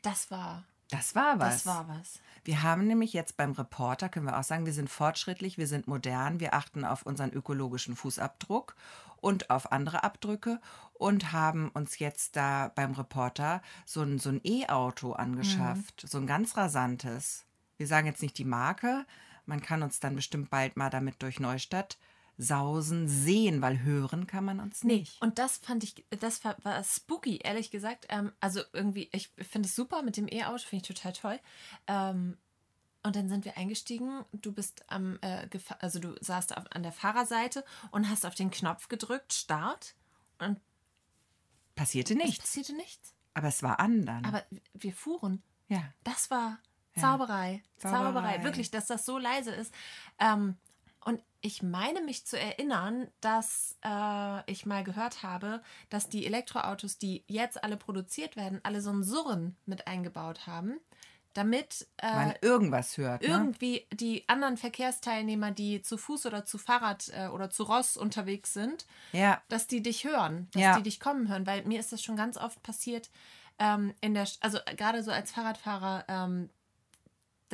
das 0.02 0.30
war, 0.30 0.64
Das 0.90 1.14
war 1.14 1.38
was. 1.38 1.64
das 1.64 1.66
war 1.66 1.88
was. 1.88 2.20
Wir 2.44 2.62
haben 2.62 2.86
nämlich 2.86 3.12
jetzt 3.12 3.36
beim 3.36 3.52
Reporter, 3.52 4.08
können 4.08 4.26
wir 4.26 4.38
auch 4.38 4.44
sagen, 4.44 4.66
wir 4.66 4.72
sind 4.72 4.88
fortschrittlich, 4.88 5.58
wir 5.58 5.66
sind 5.66 5.86
modern, 5.86 6.40
wir 6.40 6.54
achten 6.54 6.84
auf 6.84 7.04
unseren 7.04 7.30
ökologischen 7.30 7.96
Fußabdruck 7.96 8.74
und 9.20 9.50
auf 9.50 9.72
andere 9.72 10.02
Abdrücke 10.04 10.60
und 10.94 11.32
haben 11.32 11.68
uns 11.70 11.98
jetzt 11.98 12.36
da 12.36 12.72
beim 12.74 12.92
Reporter 12.92 13.60
so 13.84 14.02
ein, 14.02 14.18
so 14.18 14.30
ein 14.30 14.40
E-Auto 14.42 15.12
angeschafft, 15.12 16.04
so 16.08 16.18
ein 16.18 16.26
ganz 16.26 16.56
rasantes. 16.56 17.44
Wir 17.76 17.86
sagen 17.86 18.06
jetzt 18.06 18.22
nicht 18.22 18.38
die 18.38 18.44
Marke, 18.44 19.04
man 19.44 19.60
kann 19.60 19.82
uns 19.82 20.00
dann 20.00 20.16
bestimmt 20.16 20.50
bald 20.50 20.76
mal 20.76 20.90
damit 20.90 21.22
durch 21.22 21.40
Neustadt 21.40 21.98
sausen, 22.42 23.06
sehen, 23.06 23.60
weil 23.62 23.82
hören 23.82 24.26
kann 24.26 24.44
man 24.44 24.60
uns 24.60 24.82
Nee, 24.82 25.00
nicht. 25.00 25.20
und 25.20 25.38
das 25.38 25.58
fand 25.58 25.84
ich, 25.84 26.06
das 26.20 26.42
war, 26.44 26.56
war 26.64 26.82
spooky, 26.82 27.36
ehrlich 27.38 27.70
gesagt. 27.70 28.06
Ähm, 28.08 28.32
also 28.40 28.60
irgendwie, 28.72 29.08
ich 29.12 29.28
finde 29.38 29.68
es 29.68 29.76
super 29.76 30.02
mit 30.02 30.16
dem 30.16 30.26
E-Auto, 30.26 30.58
finde 30.66 30.82
ich 30.82 30.88
total 30.96 31.12
toll. 31.12 31.40
Ähm, 31.86 32.38
und 33.02 33.16
dann 33.16 33.28
sind 33.28 33.44
wir 33.44 33.56
eingestiegen. 33.56 34.24
Du 34.32 34.52
bist 34.52 34.84
am, 34.90 35.18
äh, 35.22 35.48
also 35.80 35.98
du 36.00 36.14
saßt 36.20 36.56
auf, 36.56 36.64
an 36.70 36.82
der 36.82 36.92
Fahrerseite 36.92 37.64
und 37.92 38.08
hast 38.10 38.26
auf 38.26 38.34
den 38.34 38.50
Knopf 38.50 38.88
gedrückt, 38.88 39.32
Start. 39.32 39.94
Und 40.38 40.60
Passierte 41.74 42.14
nichts, 42.14 42.38
passierte 42.40 42.74
nichts. 42.74 43.14
aber 43.34 43.48
es 43.48 43.62
war 43.62 43.80
an 43.80 44.04
dann. 44.04 44.24
Aber 44.24 44.44
wir 44.74 44.92
fuhren. 44.92 45.42
ja. 45.68 45.82
Das 46.04 46.30
war 46.30 46.58
Ja. 46.94 47.02
Zauberei. 47.02 47.62
Zauberei. 47.76 48.02
Zauberei. 48.04 48.44
Wirklich, 48.44 48.70
dass 48.70 48.86
das 48.86 49.06
so 49.06 49.16
leise 49.18 49.52
ist. 49.52 49.72
Ähm, 50.18 50.56
ich 51.42 51.62
meine 51.62 52.00
mich 52.02 52.26
zu 52.26 52.38
erinnern, 52.38 53.08
dass 53.20 53.76
äh, 53.84 54.50
ich 54.50 54.66
mal 54.66 54.84
gehört 54.84 55.22
habe, 55.22 55.62
dass 55.88 56.08
die 56.08 56.26
Elektroautos, 56.26 56.98
die 56.98 57.24
jetzt 57.26 57.62
alle 57.64 57.76
produziert 57.76 58.36
werden, 58.36 58.60
alle 58.62 58.80
so 58.80 58.90
ein 58.90 59.02
Surren 59.02 59.56
mit 59.66 59.86
eingebaut 59.86 60.46
haben, 60.46 60.78
damit 61.32 61.86
Man 62.02 62.30
äh, 62.30 62.34
irgendwas 62.42 62.98
hört. 62.98 63.22
Ne? 63.22 63.28
irgendwie 63.28 63.86
die 63.92 64.28
anderen 64.28 64.56
Verkehrsteilnehmer, 64.56 65.52
die 65.52 65.80
zu 65.82 65.96
Fuß 65.96 66.26
oder 66.26 66.44
zu 66.44 66.58
Fahrrad 66.58 67.08
äh, 67.14 67.28
oder 67.28 67.50
zu 67.50 67.62
Ross 67.62 67.96
unterwegs 67.96 68.52
sind, 68.52 68.86
Ja. 69.12 69.40
dass 69.48 69.66
die 69.66 69.82
dich 69.82 70.04
hören, 70.04 70.48
dass 70.52 70.62
Ja. 70.62 70.76
die 70.76 70.82
dich 70.82 71.00
kommen 71.00 71.28
hören, 71.28 71.46
weil 71.46 71.64
mir 71.64 71.78
ist 71.80 71.92
das 71.92 72.02
schon 72.02 72.16
ganz 72.16 72.36
oft 72.36 72.62
passiert, 72.62 73.10
ähm, 73.58 73.94
in 74.00 74.14
der, 74.14 74.26
also 74.40 74.58
gerade 74.76 75.02
so 75.02 75.10
als 75.12 75.30
Fahrradfahrer, 75.32 76.04
ähm, 76.08 76.50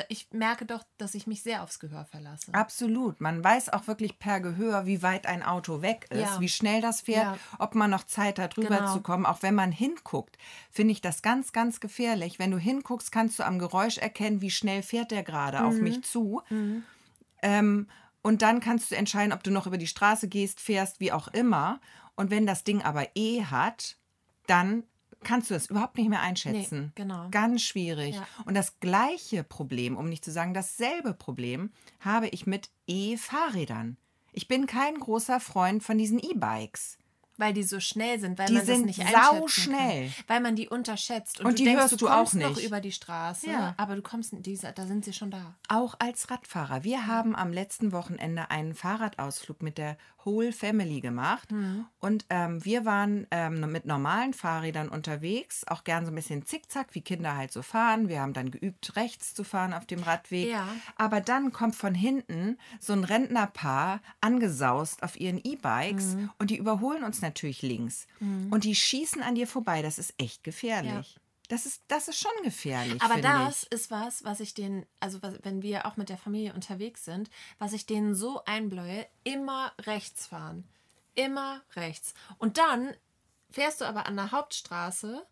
ich 0.08 0.28
merke 0.32 0.66
doch, 0.66 0.82
dass 0.98 1.14
ich 1.14 1.26
mich 1.26 1.42
sehr 1.42 1.62
aufs 1.62 1.78
Gehör 1.78 2.04
verlasse. 2.04 2.52
Absolut. 2.54 3.20
Man 3.20 3.42
weiß 3.42 3.70
auch 3.72 3.86
wirklich 3.86 4.18
per 4.18 4.40
Gehör, 4.40 4.86
wie 4.86 5.02
weit 5.02 5.26
ein 5.26 5.42
Auto 5.42 5.82
weg 5.82 6.06
ist, 6.10 6.20
Ja. 6.20 6.40
wie 6.40 6.48
schnell 6.48 6.80
das 6.80 7.00
fährt, 7.00 7.24
Ja. 7.36 7.38
ob 7.58 7.74
man 7.74 7.90
noch 7.90 8.04
Zeit 8.04 8.38
hat, 8.38 8.56
rüber 8.58 8.78
Genau. 8.78 8.92
zu 8.92 9.00
kommen. 9.00 9.26
Auch 9.26 9.42
wenn 9.42 9.54
man 9.54 9.72
hinguckt, 9.72 10.36
finde 10.70 10.92
ich 10.92 11.00
das 11.00 11.22
ganz, 11.22 11.52
ganz 11.52 11.80
gefährlich. 11.80 12.38
Wenn 12.38 12.50
du 12.50 12.58
hinguckst, 12.58 13.10
kannst 13.12 13.38
du 13.38 13.44
am 13.44 13.58
Geräusch 13.58 13.98
erkennen, 13.98 14.40
wie 14.40 14.50
schnell 14.50 14.82
fährt 14.82 15.10
der 15.10 15.22
gerade 15.22 15.64
auf 15.64 15.74
Mhm. 15.74 15.82
mich 15.82 16.02
zu. 16.04 16.42
Ähm, 17.42 17.88
und 18.22 18.42
dann 18.42 18.60
kannst 18.60 18.90
du 18.90 18.96
entscheiden, 18.96 19.32
ob 19.32 19.42
du 19.42 19.50
noch 19.50 19.66
über 19.66 19.78
die 19.78 19.86
Straße 19.86 20.28
gehst, 20.28 20.60
fährst, 20.60 21.00
wie 21.00 21.12
auch 21.12 21.28
immer. 21.28 21.80
Und 22.16 22.30
wenn 22.30 22.46
das 22.46 22.64
Ding 22.64 22.82
aber 22.82 23.06
eh 23.14 23.44
hat, 23.44 23.96
dann 24.46 24.84
kannst 25.22 25.50
du 25.50 25.54
das 25.54 25.66
überhaupt 25.66 25.96
nicht 25.96 26.08
mehr 26.08 26.20
einschätzen. 26.20 26.86
Nee, 26.86 26.92
genau. 26.94 27.28
Ganz 27.30 27.62
schwierig. 27.62 28.16
Ja. 28.16 28.26
Und 28.44 28.54
das 28.54 28.78
gleiche 28.80 29.44
Problem, 29.44 29.96
um 29.96 30.08
nicht 30.08 30.24
zu 30.24 30.30
sagen 30.30 30.54
dasselbe 30.54 31.14
Problem, 31.14 31.70
habe 32.00 32.28
ich 32.28 32.46
mit 32.46 32.70
E-Fahrrädern. 32.86 33.96
Ich 34.32 34.48
bin 34.48 34.66
kein 34.66 34.98
großer 34.98 35.40
Freund 35.40 35.82
von 35.82 35.98
diesen 35.98 36.18
E-Bikes. 36.18 36.98
Weil 37.38 37.52
die 37.52 37.62
so 37.62 37.80
schnell 37.80 38.18
sind, 38.18 38.38
weil 38.38 38.46
Die 38.46 38.54
man 38.54 38.66
das 38.66 38.74
sind 38.74 38.86
nicht 38.86 39.00
einschätzen 39.00 39.38
sauschnell. 39.40 40.06
kann. 40.06 40.24
Weil 40.26 40.40
man 40.40 40.56
die 40.56 40.68
unterschätzt. 40.68 41.40
Und, 41.40 41.46
Und 41.46 41.58
die 41.58 41.64
denkst, 41.64 41.80
hörst 41.82 41.92
du 41.92 41.96
du 41.96 42.08
auch 42.08 42.16
kommst 42.18 42.34
noch 42.34 42.56
nicht. 42.56 42.64
über 42.64 42.80
die 42.80 42.92
Straße, 42.92 43.50
Ja. 43.50 43.74
aber 43.76 43.96
du 43.96 44.02
kommst, 44.02 44.32
die, 44.34 44.56
da 44.58 44.86
sind 44.86 45.04
sie 45.04 45.12
schon 45.12 45.30
da. 45.30 45.54
Auch 45.68 45.94
als 45.98 46.30
Radfahrer. 46.30 46.82
Wir 46.84 47.06
haben 47.06 47.34
am 47.36 47.52
letzten 47.52 47.92
Wochenende 47.92 48.50
einen 48.50 48.74
Fahrradausflug 48.74 49.62
mit 49.62 49.76
der 49.78 49.96
Whole 50.24 50.52
Family 50.52 51.00
gemacht. 51.00 51.48
Und 52.00 52.24
ähm, 52.30 52.64
wir 52.64 52.84
waren 52.84 53.28
ähm, 53.30 53.60
mit 53.70 53.86
normalen 53.86 54.34
Fahrrädern 54.34 54.88
unterwegs, 54.88 55.62
auch 55.68 55.84
gern 55.84 56.04
so 56.04 56.10
ein 56.10 56.16
bisschen 56.16 56.44
zickzack, 56.44 56.88
wie 56.96 57.00
Kinder 57.00 57.36
halt 57.36 57.52
so 57.52 57.62
fahren. 57.62 58.08
Wir 58.08 58.22
haben 58.22 58.32
dann 58.32 58.50
geübt, 58.50 58.96
rechts 58.96 59.34
zu 59.34 59.44
fahren 59.44 59.72
auf 59.72 59.86
dem 59.86 60.02
Radweg. 60.02 60.48
Ja. 60.50 60.66
Aber 60.96 61.20
dann 61.20 61.52
kommt 61.52 61.76
von 61.76 61.94
hinten 61.94 62.58
so 62.80 62.92
ein 62.92 63.04
Rentnerpaar 63.04 64.00
angesaust 64.20 65.04
auf 65.04 65.18
ihren 65.20 65.38
E-Bikes 65.44 66.14
Mhm. 66.16 66.30
und 66.40 66.50
die 66.50 66.56
überholen 66.56 67.04
uns 67.04 67.22
natürlich 67.26 67.62
links. 67.62 68.06
Und 68.50 68.64
die 68.64 68.74
schießen 68.74 69.22
an 69.22 69.34
dir 69.34 69.46
vorbei. 69.46 69.82
Das 69.82 69.98
ist 69.98 70.14
echt 70.18 70.44
gefährlich. 70.44 71.18
Das 71.48 71.64
ist, 71.64 71.82
das 71.88 72.08
ist 72.08 72.18
schon 72.18 72.32
gefährlich. 72.42 73.00
Aber 73.02 73.20
das 73.20 73.64
ich. 73.64 73.72
ist 73.72 73.90
was, 73.90 74.24
was 74.24 74.40
ich 74.40 74.54
den, 74.54 74.84
also 75.00 75.22
was, 75.22 75.38
wenn 75.42 75.62
wir 75.62 75.86
auch 75.86 75.96
mit 75.96 76.08
der 76.08 76.18
Familie 76.18 76.54
unterwegs 76.54 77.04
sind, 77.04 77.30
was 77.58 77.72
ich 77.72 77.86
denen 77.86 78.14
so 78.14 78.44
einbläue, 78.44 79.06
immer 79.22 79.72
rechts 79.82 80.26
fahren. 80.26 80.68
Immer 81.14 81.62
rechts. 81.74 82.14
Und 82.38 82.58
dann 82.58 82.94
fährst 83.50 83.80
du 83.80 83.84
aber 83.84 84.06
an 84.06 84.16
der 84.16 84.32
Hauptstraße 84.32 85.24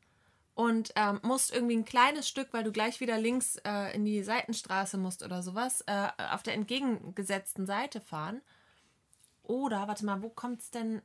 und 0.55 0.93
ähm, 0.95 1.19
musst 1.23 1.53
irgendwie 1.53 1.77
ein 1.77 1.85
kleines 1.85 2.29
Stück, 2.29 2.53
weil 2.53 2.63
du 2.63 2.71
gleich 2.71 3.01
wieder 3.01 3.19
links 3.19 3.57
äh, 3.65 3.95
in 3.95 4.05
die 4.05 4.23
Seitenstraße 4.23 4.97
musst 4.99 5.23
oder 5.25 5.43
sowas, 5.43 5.83
äh, 5.87 6.09
auf 6.31 6.45
der 6.45 6.55
entgegengesetzten 6.55 7.67
Seite 7.67 8.01
fahren. 8.01 8.41
Oder, 9.43 9.89
warte 9.89 10.07
mal, 10.07 10.23
wo 10.23 10.31
kommt 10.31 10.61
es 10.61 10.71
denn? 10.71 11.03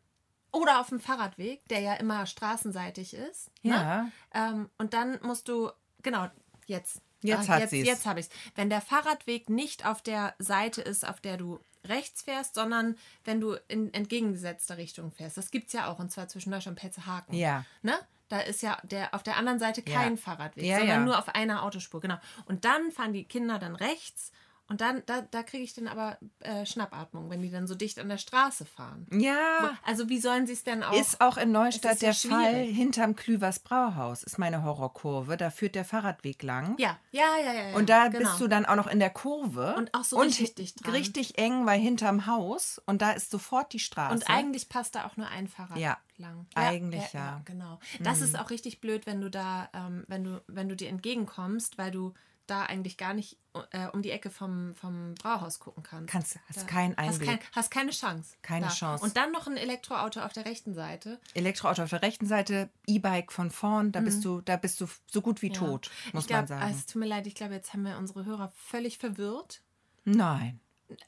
Oder 0.51 0.79
auf 0.79 0.89
dem 0.89 0.99
Fahrradweg, 0.99 1.67
der 1.69 1.79
ja 1.79 1.93
immer 1.95 2.25
straßenseitig 2.25 3.13
ist. 3.13 3.51
Ne? 3.63 3.71
Ja. 3.73 4.11
Ähm, 4.33 4.69
und 4.77 4.93
dann 4.93 5.19
musst 5.21 5.47
du, 5.47 5.69
genau, 6.01 6.27
jetzt. 6.65 7.01
Jetzt 7.21 7.49
Ah, 7.49 7.55
hat 7.55 7.61
jetzt. 7.61 7.73
Jetzt 7.73 8.05
habe 8.05 8.21
ich 8.21 8.27
es. 8.27 8.31
Wenn 8.55 8.69
der 8.69 8.79
Fahrradweg 8.81 9.49
nicht 9.49 9.85
auf 9.85 10.01
der 10.01 10.35
Seite 10.39 10.81
ist, 10.81 11.05
auf 11.07 11.19
der 11.19 11.35
du 11.37 11.59
rechts 11.85 12.21
fährst, 12.21 12.55
sondern 12.55 12.97
wenn 13.25 13.41
du 13.41 13.57
in 13.67 13.93
entgegengesetzter 13.93 14.77
Richtung 14.77 15.11
fährst. 15.11 15.37
Das 15.37 15.51
gibt 15.51 15.67
es 15.67 15.73
ja 15.73 15.87
auch, 15.91 15.99
und 15.99 16.11
zwar 16.11 16.27
zwischen 16.29 16.51
Deutschland 16.51 16.77
und 16.77 16.81
Petzehaken. 16.81 17.35
Ja. 17.35 17.65
Ne? 17.81 17.93
Da 18.29 18.39
ist 18.41 18.61
ja 18.61 18.77
der, 18.83 19.13
auf 19.13 19.23
der 19.23 19.37
anderen 19.37 19.59
Seite 19.59 19.81
kein 19.81 20.15
Ja. 20.15 20.21
Fahrradweg, 20.21 20.63
Ja, 20.63 20.77
sondern 20.79 20.99
ja. 20.99 21.05
nur 21.05 21.19
auf 21.19 21.29
einer 21.29 21.63
Autospur. 21.63 21.99
Genau. 21.99 22.17
Und 22.45 22.63
dann 22.65 22.91
fahren 22.91 23.11
die 23.13 23.25
Kinder 23.25 23.59
dann 23.59 23.75
rechts 23.75 24.31
und 24.69 24.81
dann, 24.81 25.01
da, 25.07 25.21
da 25.21 25.41
kriege 25.41 25.63
ich 25.63 25.73
dann 25.73 25.87
aber 25.87 26.17
äh, 26.41 26.65
Schnappatmung, 26.65 27.29
wenn 27.31 27.41
die 27.41 27.49
dann 27.49 27.65
so 27.65 27.73
dicht 27.73 27.97
an 27.97 28.07
der 28.07 28.19
Straße 28.19 28.65
fahren. 28.65 29.07
Ja. 29.11 29.77
Also 29.83 30.09
wie 30.09 30.19
sollen 30.19 30.45
sie 30.45 30.53
es 30.53 30.63
denn 30.63 30.83
auch? 30.83 30.93
Ist 30.93 31.21
auch 31.21 31.37
in 31.37 31.51
Neustadt 31.51 31.95
ist 31.95 32.01
ja 32.03 32.11
der 32.11 32.31
Fall 32.31 32.53
hinterm 32.65 33.15
Klüvers 33.15 33.59
Brauhaus, 33.59 34.21
ist 34.21 34.37
meine 34.37 34.63
Horrorkurve. 34.63 35.37
Da 35.37 35.49
führt 35.49 35.73
der 35.73 35.85
Fahrradweg 35.85 36.43
lang. 36.43 36.75
ja, 36.77 36.97
ja, 37.11 37.23
ja, 37.43 37.51
ja. 37.51 37.69
ja. 37.69 37.75
Und 37.75 37.89
da 37.89 38.09
genau. 38.09 38.29
bist 38.29 38.39
du 38.39 38.47
dann 38.47 38.65
auch 38.65 38.75
noch 38.75 38.87
in 38.87 38.99
der 38.99 39.09
Kurve. 39.09 39.73
Und 39.75 39.93
auch 39.93 40.03
so 40.03 40.19
richtig 40.19 40.53
dicht 40.55 40.85
dran. 40.85 40.93
Richtig 40.93 41.39
eng, 41.39 41.65
weil 41.65 41.79
hinterm 41.79 42.27
Haus. 42.27 42.79
Und 42.85 43.01
da 43.01 43.11
ist 43.11 43.31
sofort 43.31 43.73
die 43.73 43.79
Straße. 43.79 44.13
Und 44.13 44.29
eigentlich 44.29 44.69
passt 44.69 44.93
da 44.93 45.05
auch 45.05 45.17
nur 45.17 45.27
ein 45.27 45.47
Fahrrad 45.47 45.77
Ja, 45.77 45.97
lang. 46.17 46.45
eigentlich 46.53 47.11
ja. 47.13 47.37
Mhm. 47.39 47.45
Genau. 47.45 47.79
Das 47.99 48.21
ist 48.21 48.37
auch 48.37 48.51
richtig 48.51 48.81
blöd, 48.81 49.07
wenn 49.07 49.19
du 49.19 49.29
da, 49.31 49.69
ähm, 49.73 50.03
wenn 50.07 50.23
du, 50.23 50.43
wenn 50.47 50.69
du 50.69 50.75
dir 50.75 50.89
entgegenkommst, 50.89 51.77
weil 51.79 51.89
du 51.89 52.13
da 52.49 52.63
eigentlich 52.63 52.97
gar 52.97 53.13
nicht 53.13 53.37
äh, 53.71 53.87
um 53.87 54.01
die 54.01 54.11
Ecke 54.11 54.29
vom, 54.29 54.75
vom 54.75 55.15
Brauhaus 55.15 55.59
gucken 55.59 55.83
kannst. 55.83 56.11
Kannst- 56.11 56.39
hast 56.47 56.57
Da- 56.61 56.63
keinen 56.65 56.95
hast, 56.97 57.19
Einblick. 57.19 57.27
kein, 57.29 57.39
hast 57.53 57.71
keine 57.71 57.91
Chance. 57.91 58.35
Keine 58.41 58.67
da. 58.67 58.71
Chance. 58.71 59.03
Und 59.03 59.17
dann 59.17 59.31
noch 59.31 59.47
ein 59.47 59.57
Elektroauto 59.57 60.21
auf 60.21 60.33
der 60.33 60.45
rechten 60.45 60.73
Seite. 60.73 61.19
Elektroauto 61.33 61.83
auf 61.83 61.89
der 61.89 62.01
rechten 62.01 62.25
Seite, 62.25 62.69
E-Bike 62.87 63.31
von 63.31 63.51
vorn, 63.51 63.91
da 63.91 64.01
bist 64.01 64.23
du, 64.25 64.41
da 64.41 64.55
bist 64.57 64.79
du 64.81 64.87
so 65.07 65.21
gut 65.21 65.41
wie 65.41 65.49
Mhm. 65.49 65.53
Ja. 65.55 65.59
tot, 65.59 65.91
muss 66.13 66.23
ich 66.23 66.27
glaub, 66.27 66.39
man 66.41 66.47
sagen. 66.47 66.71
Es 66.71 66.85
tut 66.85 66.99
mir 66.99 67.07
leid, 67.07 67.27
ich 67.27 67.35
glaube, 67.35 67.53
jetzt 67.53 67.73
haben 67.73 67.83
wir 67.83 67.97
unsere 67.97 68.25
Hörer 68.25 68.51
völlig 68.55 68.97
verwirrt. 68.97 69.61
Nein. 70.05 70.59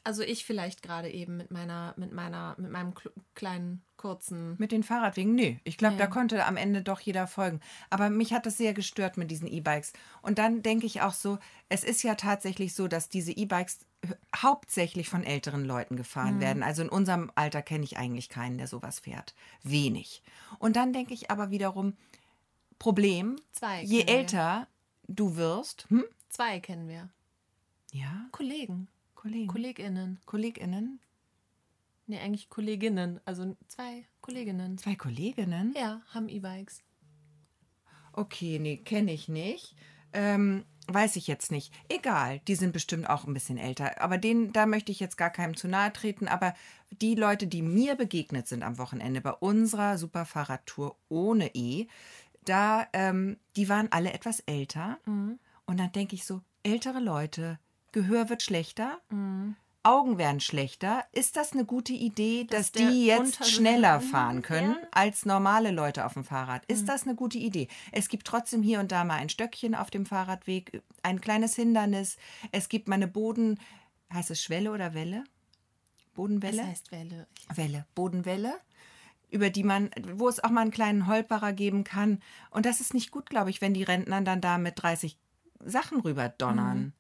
Also 0.04 0.22
ich 0.22 0.46
vielleicht 0.46 0.84
gerade 0.84 1.10
eben 1.10 1.38
mit 1.38 1.50
meiner, 1.52 1.94
mit 1.98 2.12
meiner, 2.12 2.56
mit 2.60 2.70
meinem 2.72 2.91
kl- 2.91 3.12
kleinen, 3.34 3.84
kurzen. 3.98 4.56
Mit 4.60 4.72
den 4.72 4.84
Fahrradwegen, 4.84 5.34
nö. 5.36 5.56
Ich 5.63 5.78
glaube, 5.78 5.98
da 5.98 6.04
Ja. 6.04 6.10
konnte 6.10 6.46
am 6.46 6.56
Ende 6.58 6.82
doch 6.84 7.00
jeder 7.00 7.26
folgen. 7.28 7.60
Aber 7.89 8.10
mich 8.10 8.32
hat 8.34 8.46
das 8.46 8.58
sehr 8.58 8.74
gestört 8.74 9.17
mit 9.17 9.32
diesen 9.32 9.48
E-Bikes. 9.48 9.94
Und 10.22 10.38
dann 10.38 10.62
denke 10.63 10.86
ich 10.86 11.02
auch 11.02 11.13
so, 11.13 11.39
es 11.70 11.84
ist 11.84 12.04
ja 12.04 12.15
tatsächlich 12.15 12.74
so, 12.76 12.88
dass 12.88 13.10
diese 13.10 13.32
E-Bikes 13.32 13.80
hauptsächlich 14.36 15.10
von 15.10 15.24
älteren 15.24 15.65
Leuten 15.65 15.96
gefahren 15.98 16.36
Mhm. 16.38 16.41
werden. 16.41 16.63
Also 16.63 16.82
in 16.84 16.89
unserem 16.89 17.32
Alter 17.36 17.62
kenne 17.62 17.84
ich 17.84 17.98
eigentlich 17.98 18.30
keinen, 18.30 18.58
der 18.58 18.67
sowas 18.67 19.00
fährt. 19.00 19.34
Wenig. 19.63 20.22
Und 20.60 20.76
dann 20.76 20.94
denke 20.94 21.13
ich 21.13 21.30
aber 21.32 21.50
wiederum, 21.52 21.96
Problem, 22.80 23.36
Zwei 23.52 23.84
je 23.84 24.00
kennen 24.04 24.08
wir. 24.08 24.15
älter 24.20 24.67
du 25.08 25.36
wirst, 25.36 25.86
hm? 25.89 26.04
Zwei 26.30 26.60
kennen 26.60 26.88
wir. 26.88 27.10
ja, 27.91 28.26
Kollegen. 28.32 28.88
Kollegen, 29.21 29.47
KollegInnen. 29.47 30.19
KollegInnen, 30.25 30.99
Nee, 32.07 32.19
eigentlich 32.19 32.49
Kolleginnen. 32.49 33.21
Also 33.23 33.55
zwei 33.67 34.03
Kolleginnen. 34.19 34.79
zwei 34.79 34.95
Kolleginnen. 34.95 35.75
Ja, 35.77 36.01
haben 36.13 36.27
E-Bikes. 36.27 36.81
Okay, 38.13 38.57
nee, 38.57 38.77
kenne 38.77 39.13
ich 39.13 39.29
nicht. 39.29 39.75
Ähm, 40.12 40.65
weiß 40.88 41.17
ich 41.17 41.27
jetzt 41.27 41.51
nicht. 41.51 41.71
Egal, 41.88 42.39
die 42.47 42.55
sind 42.55 42.73
bestimmt 42.73 43.07
auch 43.07 43.25
ein 43.25 43.34
bisschen 43.36 43.60
älter. 43.60 44.01
Aber 44.01 44.17
denen, 44.17 44.51
da 44.53 44.65
möchte 44.65 44.91
ich 44.91 44.99
jetzt 44.99 45.17
gar 45.17 45.29
keinem 45.29 45.55
zu 45.55 45.67
nahe 45.67 45.93
treten. 45.93 46.27
Aber 46.27 46.55
die 46.89 47.13
Leute, 47.13 47.45
die 47.45 47.62
mir 47.62 47.93
begegnet 47.93 48.47
sind 48.47 48.63
am 48.63 48.79
Wochenende 48.79 49.21
bei 49.21 49.34
unserer 49.34 49.99
Superfahrradtour 49.99 50.97
ohne 51.10 51.53
E, 51.53 51.86
da, 52.43 52.88
ähm, 52.91 53.38
die 53.55 53.69
waren 53.69 53.91
alle 53.91 54.13
etwas 54.13 54.39
älter. 54.41 54.97
Und 55.05 55.79
dann 55.79 55.91
denke 55.91 56.15
ich 56.15 56.25
so, 56.25 56.41
ältere 56.63 56.99
Leute, 56.99 57.60
Gehör 57.91 58.30
wird 58.30 58.41
schlechter. 58.41 58.99
Augen 59.84 60.17
werden 60.17 60.39
schlechter. 60.39 61.06
Ist 61.12 61.38
das 61.38 61.54
eine 61.54 61.65
gute 61.65 61.93
Idee, 61.93 62.45
dass, 62.45 62.71
der 62.71 62.91
die 62.91 63.06
jetzt 63.06 63.49
schneller 63.49 63.99
Mhm, 63.99 64.04
fahren 64.04 64.41
können 64.43 64.77
ja. 64.80 64.88
als 64.91 65.25
normale 65.25 65.71
Leute 65.71 66.06
auf 66.06 66.13
dem 66.13 66.23
Fahrrad? 66.23 66.63
Ist 66.67 66.88
das 66.88 67.04
eine 67.04 67.15
gute 67.15 67.39
Idee? 67.39 67.67
Es 67.91 68.08
gibt 68.08 68.27
trotzdem 68.27 68.62
hier 68.62 68.80
und 68.80 68.91
da 68.91 69.04
mal 69.04 69.15
ein 69.17 69.30
Stöckchen 69.30 69.73
auf 69.73 69.89
dem 69.89 70.06
Fahrradweg, 70.06 70.84
ein 71.01 71.19
kleines 71.19 71.56
Hindernis. 71.56 72.17
Es 72.51 72.69
gibt 72.69 72.88
mal 72.88 72.95
eine 72.95 73.08
Boden, 73.08 73.60
heißt 74.13 74.30
es 74.30 74.41
Schwelle 74.41 74.71
oder 74.71 74.93
Welle? 74.93 75.23
Bodenwelle? 76.13 76.58
Das 76.58 76.67
heißt 76.67 76.91
Welle. 76.91 77.27
Welle, 77.56 77.86
Bodenwelle, 77.95 78.54
über 79.32 79.49
die 79.49 79.63
man, 79.63 79.89
wo 80.13 80.27
es 80.30 80.43
auch 80.43 80.49
mal 80.51 80.62
einen 80.62 80.71
kleinen 80.71 81.08
Holperer 81.08 81.54
geben 81.54 81.84
kann. 81.84 82.21
Und 82.51 82.65
das 82.67 82.82
ist 82.82 82.93
nicht 82.93 83.12
gut, 83.12 83.30
glaube 83.30 83.49
ich, 83.49 83.62
wenn 83.62 83.73
die 83.73 83.84
Rentner 83.84 84.21
dann 84.21 84.41
da 84.41 84.58
mit 84.60 84.82
30 84.82 85.17
Sachen 85.63 86.01
rüber 86.01 86.30
donnern. 86.30 86.93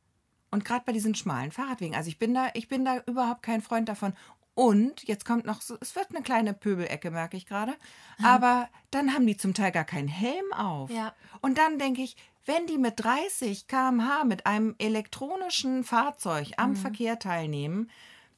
Und 0.51 0.65
gerade 0.65 0.83
bei 0.85 0.91
diesen 0.91 1.15
schmalen 1.15 1.51
Fahrradwegen. 1.51 1.95
Also 1.95 2.09
ich 2.09 2.19
bin 2.19 2.33
da, 2.33 2.49
ich 2.53 2.67
bin 2.67 2.83
da 2.85 2.97
überhaupt 3.07 3.41
kein 3.43 3.61
Freund 3.61 3.87
davon. 3.89 4.13
Und 4.53 5.03
jetzt 5.07 5.23
kommt 5.23 5.45
noch 5.45 5.61
so, 5.61 5.77
es 5.79 5.95
wird 5.95 6.07
eine 6.13 6.21
kleine 6.23 6.53
Pöbelecke, 6.53 7.09
merke 7.09 7.37
ich 7.37 7.45
gerade. 7.45 7.73
Aber 8.21 8.67
dann 8.91 9.13
haben 9.13 9.25
die 9.25 9.37
zum 9.37 9.53
Teil 9.53 9.71
gar 9.71 9.85
keinen 9.85 10.09
Helm 10.09 10.51
auf. 10.53 10.89
Ja. 10.89 11.13
Und 11.39 11.57
dann 11.57 11.79
denke 11.79 12.01
ich, 12.01 12.17
wenn 12.45 12.67
die 12.67 12.77
mit 12.77 12.95
30 12.97 13.67
km/h 13.67 14.25
mit 14.25 14.45
einem 14.45 14.75
elektronischen 14.77 15.83
Fahrzeug 15.85 16.47
Mhm. 16.49 16.53
am 16.57 16.75
Verkehr 16.75 17.17
teilnehmen, 17.17 17.89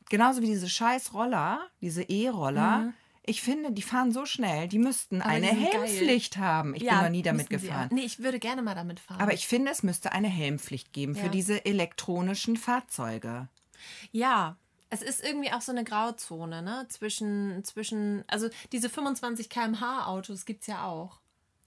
genauso 0.10 0.42
wie 0.44 0.48
diese 0.48 0.70
scheiß 0.70 1.14
Roller, 1.16 1.62
diese 1.82 2.04
E-Roller, 2.04 2.94
ich 3.26 3.42
finde, 3.42 3.72
die 3.72 3.82
fahren 3.82 4.12
so 4.12 4.26
schnell, 4.26 4.68
die 4.68 4.80
müssten. 4.80 5.22
Aber 5.22 5.32
eine 5.32 5.48
die 5.50 5.56
sind 5.56 5.72
geil. 5.72 5.82
Helmpflicht 5.82 6.38
haben. 6.38 6.76
Ich 6.76 6.86
bin 6.86 6.96
noch 6.96 7.10
nie 7.10 7.22
damit 7.22 7.50
gefahren. 7.50 7.90
Nee, 7.92 8.02
ich 8.02 8.20
würde 8.20 8.40
gerne 8.40 8.62
mal 8.62 8.76
damit 8.76 9.00
fahren. 9.00 9.22
Aber 9.22 9.34
ich 9.34 9.48
finde, 9.48 9.72
es 9.72 9.82
müsste 9.84 10.12
eine 10.12 10.28
Helmpflicht 10.28 10.92
geben 10.94 11.16
für 11.16 11.26
Ja. 11.26 11.30
diese 11.30 11.66
elektronischen 11.66 12.58
Fahrzeuge. 12.58 13.48
Ja, 14.12 14.58
es 14.90 15.02
ist 15.02 15.24
irgendwie 15.24 15.52
auch 15.52 15.62
so 15.62 15.72
eine 15.72 15.84
Grauzone, 15.84 16.62
ne? 16.62 16.86
Zwischen, 16.90 17.64
zwischen, 17.64 18.24
also 18.28 18.50
diese 18.72 18.90
25 18.90 19.50
km/h 19.50 20.06
Autos 20.06 20.46
gibt 20.46 20.62
es 20.62 20.68
ja 20.68 20.86
auch. 20.86 21.20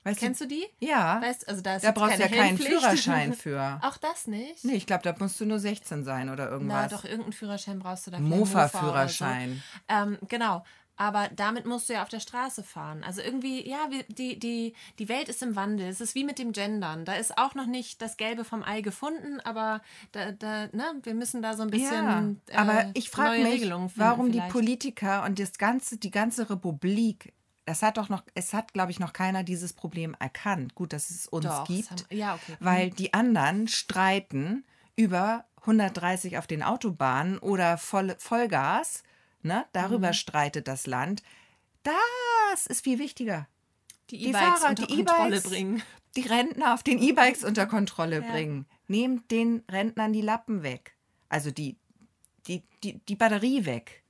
Weißt 0.05 0.21
Kennst 0.21 0.41
du 0.41 0.47
die? 0.47 0.65
Ja. 0.79 1.21
Weißt, 1.21 1.49
also 1.49 1.63
da 1.63 1.75
ist 1.77 1.85
da 1.85 1.91
brauchst 1.91 2.19
du 2.19 2.23
ja 2.23 2.29
keinen 2.29 2.57
Helmpflicht. 2.57 2.71
Führerschein 2.71 3.33
für. 3.35 3.81
Auch 3.83 3.97
das 3.97 4.29
nicht? 4.29 4.65
Nee, 4.65 4.75
ich 4.75 4.87
glaube, 4.87 5.03
da 5.03 5.13
musst 5.19 5.41
du 5.41 5.47
nur 5.47 5.59
16 5.59 6.05
sein 6.05 6.29
oder 6.29 6.45
Na, 6.45 6.51
irgendwas. 6.53 6.91
doch, 6.93 7.05
irgendeinen 7.05 7.33
Führerschein 7.33 7.81
brauchst 7.81 8.07
du 8.07 8.13
da. 8.13 8.19
vielleicht 8.19 8.31
Mofa 8.31 8.63
Mofa-Führerschein. 8.67 9.63
So. 9.89 9.95
Ähm, 9.97 10.19
genau. 10.29 10.63
Aber 10.97 11.29
damit 11.37 11.67
musst 11.67 11.89
du 11.89 11.93
ja 11.93 12.03
auf 12.03 12.09
der 12.09 12.21
Straße 12.21 12.63
fahren. 12.63 13.05
Also 13.05 13.21
irgendwie, 13.21 13.69
ja, 13.69 13.89
die, 14.09 14.39
die, 14.39 14.75
die 14.99 15.09
Welt 15.09 15.29
ist 15.29 15.43
im 15.43 15.55
Wandel. 15.55 15.89
Es 15.89 16.01
ist 16.01 16.15
wie 16.15 16.25
mit 16.25 16.39
dem 16.39 16.53
Gendern. 16.53 17.05
Da 17.05 17.15
ist 17.15 17.37
auch 17.37 17.55
noch 17.55 17.67
nicht 17.67 18.01
das 18.01 18.17
Gelbe 18.17 18.45
vom 18.45 18.63
Ei 18.63 18.81
gefunden, 18.81 19.41
aber 19.41 19.83
da, 20.13 20.33
da, 20.33 20.69
ne, 20.73 20.85
wir 21.03 21.15
müssen 21.15 21.43
da 21.43 21.55
so 21.55 21.63
ein 21.63 21.71
bisschen. 21.71 22.41
Ja, 22.51 22.61
aber 22.61 22.85
äh, 22.85 22.91
ich 22.95 23.11
frage 23.11 23.43
mich, 23.43 23.61
finden 23.61 23.91
warum 23.97 24.27
die 24.27 24.39
vielleicht. 24.39 24.53
Politiker 24.53 25.25
und 25.25 25.39
das 25.39 25.59
ganze, 25.59 25.99
die 25.99 26.11
ganze 26.11 26.49
Republik, 26.49 27.35
das 27.67 27.83
hat 27.83 27.99
doch 27.99 28.09
noch, 28.09 28.23
es 28.35 28.55
hat, 28.55 28.73
glaube 28.73 28.91
ich, 28.91 28.99
noch 28.99 29.13
keiner 29.13 29.43
dieses 29.43 29.73
Problem 29.75 30.17
erkannt. 30.19 30.75
Gut, 30.75 30.93
dass 30.93 31.11
es 31.11 31.27
uns 31.29 31.45
Doch, 31.45 31.67
gibt, 31.67 31.91
haben- 31.91 32.03
ja, 32.11 32.35
okay. 32.37 32.57
weil 32.61 32.91
die 32.91 33.13
anderen 33.13 33.69
streiten 33.69 34.65
über 34.95 35.45
130 35.61 36.39
auf 36.39 36.47
den 36.47 36.63
Autobahnen 36.63 37.39
oder 37.39 37.77
voll, 37.77 38.15
Vollgas. 38.19 39.03
Ne? 39.43 39.65
Darüber 39.73 40.09
Mhm. 40.09 40.15
streitet 40.15 40.69
das 40.69 40.87
Land. 40.87 41.23
Das 41.83 42.67
ist 42.67 42.83
viel 42.85 42.99
wichtiger. 42.99 43.47
die 44.11 44.29
E-Bikes 44.29 44.63
unter 44.63 44.87
die 44.87 44.97
Kontrolle 45.05 45.27
E-Bikes, 45.37 45.51
bringen. 45.51 45.83
die 46.15 46.21
Rentner 46.23 46.75
auf 46.75 46.85
den 46.85 46.99
E-Bikes 47.03 47.43
unter 47.43 47.67
Kontrolle 47.67 48.23
Ja. 48.25 48.31
bringen. 48.31 48.65
Nehmt 48.87 49.31
den 49.33 49.65
Rentnern 49.69 50.13
die 50.13 50.21
Lappen 50.21 50.63
weg. 50.63 50.95
Also 51.29 51.51
die, 51.51 51.77
die, 52.47 52.63
die, 52.85 53.01
die 53.01 53.17
Batterie 53.17 53.65
weg, 53.67 54.05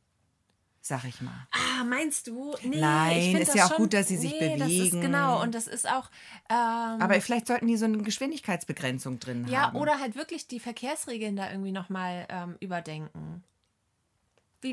sag 0.83 1.05
ich 1.05 1.23
mal. 1.23 1.47
Ah, 1.51 1.85
meinst 1.85 2.27
du? 2.27 2.55
Nee, 2.63 2.79
Nein, 2.79 3.37
ist 3.37 3.55
ja 3.55 3.65
auch 3.65 3.69
schon, 3.71 3.77
gut, 3.79 3.95
dass 3.95 4.09
sie 4.09 4.19
sich 4.19 4.33
nee, 4.39 4.55
bewegen. 4.57 5.01
genau, 5.01 5.41
und 5.43 5.55
das 5.55 5.67
ist 5.67 5.89
auch. 5.89 6.11
Ähm, 6.51 7.01
Aber 7.01 7.19
vielleicht 7.23 7.47
sollten 7.47 7.67
die 7.67 7.79
so 7.79 7.87
eine 7.87 7.97
Geschwindigkeitsbegrenzung 7.99 9.19
drin 9.19 9.47
Ja, 9.49 9.69
haben. 9.69 9.77
oder 9.79 9.99
halt 9.99 10.15
wirklich 10.15 10.47
die 10.47 10.61
Verkehrsregeln 10.61 11.37
da 11.37 11.51
irgendwie 11.51 11.73
nochmal 11.73 12.27
ähm, 12.29 12.57
überdenken. 12.61 13.43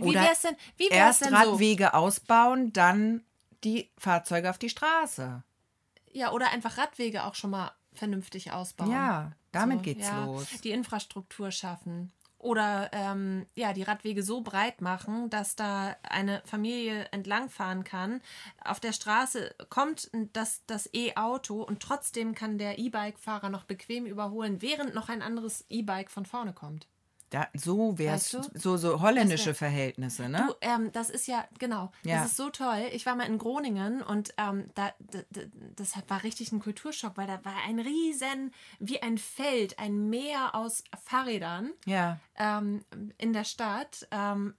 Wie, 0.02 0.04
wie 0.04 0.10
Oder 0.10 0.22
wär's 0.22 0.42
denn, 0.42 0.56
wie 0.78 0.90
wär's 0.90 1.22
Erst 1.22 1.26
denn 1.26 1.30
so? 1.30 1.52
Radwege 1.52 1.94
ausbauen, 1.94 2.74
dann 2.74 3.24
die 3.64 3.90
Fahrzeuge 3.98 4.50
auf 4.50 4.58
die 4.58 4.70
Straße. 4.70 5.44
Ja, 6.12 6.32
oder 6.32 6.50
einfach 6.52 6.78
Radwege 6.78 7.24
auch 7.24 7.36
schon 7.36 7.52
mal 7.52 7.72
vernünftig 7.94 8.52
ausbauen. 8.52 8.92
Ja, 8.92 9.32
damit 9.52 9.80
So, 9.80 9.84
geht's 9.84 10.08
ja, 10.08 10.26
los. 10.26 10.48
Die 10.64 10.72
Infrastruktur 10.72 11.52
schaffen. 11.52 12.12
oder 12.38 12.90
ähm, 12.92 13.46
ja, 13.56 13.72
die 13.72 13.84
Radwege 13.84 14.22
so 14.22 14.42
breit 14.42 14.82
machen, 14.82 15.30
dass 15.30 15.56
da 15.56 15.96
eine 16.04 16.42
Familie 16.46 17.06
entlangfahren 17.12 17.84
kann. 17.86 18.20
Auf 18.66 18.80
der 18.82 18.92
Straße 18.92 19.56
kommt 19.70 20.10
das, 20.34 20.62
das 20.68 20.90
E-Auto 20.94 21.64
und 21.64 21.80
trotzdem 21.82 22.36
kann 22.36 22.58
der 22.58 22.80
E-Bike-Fahrer 22.80 23.50
noch 23.50 23.64
bequem 23.64 24.06
überholen, 24.06 24.62
während 24.62 24.94
noch 24.94 25.08
ein 25.08 25.22
anderes 25.22 25.66
E-Bike 25.70 26.12
von 26.12 26.26
vorne 26.26 26.52
kommt. 26.54 26.88
Da, 27.34 27.48
so 27.56 27.98
wäre 27.98 28.16
es, 28.16 28.32
Weißt 28.34 28.54
du? 28.54 28.60
so, 28.60 28.78
so 28.78 29.02
holländische 29.02 29.48
wär- 29.48 29.56
Verhältnisse, 29.56 30.30
ne? 30.30 30.46
Du, 30.48 30.56
ähm, 30.62 30.92
das 30.92 31.10
ist 31.10 31.26
ja, 31.28 31.48
genau, 31.58 31.92
Ja. 32.04 32.18
das 32.22 32.28
ist 32.32 32.38
so 32.38 32.50
toll. 32.52 32.84
Ich 32.92 33.08
war 33.08 33.16
mal 33.16 33.26
in 33.26 33.40
Groningen 33.40 34.04
und 34.04 34.36
ähm, 34.38 34.70
da, 34.76 34.92
d- 35.00 35.26
d- 35.32 35.50
das 35.76 35.94
war 36.08 36.22
richtig 36.22 36.52
ein 36.52 36.60
Kulturschock, 36.60 37.18
weil 37.18 37.26
da 37.26 37.44
war 37.44 37.56
ein 37.68 37.80
riesen, 37.80 38.54
wie 38.80 39.02
ein 39.02 39.18
Feld, 39.18 39.80
ein 39.80 40.10
Meer 40.12 40.54
aus 40.54 40.84
Fahrrädern 41.04 41.72
ja. 41.86 42.20
ähm, 42.38 42.86
in 43.18 43.34
der 43.34 43.46
Stadt. 43.46 44.08
Ähm, 44.12 44.54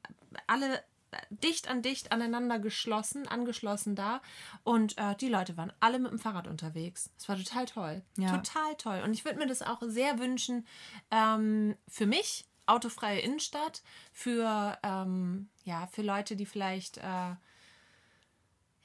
alle 0.48 0.82
dicht 1.30 1.68
an 1.70 1.80
dicht 1.80 2.10
aneinander 2.10 2.58
geschlossen, 2.58 3.28
angeschlossen 3.28 3.94
da. 3.94 4.20
Und 4.64 4.98
äh, 4.98 5.14
die 5.14 5.28
Leute 5.28 5.56
waren 5.56 5.72
alle 5.78 6.00
mit 6.00 6.10
dem 6.10 6.18
Fahrrad 6.18 6.48
unterwegs. 6.48 7.10
Das 7.18 7.28
war 7.28 7.36
total 7.36 7.66
toll. 7.66 8.02
Ja. 8.18 8.36
Total 8.36 8.74
toll. 8.78 9.00
Und 9.04 9.12
ich 9.12 9.24
würde 9.24 9.38
mir 9.38 9.46
das 9.46 9.62
auch 9.62 9.80
sehr 9.82 10.18
wünschen 10.18 10.66
ähm, 11.12 11.76
für 11.86 12.06
mich, 12.06 12.46
autofreie 12.66 13.20
Innenstadt, 13.20 13.82
für, 14.12 14.78
ähm, 14.82 15.48
ja, 15.64 15.86
für 15.88 16.02
Leute, 16.02 16.36
die 16.36 16.46
vielleicht. 16.46 16.98
Äh, 16.98 17.34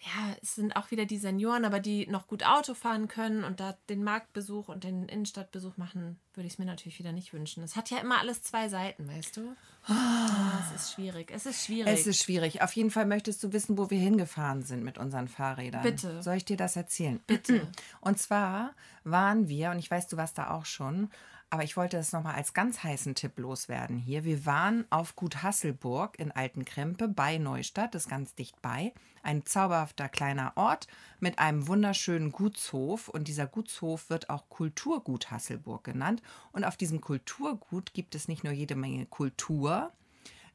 ja, 0.02 0.34
es 0.42 0.56
sind 0.56 0.78
auch 0.78 0.92
wieder 0.92 1.06
die 1.06 1.18
Senioren, 1.18 1.66
aber 1.66 1.82
die 1.82 2.08
noch 2.08 2.28
gut 2.28 2.46
Auto 2.46 2.74
fahren 2.74 3.10
können 3.10 3.44
und 3.44 3.60
da 3.60 3.78
den 3.90 4.02
Marktbesuch 4.02 4.70
und 4.70 4.86
den 4.86 5.10
Innenstadtbesuch 5.10 5.76
machen, 5.76 6.18
würde 6.34 6.48
ich 6.48 6.54
es 6.54 6.60
mir 6.60 6.64
natürlich 6.64 7.00
wieder 7.00 7.12
nicht 7.12 7.34
wünschen. 7.34 7.64
Es 7.64 7.76
hat 7.76 7.90
ja 7.90 7.98
immer 7.98 8.20
alles 8.20 8.42
zwei 8.42 8.70
Seiten, 8.70 9.10
weißt 9.10 9.36
du? 9.36 9.56
Ah, 9.88 10.62
es 10.64 10.82
ist 10.82 10.94
schwierig. 10.94 11.32
Es 11.34 11.46
ist 11.46 11.66
schwierig. 11.66 11.92
Es 11.92 12.08
ist 12.08 12.24
schwierig. 12.24 12.62
Auf 12.62 12.72
jeden 12.74 12.92
Fall 12.92 13.08
möchtest 13.08 13.44
du 13.44 13.52
wissen, 13.52 13.78
wo 13.78 13.90
wir 13.90 14.00
hingefahren 14.00 14.64
sind 14.64 14.86
mit 14.86 14.98
unseren 14.98 15.28
Fahrrädern. 15.28 15.82
Bitte. 15.82 16.24
Soll 16.24 16.38
ich 16.38 16.46
dir 16.46 16.58
das 16.58 16.78
erzählen? 16.78 17.20
Bitte. 17.28 17.68
Und 18.00 18.20
zwar 18.20 18.74
waren 19.04 19.50
wir, 19.50 19.72
und 19.72 19.80
ich 19.80 19.90
weiß, 19.90 20.08
du 20.08 20.18
warst 20.18 20.38
da 20.38 20.52
auch 20.52 20.66
schon, 20.66 21.10
aber 21.52 21.64
ich 21.64 21.76
wollte 21.78 21.98
das 21.98 22.12
nochmal 22.12 22.36
als 22.36 22.54
ganz 22.54 22.84
heißen 22.84 23.16
Tipp 23.16 23.38
loswerden 23.40 23.98
hier. 23.98 24.24
Wir 24.24 24.46
waren 24.46 24.86
auf 24.90 25.16
Gut 25.16 25.42
Hasselburg 25.44 26.18
in 26.20 26.32
Altenkrempe 26.32 27.08
bei 27.08 27.38
Neustadt, 27.38 27.96
das 27.96 28.04
ist 28.04 28.10
ganz 28.10 28.36
dicht 28.36 28.62
bei. 28.62 28.94
Ein 29.24 29.46
zauberhafter 29.46 30.10
kleiner 30.10 30.54
Ort 30.56 30.88
mit 31.20 31.40
einem 31.40 31.68
wunderschönen 31.68 32.32
Gutshof. 32.32 33.10
Und 33.10 33.28
dieser 33.28 33.48
Gutshof 33.48 34.10
wird 34.10 34.30
auch 34.30 34.48
Kulturgut 34.50 35.32
Hasselburg 35.32 35.84
genannt. 35.84 36.22
Und 36.52 36.64
auf 36.64 36.78
diesem 36.78 37.02
Kulturgut 37.02 37.94
gibt 37.94 38.16
es 38.16 38.28
nicht 38.28 38.44
nur 38.44 38.54
jede 38.54 38.76
Menge 38.76 39.06
Kultur, 39.08 39.92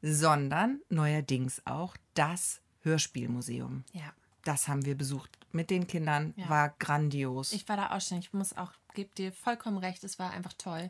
sondern 0.01 0.81
neuerdings 0.89 1.61
auch 1.65 1.95
das 2.13 2.61
Hörspielmuseum. 2.81 3.83
ja. 3.93 4.13
Das 4.43 4.67
haben 4.67 4.85
wir 4.85 4.95
besucht 4.95 5.39
mit 5.53 5.71
den 5.71 5.87
Kindern, 5.87 6.35
Ja. 6.37 6.47
war 6.49 6.69
grandios. 6.77 7.51
Ich 7.51 7.67
war 7.67 7.77
da 7.77 7.95
auch 7.95 7.99
schon. 8.01 8.19
Ich 8.19 8.31
muss 8.31 8.55
auch, 8.55 8.71
gebe 8.95 9.13
dir 9.15 9.31
vollkommen 9.31 9.77
recht, 9.77 10.03
es 10.03 10.17
war 10.17 10.31
einfach 10.31 10.53
toll. 10.57 10.89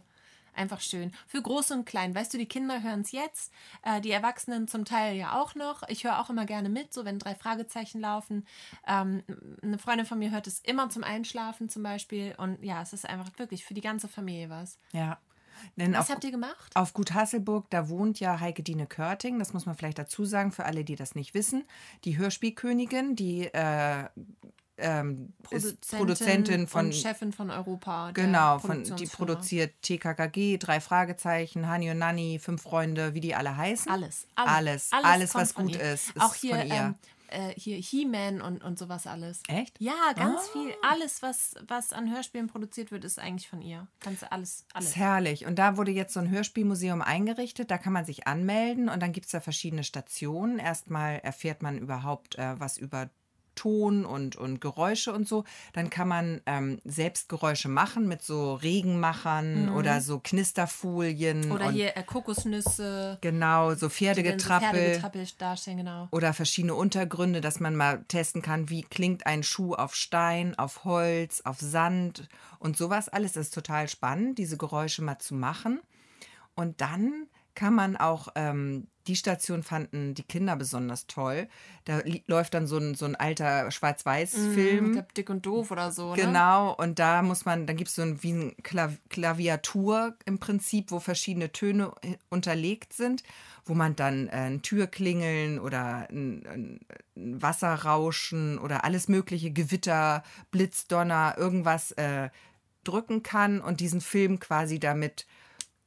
Einfach 0.57 0.79
schön. 0.79 1.11
Für 1.27 1.41
Groß 1.41 1.71
und 1.71 1.83
Klein. 1.85 2.15
Weißt 2.15 2.33
du, 2.33 2.37
die 2.37 2.45
Kinder 2.45 2.81
hören 2.81 3.01
es 3.01 3.11
jetzt, 3.11 3.51
äh, 3.83 3.99
die 3.99 4.11
Erwachsenen 4.11 4.69
zum 4.69 4.85
Teil 4.85 5.17
ja 5.17 5.37
auch 5.41 5.53
noch. 5.53 5.83
Ich 5.89 6.05
höre 6.05 6.17
auch 6.21 6.29
immer 6.29 6.45
gerne 6.45 6.69
mit, 6.69 6.93
so 6.93 7.03
wenn 7.03 7.19
drei 7.19 7.35
Fragezeichen 7.35 7.99
laufen. 7.99 8.47
Ähm, 8.87 9.21
eine 9.61 9.77
Freundin 9.77 10.05
von 10.05 10.17
mir 10.17 10.31
hört 10.31 10.47
es 10.47 10.59
immer 10.61 10.89
zum 10.89 11.03
Einschlafen 11.03 11.67
zum 11.67 11.83
Beispiel. 11.83 12.35
Und 12.37 12.63
ja, 12.63 12.81
es 12.81 12.93
ist 12.93 13.05
einfach 13.05 13.29
wirklich 13.37 13.65
für 13.65 13.73
die 13.73 13.81
ganze 13.81 14.07
Familie 14.07 14.49
was. 14.49 14.79
ja. 14.93 15.19
Denn 15.77 15.93
Was 15.93 16.01
auf, 16.01 16.09
habt 16.09 16.23
ihr 16.25 16.31
gemacht? 16.31 16.75
auf 16.75 16.93
Gut 16.93 17.13
Hasselburg, 17.13 17.69
da 17.69 17.87
wohnt 17.87 18.19
ja 18.19 18.41
Heike 18.41 18.61
Dine 18.61 18.87
Körting, 18.87 19.39
das 19.39 19.53
muss 19.53 19.65
man 19.65 19.73
vielleicht 19.75 19.97
dazu 19.97 20.25
sagen, 20.25 20.51
für 20.51 20.65
alle, 20.65 20.83
die 20.83 20.97
das 20.97 21.15
nicht 21.15 21.33
wissen. 21.33 21.63
Die 22.03 22.17
Hörspielkönigin, 22.17 23.15
die 23.15 23.45
äh, 23.45 24.09
ähm, 24.77 25.33
ist 25.51 25.89
Produzentin 25.91 26.67
von 26.67 26.91
Chefin 26.93 27.31
von 27.33 27.49
Europa. 27.49 28.11
Genau, 28.11 28.59
von, 28.59 28.83
die 28.83 29.05
produziert 29.07 29.81
TKKG, 29.81 30.57
drei 30.57 30.79
Fragezeichen, 30.79 31.67
Hani 31.67 31.91
und 31.91 31.99
Nanni, 31.99 32.39
fünf 32.39 32.61
Freunde, 32.61 33.13
wie 33.13 33.21
die 33.21 33.35
alle 33.35 33.55
heißen. 33.55 33.91
Alles. 33.91 34.27
Alles, 34.35 34.89
alles, 34.91 35.31
kommt 35.33 35.41
was 35.43 35.53
gut 35.55 35.71
ihr. 35.75 35.81
ist, 35.93 36.09
ist 36.09 36.21
Auch 36.21 36.35
hier, 36.35 36.57
von 36.57 36.67
ihr. 36.67 36.73
ähm, 36.75 36.95
äh, 37.29 37.53
hier 37.59 37.77
He-Man 37.77 38.39
und, 38.41 38.63
und 38.63 38.77
sowas 38.77 39.07
alles. 39.07 39.41
Echt? 39.47 39.75
Ja, 39.79 39.93
ganz 40.15 40.41
Ah. 40.41 40.51
viel. 40.53 40.73
Alles, 40.83 41.21
was, 41.23 41.55
was 41.67 41.91
an 41.91 42.13
Hörspielen 42.13 42.47
produziert 42.47 42.91
wird, 42.91 43.03
ist 43.03 43.17
eigentlich 43.17 43.49
von 43.49 43.61
ihr. 43.61 43.87
Kannst 43.99 44.21
du 44.21 44.31
alles, 44.31 44.65
Das 44.67 44.75
alles. 44.75 44.89
ist 44.89 44.95
herrlich. 44.97 45.45
Und 45.45 45.57
da 45.57 45.75
wurde 45.77 45.91
jetzt 45.91 46.13
so 46.13 46.19
ein 46.19 46.29
Hörspielmuseum 46.29 47.01
eingerichtet. 47.01 47.71
Da 47.71 47.77
kann 47.79 47.93
man 47.93 48.05
sich 48.05 48.27
anmelden 48.27 48.89
und 48.89 49.01
dann 49.01 49.11
gibt 49.11 49.25
es 49.25 49.31
da 49.31 49.39
verschiedene 49.39 49.83
Stationen. 49.83 50.59
Erstmal 50.59 51.17
erfährt 51.19 51.63
man 51.63 51.77
überhaupt 51.79 52.35
äh, 52.37 52.59
was 52.59 52.77
über 52.77 53.09
Ton 53.55 54.05
und, 54.05 54.35
und 54.35 54.59
Geräusche 54.59 55.13
und 55.13 55.27
so. 55.27 55.45
Dann 55.73 55.89
kann 55.89 56.07
man 56.07 56.41
ähm, 56.45 56.79
selbst 56.83 57.29
Geräusche 57.29 57.69
machen 57.69 58.07
mit 58.07 58.21
so 58.21 58.55
Regenmachern 58.55 59.69
oder 59.69 60.01
so 60.01 60.19
Knisterfolien. 60.19 61.47
Mhm. 61.47 61.51
Oder 61.51 61.71
hier 61.71 61.95
äh, 61.95 62.03
Kokosnüsse. 62.03 63.17
Genau, 63.21 63.69
so 63.69 63.75
dann 63.75 63.79
so 63.79 63.89
Pferdegetrappel. 63.89 64.69
Pferdegetrappel 64.69 65.27
darstellen, 65.37 65.77
genau. 65.77 66.07
oder 66.11 66.33
verschiedene 66.33 66.75
Untergründe, 66.75 67.41
dass 67.41 67.59
man 67.59 67.75
mal 67.75 68.03
testen 68.07 68.41
kann, 68.41 68.69
wie 68.69 68.83
klingt 68.83 69.25
ein 69.25 69.43
Schuh 69.43 69.73
auf 69.73 69.95
Stein, 69.95 70.57
auf 70.57 70.83
Holz, 70.83 71.41
auf 71.41 71.59
Sand 71.59 72.27
und 72.59 72.77
sowas 72.77 73.09
alles. 73.09 73.33
Das 73.33 73.47
ist 73.47 73.53
total 73.53 73.87
spannend, 73.87 74.37
diese 74.37 74.57
Geräusche 74.57 75.01
mal 75.01 75.19
zu 75.19 75.35
machen. 75.35 75.81
Und 76.55 76.81
dann 76.81 77.27
kann 77.55 77.73
man 77.73 77.95
auch, 77.95 78.27
ähm, 78.35 78.87
die 79.07 79.15
Station 79.15 79.63
fanden 79.63 80.15
die 80.15 80.23
Kinder 80.23 80.55
besonders 80.55 81.07
toll. 81.07 81.47
Da 81.85 82.01
läuft 82.27 82.53
dann 82.53 82.67
so 82.67 82.77
ein, 82.77 82.95
so 82.95 83.05
ein 83.05 83.15
alter 83.15 83.69
Schwarz-Weiß-Film. 83.71 84.87
Ich 84.87 84.91
glaub, 84.93 85.13
dick 85.13 85.29
und 85.29 85.45
doof 85.45 85.71
oder 85.71 85.91
so. 85.91 86.15
Ne? 86.15 86.21
Genau, 86.23 86.73
und 86.73 86.99
da 86.99 87.21
muss 87.21 87.45
man, 87.45 87.67
dann 87.67 87.77
gibt 87.77 87.89
es 87.89 87.95
so 87.95 88.01
ein, 88.01 88.21
wie 88.23 88.33
ein 88.33 88.55
Klav 88.63 88.97
Klaviatur 89.09 90.15
im 90.25 90.39
Prinzip, 90.39 90.91
wo 90.91 90.99
verschiedene 90.99 91.51
Töne 91.51 91.91
äh, 92.01 92.15
unterlegt 92.29 92.93
sind, 92.93 93.23
wo 93.63 93.73
man 93.75 93.95
dann 93.95 94.27
äh, 94.27 94.31
ein 94.31 94.61
Türklingeln 94.61 95.59
oder 95.59 96.07
ein, 96.09 96.45
ein, 96.47 96.79
ein 97.15 97.41
Wasserrauschen 97.41 98.57
oder 98.57 98.83
alles 98.83 99.07
mögliche, 99.07 99.51
Gewitter, 99.51 100.23
Blitzdonner, 100.51 101.35
irgendwas 101.37 101.91
äh, 101.93 102.29
drücken 102.83 103.23
kann 103.23 103.61
und 103.61 103.79
diesen 103.79 104.01
Film 104.01 104.39
quasi 104.39 104.79
damit 104.79 105.27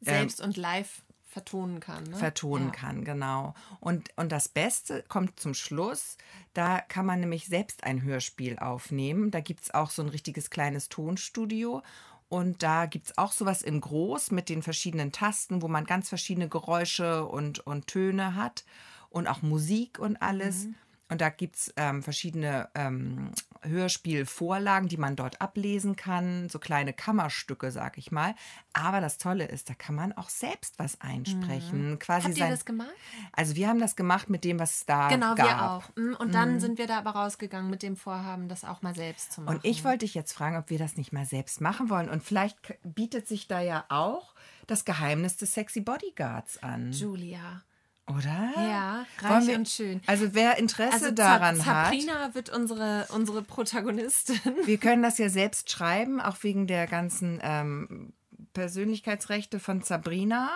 Selbst 0.01 0.41
und 0.41 0.57
live 0.57 1.03
vertonen 1.39 1.81
kann. 1.81 2.05
Ne? 2.05 2.17
vertonen 2.17 2.67
ja. 2.67 2.73
kann, 2.73 3.05
genau. 3.05 3.55
Und, 3.81 4.11
und 4.17 4.33
das 4.33 4.49
Beste 4.49 5.05
kommt 5.09 5.39
zum 5.39 5.55
Schluss. 5.55 6.17
Da 6.53 6.81
kann 6.81 7.07
man 7.07 7.21
nämlich 7.21 7.47
selbst 7.47 7.85
ein 7.85 8.03
Hörspiel 8.03 8.59
aufnehmen. 8.59 9.31
Da 9.31 9.41
gibt 9.41 9.63
es 9.63 9.75
auch 9.75 9.91
so 9.91 10.03
ein 10.03 10.09
richtiges 10.09 10.51
kleines 10.51 10.89
Tonstudio. 10.89 11.83
Und 12.29 12.63
da 12.63 12.87
gibt 12.87 13.07
es 13.07 13.19
auch 13.19 13.33
sowas 13.33 13.63
in 13.63 13.81
groß 13.81 14.33
mit 14.33 14.49
den 14.49 14.63
verschiedenen 14.63 15.13
Tasten, 15.13 15.63
wo 15.63 15.69
man 15.69 15.85
ganz 15.85 16.09
verschiedene 16.09 16.49
Geräusche 16.49 17.25
und, 17.25 17.61
und 17.61 17.87
Töne 17.87 18.35
hat 18.35 18.65
und 19.09 19.29
auch 19.29 19.41
Musik 19.43 19.99
und 19.99 20.21
alles. 20.21 20.65
Mhm. 20.65 20.75
Und 21.11 21.21
da 21.21 21.31
gibt 21.31 21.57
es 21.57 21.73
ähm, 21.77 22.03
verschiedene 22.03 22.69
ähm, 22.75 23.31
Hörspielvorlagen, 23.63 24.89
die 24.89 24.97
man 24.97 25.17
dort 25.17 25.41
ablesen 25.41 25.97
kann, 25.97 26.49
so 26.49 26.59
kleine 26.59 26.93
Kammerstücke, 26.93 27.71
sag 27.71 27.99
ich 27.99 28.13
mal. 28.13 28.35
Aber 28.73 29.01
das 29.01 29.19
Tolle 29.19 29.47
ist, 29.47 29.71
da 29.71 29.75
kann 29.75 29.95
man 29.95 30.13
auch 30.13 30.29
selbst 30.29 30.79
was 30.79 31.01
einsprechen. 31.01 31.99
Quasi 31.99 32.29
Mhm. 32.29 32.31
Habt 32.31 32.37
ihr 32.39 32.45
sein, 32.45 32.51
das 32.51 32.65
gemacht? 32.65 32.91
Also 33.33 33.57
wir 33.57 33.69
haben 33.69 33.81
das 33.81 33.97
gemacht 33.97 34.29
mit 34.31 34.45
dem, 34.45 34.59
was 34.59 34.73
es 34.81 34.87
da 34.87 35.09
Genau, 35.09 35.35
gab. 35.35 35.47
wir 35.47 35.71
auch. 35.71 35.89
Mm, 35.97 36.15
Und 36.19 36.35
dann 36.35 36.61
sind 36.61 36.79
wir 36.79 36.87
da 36.87 36.99
aber 36.99 37.11
rausgegangen 37.11 37.71
mit 37.71 37.83
dem 37.83 37.97
Vorhaben, 37.97 38.49
das 38.49 38.65
auch 38.65 38.83
mal 38.83 38.95
selbst 38.95 39.33
zu 39.33 39.41
machen. 39.41 39.57
Und 39.57 39.65
ich 39.65 39.85
wollte 39.85 39.99
dich 39.99 40.15
jetzt 40.15 40.33
fragen, 40.33 40.57
ob 40.57 40.71
wir 40.71 40.79
das 40.79 40.97
nicht 40.97 41.13
mal 41.13 41.25
selbst 41.25 41.61
machen 41.61 41.89
wollen. 41.91 42.09
Und 42.09 42.23
vielleicht 42.23 42.57
bietet 42.83 43.27
sich 43.27 43.49
da 43.49 43.61
ja 43.61 43.85
auch 43.89 44.35
das 44.67 44.85
Geheimnis 44.85 45.37
des 45.37 45.53
Sexy 45.55 45.81
Bodyguards 45.81 46.63
an, 46.63 46.93
Julia. 46.93 47.63
Oder? 48.09 48.53
Ja, 48.57 49.07
reich 49.21 49.47
wir- 49.47 49.57
und 49.57 49.69
schön. 49.69 50.01
Also 50.07 50.35
wer 50.35 50.59
Interesse 50.59 50.93
Also 50.95 51.11
daran 51.11 51.65
hat, 51.67 51.87
Sabrina 51.93 52.35
wird 52.35 52.51
unsere, 52.51 53.07
unsere 53.11 53.43
Protagonistin. 53.43 54.41
wir 54.65 54.79
können 54.79 55.03
das 55.03 55.19
ja 55.19 55.29
selbst 55.29 55.71
schreiben, 55.71 56.21
auch 56.21 56.37
wegen 56.43 56.67
der 56.67 56.87
ganzen 56.87 57.39
ähm, 57.43 58.13
Persönlichkeitsrechte 58.55 59.61
von 59.61 59.83
Sabrina 59.83 60.51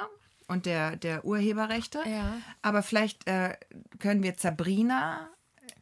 und 0.48 0.66
der, 0.66 0.96
der 0.96 1.24
Urheberrechte. 1.24 2.00
Ja. 2.06 2.34
Aber 2.62 2.82
vielleicht 2.82 3.26
äh, 3.28 3.56
können 3.98 4.22
wir 4.22 4.34
Sabrina 4.36 5.28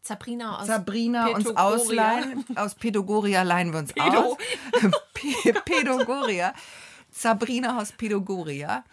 Sabrina 0.03 0.61
aus 0.61 0.67
Sabrina 0.67 1.27
uns 1.29 1.47
ausleihen. 1.57 2.45
Aus 2.57 2.75
Pedogoria 2.75 3.43
leihen 3.43 3.73
wir 3.73 3.81
uns 3.81 3.93
Pedo. 3.93 4.33
aus. 4.33 4.37
P- 5.15 5.53
Pedogoria. 5.65 6.55
Sabrina 7.11 7.79
aus 7.79 7.93
Pedogoria. 7.93 8.85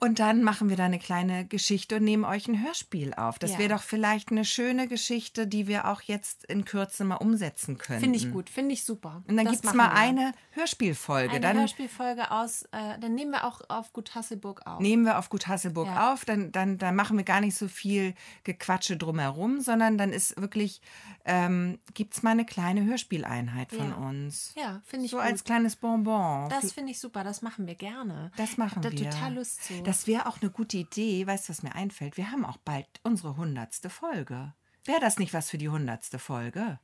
Und 0.00 0.20
dann 0.20 0.44
machen 0.44 0.68
wir 0.68 0.76
da 0.76 0.84
eine 0.84 1.00
kleine 1.00 1.44
Geschichte 1.44 1.96
und 1.96 2.04
nehmen 2.04 2.24
euch 2.24 2.46
ein 2.46 2.62
Hörspiel 2.62 3.14
auf. 3.14 3.40
Das 3.40 3.52
Ja. 3.54 3.58
wäre 3.58 3.70
doch 3.74 3.82
vielleicht 3.82 4.30
eine 4.30 4.44
schöne 4.44 4.86
Geschichte, 4.86 5.48
die 5.48 5.66
wir 5.66 5.88
auch 5.88 6.02
jetzt 6.02 6.44
in 6.44 6.64
Kürze 6.64 7.04
mal 7.04 7.16
umsetzen 7.16 7.78
können. 7.78 7.98
Finde 7.98 8.16
ich 8.16 8.30
gut, 8.30 8.48
finde 8.48 8.74
ich 8.74 8.84
super. 8.84 9.24
Und 9.26 9.36
dann 9.36 9.46
gibt 9.46 9.64
es 9.64 9.74
mal 9.74 9.88
wir. 9.90 9.94
eine 9.94 10.32
Hörspielfolge. 10.52 11.30
Eine 11.30 11.40
dann 11.40 11.58
Hörspielfolge 11.58 12.30
aus, 12.30 12.62
äh, 12.70 12.98
dann 13.00 13.14
nehmen 13.16 13.32
wir 13.32 13.44
auch 13.44 13.60
auf 13.68 13.92
Gut 13.92 14.14
Hasselburg 14.14 14.64
auf. 14.66 14.78
nehmen 14.80 15.04
wir 15.04 15.18
auf 15.18 15.30
Gut 15.30 15.48
Hasselburg 15.48 15.88
Ja. 15.88 16.12
auf. 16.12 16.24
Dann, 16.24 16.52
dann, 16.52 16.78
dann 16.78 16.94
machen 16.94 17.16
wir 17.16 17.24
gar 17.24 17.40
nicht 17.40 17.56
so 17.56 17.66
viel 17.66 18.14
Gequatsche 18.44 18.96
drumherum, 18.96 19.60
sondern 19.60 19.98
dann 19.98 20.12
ist 20.12 20.40
wirklich, 20.40 20.80
ähm, 21.24 21.80
gibt 21.94 22.14
es 22.14 22.22
mal 22.22 22.30
eine 22.30 22.44
kleine 22.44 22.84
Hörspieleinheit 22.84 23.72
von 23.72 23.88
Ja. 23.90 23.96
uns. 23.96 24.52
Ja, 24.56 24.80
finde 24.84 25.06
ich 25.06 25.10
So 25.10 25.16
gut. 25.16 25.26
als 25.26 25.42
kleines 25.42 25.74
Bonbon. 25.74 26.48
das 26.50 26.72
finde 26.72 26.92
ich 26.92 27.00
super, 27.00 27.24
das 27.24 27.42
machen 27.42 27.66
wir 27.66 27.74
gerne. 27.74 28.30
Das 28.36 28.56
machen 28.58 28.80
da 28.82 28.92
wir. 28.92 29.10
total 29.10 29.34
Lust 29.34 29.64
zu. 29.64 29.87
Das 29.88 30.06
wäre 30.06 30.26
auch 30.26 30.40
eine 30.42 30.50
gute 30.50 30.76
Idee. 30.76 31.26
Weißt 31.26 31.48
du, 31.48 31.50
was 31.50 31.62
mir 31.62 31.74
einfällt? 31.74 32.16
Wir 32.16 32.30
haben 32.30 32.44
auch 32.44 32.58
bald 32.58 32.86
unsere 33.02 33.36
hundertste 33.36 33.88
Folge. 33.90 34.52
Wäre 34.84 35.00
das 35.00 35.18
nicht 35.18 35.32
was 35.34 35.50
für 35.50 35.58
die 35.58 35.68
hundertste 35.68 36.18
Folge? 36.18 36.78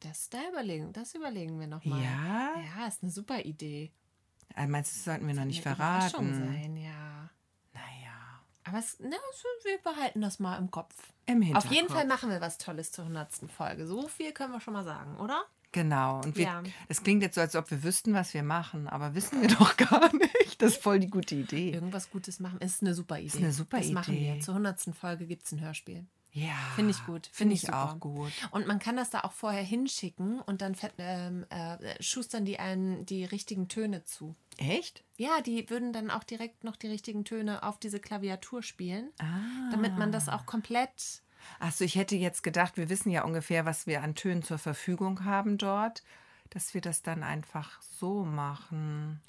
Das, 0.00 0.28
da 0.30 0.38
überlegen, 0.50 0.92
das 0.92 1.14
überlegen 1.14 1.58
wir 1.58 1.66
nochmal. 1.66 2.02
Ja? 2.02 2.52
Ja, 2.78 2.86
ist 2.86 3.02
eine 3.02 3.10
super 3.10 3.40
Idee. 3.44 3.92
Also 4.54 4.70
meinst 4.70 4.92
du, 4.92 4.96
das 4.98 5.04
sollten 5.04 5.26
wir 5.26 5.34
noch 5.34 5.44
nicht 5.44 5.62
verraten? 5.62 6.34
sein, 6.34 6.76
ja. 6.76 7.30
Naja, 7.72 8.42
Aber 8.64 8.78
es, 8.78 8.96
na, 9.00 9.16
so, 9.32 9.48
wir 9.68 9.78
behalten 9.78 10.20
das 10.20 10.38
mal 10.38 10.58
im 10.58 10.70
Kopf. 10.70 10.94
im 11.26 11.38
Auf 11.38 11.44
Hinterkopf. 11.44 11.72
jeden 11.72 11.88
Fall 11.88 12.06
machen 12.06 12.30
wir 12.30 12.40
was 12.40 12.58
Tolles 12.58 12.92
zur 12.92 13.04
100. 13.04 13.50
Folge. 13.50 13.86
So 13.86 14.06
viel 14.08 14.32
können 14.32 14.52
wir 14.52 14.60
schon 14.60 14.74
mal 14.74 14.84
sagen, 14.84 15.16
oder? 15.18 15.42
Genau. 15.74 16.20
Und 16.22 16.36
wir, 16.36 16.44
Ja. 16.44 16.62
es 16.88 17.02
klingt 17.02 17.22
jetzt 17.22 17.34
so, 17.34 17.40
als 17.40 17.56
ob 17.56 17.68
wir 17.70 17.82
wüssten, 17.82 18.14
was 18.14 18.32
wir 18.32 18.44
machen, 18.44 18.86
aber 18.88 19.14
wissen 19.14 19.40
wir 19.42 19.48
doch 19.58 19.76
gar 19.76 20.14
nicht. 20.14 20.62
Das 20.62 20.74
ist 20.74 20.82
voll 20.82 21.00
die 21.00 21.08
gute 21.10 21.34
Idee. 21.34 21.70
Irgendwas 21.72 22.10
Gutes 22.10 22.38
machen 22.40 22.60
ist 22.60 22.80
eine 22.80 22.94
super 22.94 23.18
Idee. 23.18 23.38
eine 23.38 23.52
super 23.52 23.78
das 23.78 23.90
machen 23.90 24.14
wir. 24.14 24.34
Idee. 24.34 24.40
Zur 24.40 24.54
100. 24.54 24.94
Folge 24.94 25.26
gibt 25.26 25.44
es 25.46 25.52
ein 25.52 25.60
Hörspiel. 25.60 26.06
Ja. 26.30 26.52
Finde 26.74 26.90
ich 26.90 26.98
gut. 27.06 27.26
Finde 27.26 27.32
Finde 27.32 27.54
ich 27.54 27.62
ich 27.64 27.72
auch 27.72 27.98
gut. 28.00 28.32
Und 28.50 28.66
man 28.66 28.80
kann 28.80 28.96
das 28.96 29.10
da 29.10 29.20
auch 29.20 29.30
vorher 29.32 29.62
hinschicken 29.62 30.40
und 30.40 30.62
dann 30.62 30.76
ähm, 30.98 31.44
äh, 31.50 32.02
schustern 32.02 32.44
die 32.44 32.58
einen 32.58 33.06
die 33.06 33.24
richtigen 33.24 33.68
Töne 33.68 34.02
zu. 34.04 34.34
Echt? 34.56 35.04
Ja, 35.16 35.40
die 35.42 35.70
würden 35.70 35.92
dann 35.92 36.10
auch 36.10 36.24
direkt 36.24 36.64
noch 36.64 36.74
die 36.74 36.88
richtigen 36.88 37.24
Töne 37.24 37.62
auf 37.62 37.78
diese 37.78 38.00
Klaviatur 38.00 38.62
spielen, 38.64 39.10
Ah. 39.20 39.70
damit 39.70 39.96
man 39.96 40.10
das 40.10 40.28
auch 40.28 40.44
komplett. 40.46 41.22
Achso, 41.60 41.84
ich 41.84 41.94
hätte 41.96 42.16
jetzt 42.16 42.42
gedacht, 42.42 42.76
wir 42.76 42.88
wissen 42.88 43.10
ja 43.10 43.24
ungefähr, 43.24 43.64
was 43.64 43.86
wir 43.86 44.02
an 44.02 44.14
Tönen 44.14 44.42
zur 44.42 44.58
Verfügung 44.58 45.24
haben 45.24 45.58
dort, 45.58 46.02
dass 46.50 46.74
wir 46.74 46.80
das 46.80 47.02
dann 47.02 47.22
einfach 47.22 47.80
so 47.80 48.24
machen. 48.24 49.20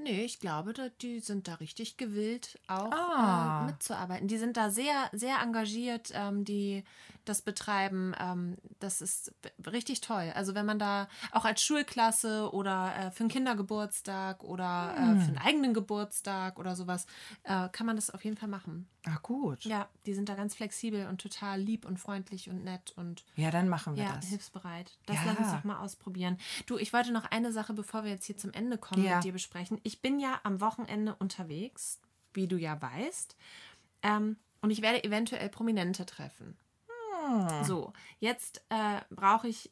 Nee, 0.00 0.24
ich 0.24 0.38
glaube, 0.38 0.74
die 1.02 1.18
sind 1.18 1.48
da 1.48 1.54
richtig 1.54 1.96
gewillt, 1.96 2.58
auch 2.68 2.92
Ah. 2.92 3.62
äh, 3.64 3.72
mitzuarbeiten. 3.72 4.28
Die 4.28 4.38
sind 4.38 4.56
da 4.56 4.70
sehr, 4.70 5.08
sehr 5.12 5.40
engagiert, 5.42 6.12
ähm, 6.14 6.44
die 6.44 6.84
das 7.28 7.42
betreiben. 7.42 8.14
Ähm, 8.18 8.56
das 8.80 9.00
ist 9.00 9.32
richtig 9.70 10.00
toll. 10.00 10.32
Also 10.34 10.54
wenn 10.54 10.66
man 10.66 10.78
da 10.78 11.08
auch 11.32 11.44
als 11.44 11.62
Schulklasse 11.62 12.52
oder 12.52 12.94
äh, 12.96 13.10
für 13.10 13.20
einen 13.20 13.30
Kindergeburtstag 13.30 14.42
oder 14.44 14.94
äh, 14.96 15.00
Hm. 15.00 15.20
für 15.20 15.28
einen 15.28 15.38
eigenen 15.38 15.74
Geburtstag 15.74 16.58
oder 16.58 16.74
sowas, 16.76 17.06
äh, 17.44 17.68
kann 17.70 17.86
man 17.86 17.96
das 17.96 18.10
auf 18.10 18.24
jeden 18.24 18.36
Fall 18.36 18.48
machen. 18.48 18.88
Ah, 19.04 19.18
gut. 19.22 19.64
Ja, 19.64 19.88
die 20.06 20.14
sind 20.14 20.28
da 20.28 20.34
ganz 20.34 20.54
flexibel 20.54 21.06
und 21.06 21.20
total 21.20 21.60
lieb 21.60 21.84
und 21.84 21.98
freundlich 21.98 22.48
und 22.50 22.64
nett 22.64 22.92
und 22.96 23.24
Ja, 23.36 23.50
dann 23.50 23.68
machen 23.68 23.96
wir 23.96 24.02
ja, 24.04 24.12
das. 24.16 24.26
hilfsbereit. 24.26 24.98
Das 25.06 25.16
Ja. 25.16 25.22
lass 25.26 25.38
uns 25.38 25.50
doch 25.52 25.64
mal 25.64 25.78
ausprobieren. 25.80 26.38
Du, 26.66 26.76
ich 26.78 26.92
wollte 26.92 27.12
noch 27.12 27.24
eine 27.26 27.52
Sache, 27.52 27.72
bevor 27.74 28.04
wir 28.04 28.10
jetzt 28.10 28.24
hier 28.26 28.36
zum 28.36 28.52
Ende 28.52 28.78
kommen, 28.78 29.02
Ja. 29.04 29.16
mit 29.16 29.24
dir 29.24 29.32
besprechen. 29.32 29.80
Ich 29.82 30.02
bin 30.02 30.18
ja 30.20 30.40
am 30.42 30.60
Wochenende 30.60 31.14
unterwegs, 31.16 32.00
wie 32.34 32.48
du 32.48 32.56
ja 32.56 32.80
weißt. 32.80 33.36
Ähm, 34.02 34.36
und 34.60 34.70
ich 34.70 34.82
werde 34.82 35.02
eventuell 35.04 35.48
Prominente 35.48 36.04
treffen. 36.04 36.56
So, 37.64 37.92
jetzt 38.20 38.62
äh, 38.70 39.00
brauche 39.10 39.48
ich, 39.48 39.70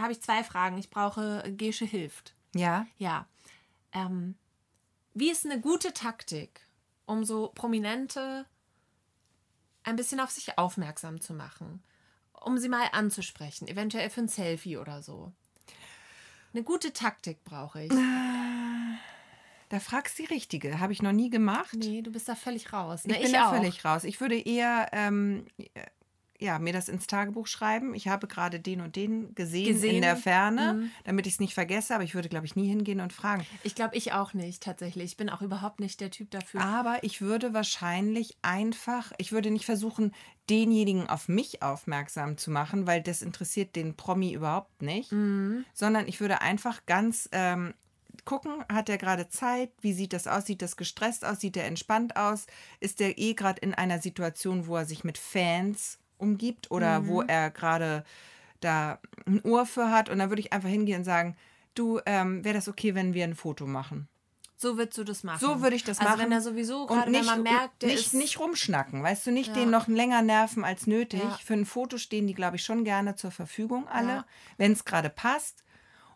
habe 0.00 0.12
ich 0.12 0.22
zwei 0.22 0.42
Fragen. 0.44 0.78
Ich 0.78 0.90
brauche 0.90 1.42
Gesche 1.56 1.84
hilft. 1.84 2.34
Ja? 2.54 2.86
Ja. 2.98 3.26
Ähm, 3.92 4.36
wie 5.14 5.30
ist 5.30 5.44
eine 5.44 5.60
gute 5.60 5.92
Taktik, 5.92 6.66
um 7.06 7.24
so 7.24 7.48
Prominente 7.54 8.46
ein 9.84 9.96
bisschen 9.96 10.20
auf 10.20 10.30
sich 10.30 10.58
aufmerksam 10.58 11.20
zu 11.20 11.32
machen? 11.34 11.82
Um 12.44 12.58
sie 12.58 12.68
mal 12.68 12.88
anzusprechen, 12.92 13.66
eventuell 13.68 14.10
für 14.10 14.20
ein 14.22 14.28
Selfie 14.28 14.76
oder 14.76 15.02
so. 15.02 15.32
Eine 16.52 16.62
gute 16.62 16.92
Taktik 16.92 17.42
brauche 17.44 17.82
ich. 17.84 17.92
Da 19.68 19.80
fragst 19.80 20.18
du 20.18 20.22
die 20.22 20.32
Richtige. 20.32 20.78
Habe 20.78 20.92
ich 20.92 21.02
noch 21.02 21.12
nie 21.12 21.28
gemacht. 21.28 21.74
Nee, 21.74 22.02
du 22.02 22.12
bist 22.12 22.28
da 22.28 22.34
völlig 22.36 22.72
raus. 22.72 23.00
Ich 23.04 23.10
Ne, 23.12 23.18
bin 23.20 23.32
da 23.32 23.48
auch. 23.50 23.54
völlig 23.56 23.84
raus. 23.84 24.04
Ich 24.04 24.20
würde 24.20 24.38
eher 24.38 24.88
ähm, 24.92 25.46
ja, 26.38 26.58
mir 26.58 26.72
das 26.72 26.88
ins 26.88 27.06
Tagebuch 27.06 27.46
schreiben. 27.46 27.94
Ich 27.94 28.08
habe 28.08 28.26
gerade 28.26 28.60
den 28.60 28.80
und 28.80 28.96
den 28.96 29.34
gesehen, 29.34 29.66
Gesehen. 29.74 29.96
in 29.96 30.02
der 30.02 30.16
Ferne, 30.16 30.74
Mhm. 30.74 30.90
damit 31.04 31.26
ich 31.26 31.34
es 31.34 31.40
nicht 31.40 31.54
vergesse. 31.54 31.94
Aber 31.94 32.04
ich 32.04 32.14
würde, 32.14 32.28
glaube 32.28 32.46
ich, 32.46 32.56
nie 32.56 32.68
hingehen 32.68 33.00
und 33.00 33.12
fragen. 33.12 33.46
Ich 33.62 33.74
glaube, 33.74 33.96
ich 33.96 34.12
auch 34.12 34.34
nicht, 34.34 34.62
tatsächlich. 34.62 35.04
Ich 35.12 35.16
bin 35.16 35.30
auch 35.30 35.42
überhaupt 35.42 35.80
nicht 35.80 36.00
der 36.00 36.10
Typ 36.10 36.30
dafür. 36.30 36.60
Aber 36.60 37.02
ich 37.02 37.20
würde 37.20 37.54
wahrscheinlich 37.54 38.36
einfach, 38.42 39.12
ich 39.18 39.32
würde 39.32 39.50
nicht 39.50 39.64
versuchen, 39.66 40.12
denjenigen 40.50 41.08
auf 41.08 41.28
mich 41.28 41.62
aufmerksam 41.62 42.36
zu 42.38 42.50
machen, 42.50 42.86
weil 42.86 43.02
das 43.02 43.22
interessiert 43.22 43.74
den 43.76 43.96
Promi 43.96 44.32
überhaupt 44.32 44.82
nicht, 44.82 45.12
Mhm. 45.12 45.64
sondern 45.74 46.06
ich 46.06 46.20
würde 46.20 46.40
einfach 46.40 46.86
ganz 46.86 47.28
ähm, 47.32 47.74
gucken, 48.24 48.64
hat 48.72 48.88
er 48.88 48.96
gerade 48.98 49.28
Zeit, 49.28 49.70
wie 49.80 49.92
sieht 49.92 50.12
das 50.12 50.26
aus, 50.26 50.46
sieht 50.46 50.62
das 50.62 50.76
gestresst 50.76 51.24
aus, 51.24 51.40
sieht 51.40 51.56
er 51.56 51.66
entspannt 51.66 52.16
aus, 52.16 52.46
ist 52.80 53.00
er 53.00 53.18
eh 53.18 53.34
gerade 53.34 53.60
in 53.60 53.74
einer 53.74 54.00
Situation, 54.00 54.66
wo 54.66 54.76
er 54.76 54.84
sich 54.86 55.04
mit 55.04 55.18
Fans 55.18 55.98
umgibt 56.18 56.70
oder 56.70 57.06
wo 57.06 57.22
er 57.22 57.50
gerade 57.50 58.04
da 58.60 58.98
ein 59.26 59.40
Ohr 59.42 59.66
für 59.66 59.90
hat 59.90 60.08
und 60.08 60.18
dann 60.18 60.30
würde 60.30 60.40
ich 60.40 60.52
einfach 60.52 60.68
hingehen 60.68 60.98
und 60.98 61.04
sagen, 61.04 61.36
du, 61.74 62.00
ähm, 62.06 62.44
wäre 62.44 62.54
das 62.54 62.68
okay, 62.68 62.94
wenn 62.94 63.14
wir 63.14 63.24
ein 63.24 63.34
Foto 63.34 63.66
machen? 63.66 64.08
So 64.58 64.78
würdest 64.78 64.96
du 64.96 65.04
das 65.04 65.22
machen. 65.22 65.38
So 65.38 65.60
würde 65.60 65.76
ich 65.76 65.84
das 65.84 65.98
also 65.98 66.10
machen. 66.10 66.22
wenn 66.22 66.32
er 66.32 66.40
sowieso 66.40 66.82
Und 66.82 66.88
gerade, 66.88 67.12
wenn 67.12 67.24
man 67.26 67.42
merkt, 67.42 67.82
der 67.82 67.90
nicht, 67.90 68.06
ist 68.06 68.14
nicht 68.14 68.40
rumschnacken, 68.40 69.02
weißt 69.02 69.26
du, 69.26 69.30
nicht 69.30 69.48
Ja. 69.48 69.54
den 69.54 69.70
noch 69.70 69.86
länger 69.86 70.22
nerven 70.22 70.64
als 70.64 70.86
nötig. 70.86 71.20
Ja. 71.22 71.38
Für 71.44 71.52
ein 71.52 71.66
Foto 71.66 71.98
stehen 71.98 72.26
die, 72.26 72.32
glaube 72.32 72.56
ich, 72.56 72.62
schon 72.64 72.82
gerne 72.82 73.16
zur 73.16 73.30
Verfügung 73.30 73.86
alle, 73.88 74.08
Ja. 74.08 74.26
wenn 74.56 74.72
es 74.72 74.86
gerade 74.86 75.10
passt. 75.10 75.62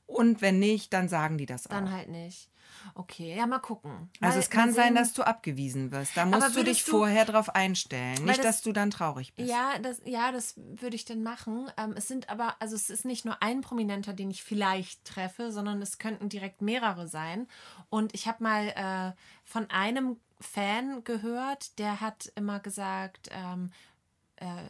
Und 0.07 0.41
wenn 0.41 0.59
nicht, 0.59 0.93
dann 0.95 1.09
sagen 1.09 1.37
die 1.39 1.47
das 1.47 1.65
dann 1.65 1.87
auch. 1.89 1.93
halt 1.93 2.09
nicht. 2.09 2.49
Okay, 2.95 3.37
ja, 3.37 3.47
mal 3.47 3.59
gucken. 3.59 4.11
Also 4.21 4.37
Mal- 4.37 4.40
es 4.40 4.51
kann 4.51 4.73
sein, 4.73 4.95
dass 4.95 5.12
du 5.12 5.23
abgewiesen 5.23 5.93
wirst. 5.93 6.16
Da 6.16 6.25
musst 6.25 6.57
du 6.57 6.62
dich 6.64 6.85
du- 6.85 6.90
vorher 6.93 7.25
drauf 7.25 7.55
einstellen. 7.55 8.25
Nicht, 8.25 8.38
das- 8.38 8.45
dass 8.47 8.62
du 8.62 8.73
dann 8.73 8.90
traurig 8.90 9.35
bist. 9.35 9.51
Ja, 9.51 9.79
das, 9.79 10.01
ja, 10.05 10.33
das 10.33 10.55
würde 10.57 10.97
ich 10.97 11.05
dann 11.05 11.23
machen. 11.23 11.71
Ähm, 11.77 11.95
es 11.97 12.09
sind 12.09 12.29
aber, 12.29 12.57
also 12.61 12.75
es 12.77 12.90
ist 12.90 13.05
nicht 13.05 13.25
nur 13.25 13.43
ein 13.43 13.61
Prominenter, 13.61 14.12
den 14.12 14.31
ich 14.31 14.43
vielleicht 14.43 15.05
treffe, 15.05 15.53
sondern 15.53 15.81
es 15.83 15.99
könnten 15.99 16.29
direkt 16.29 16.62
mehrere 16.62 17.09
sein. 17.09 17.47
Und 17.88 18.14
ich 18.14 18.27
habe 18.27 18.43
mal 18.43 18.69
äh, 18.69 19.21
von 19.45 19.69
einem 19.71 20.16
Fan 20.43 21.05
gehört, 21.05 21.79
der 21.79 22.01
hat 22.01 22.33
immer 22.35 22.61
gesagt, 22.61 23.29
ähm, 23.31 23.71
äh, 23.71 23.89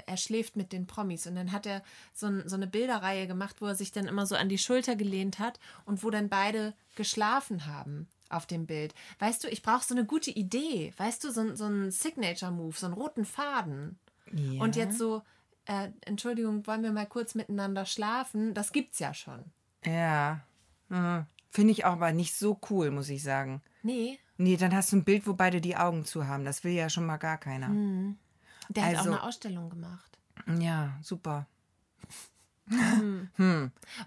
er 0.07 0.17
schläft 0.17 0.57
mit 0.57 0.73
den 0.73 0.87
Promis. 0.87 1.27
Und 1.27 1.35
dann 1.37 1.53
hat 1.53 1.65
er 1.67 1.83
so, 2.13 2.27
ein, 2.27 2.49
so 2.49 2.57
eine 2.57 2.67
Bilderreihe 2.67 3.27
gemacht, 3.27 3.57
wo 3.61 3.67
er 3.67 3.75
sich 3.75 3.93
dann 3.93 4.07
immer 4.07 4.27
so 4.27 4.35
an 4.37 4.49
die 4.49 4.59
Schulter 4.59 4.97
gelehnt 4.97 5.39
hat 5.39 5.59
und 5.85 6.03
wo 6.03 6.11
dann 6.11 6.29
beide 6.29 6.75
geschlafen 6.97 7.67
haben 7.67 8.09
auf 8.29 8.47
dem 8.47 8.67
Bild. 8.67 8.95
Weißt 9.19 9.43
du, 9.45 9.49
ich 9.49 9.63
brauche 9.63 9.85
so 9.85 9.95
eine 9.95 10.05
gute 10.05 10.31
Idee. 10.31 10.93
Weißt 10.97 11.25
du, 11.25 11.31
so, 11.33 11.41
ein- 11.41 11.57
so 11.57 11.65
ein 11.67 11.91
Signature-Move, 11.91 12.77
so 12.77 12.87
einen 12.87 12.95
roten 12.95 13.25
Faden. 13.25 13.99
Ja. 14.33 14.63
Und 14.63 14.77
jetzt 14.77 14.99
so, 14.99 15.23
äh, 15.67 15.89
Entschuldigung, 16.03 16.67
wollen 16.67 16.83
wir 16.83 16.93
mal 16.93 17.07
kurz 17.07 17.35
miteinander 17.35 17.87
schlafen? 17.87 18.55
Das 18.55 18.73
gibt's 18.73 18.99
ja 18.99 19.15
schon. 19.15 19.45
Ja. 19.85 20.41
Mhm. 20.89 21.27
Finde 21.49 21.73
ich 21.73 21.85
auch 21.85 21.93
aber 21.93 22.13
nicht 22.13 22.35
so 22.37 22.61
cool, 22.71 22.91
muss 22.91 23.09
ich 23.09 23.23
sagen. 23.23 23.63
Nee, 23.83 24.19
Nee, 24.37 24.57
dann 24.57 24.75
hast 24.75 24.91
du 24.93 24.97
ein 24.97 25.05
Bild, 25.05 25.27
wo 25.27 25.35
beide 25.35 25.61
die 25.61 25.77
Augen 25.77 26.07
zu 26.07 26.27
haben. 26.27 26.47
Das 26.47 26.65
will 26.65 26.73
ja 26.73 26.89
schon 26.89 27.05
mal 27.05 27.19
gar 27.19 27.37
keiner. 27.37 27.67
Hm. 27.67 28.17
Der 28.71 28.87
hat 28.87 28.95
auch 28.95 28.99
Also- 28.99 29.11
eine 29.13 29.23
Ausstellung 29.23 29.71
gemacht. 29.71 30.19
Ja, 30.59 30.99
super. 31.03 31.47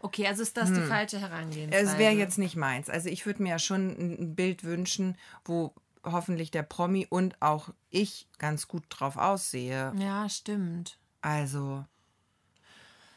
Okay, 0.02 0.28
also 0.28 0.42
ist 0.42 0.56
das 0.58 0.72
die 0.72 0.82
falsche 0.82 1.20
Herangehensweise. 1.20 1.92
Es 1.92 1.98
wäre 1.98 2.14
jetzt 2.14 2.38
nicht 2.38 2.56
meins. 2.56 2.90
Also 2.90 3.10
ich 3.10 3.26
würde 3.26 3.44
mir 3.44 3.50
ja 3.50 3.60
schon 3.60 3.90
ein 3.90 4.36
Bild 4.36 4.64
wünschen, 4.64 5.18
wo 5.46 5.74
hoffentlich 6.04 6.50
der 6.52 6.64
Promi 6.64 7.06
und 7.10 7.42
auch 7.42 7.70
ich 7.90 8.28
ganz 8.38 8.68
gut 8.68 8.84
drauf 8.90 9.18
aussehe. 9.18 9.94
Ja, 9.98 10.28
stimmt. 10.30 10.98
Also, 11.22 11.86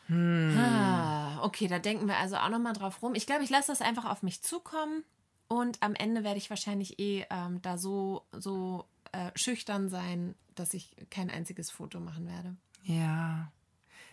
Ah, 0.09 1.43
okay, 1.43 1.67
da 1.67 1.81
denken 1.81 2.07
wir 2.07 2.17
also 2.19 2.37
auch 2.37 2.49
nochmal 2.49 2.75
drauf 2.75 3.03
rum. 3.03 3.15
Ich 3.17 3.27
glaube, 3.27 3.43
ich 3.43 3.51
lasse 3.51 3.73
das 3.73 3.81
einfach 3.83 4.05
auf 4.05 4.23
mich 4.23 4.41
zukommen 4.41 5.03
und 5.49 5.83
am 5.83 5.95
Ende 5.97 6.23
werde 6.23 6.39
ich 6.39 6.49
wahrscheinlich 6.49 7.01
eh 7.01 7.27
ähm, 7.29 7.61
da 7.63 7.77
so, 7.77 8.23
so 8.33 8.85
äh, 9.13 9.31
schüchtern 9.35 9.89
sein, 9.89 10.35
dass 10.55 10.75
ich 10.75 10.95
kein 11.11 11.31
einziges 11.31 11.71
Foto 11.71 12.01
machen 12.01 12.27
werde. 12.27 12.57
ja. 12.83 13.51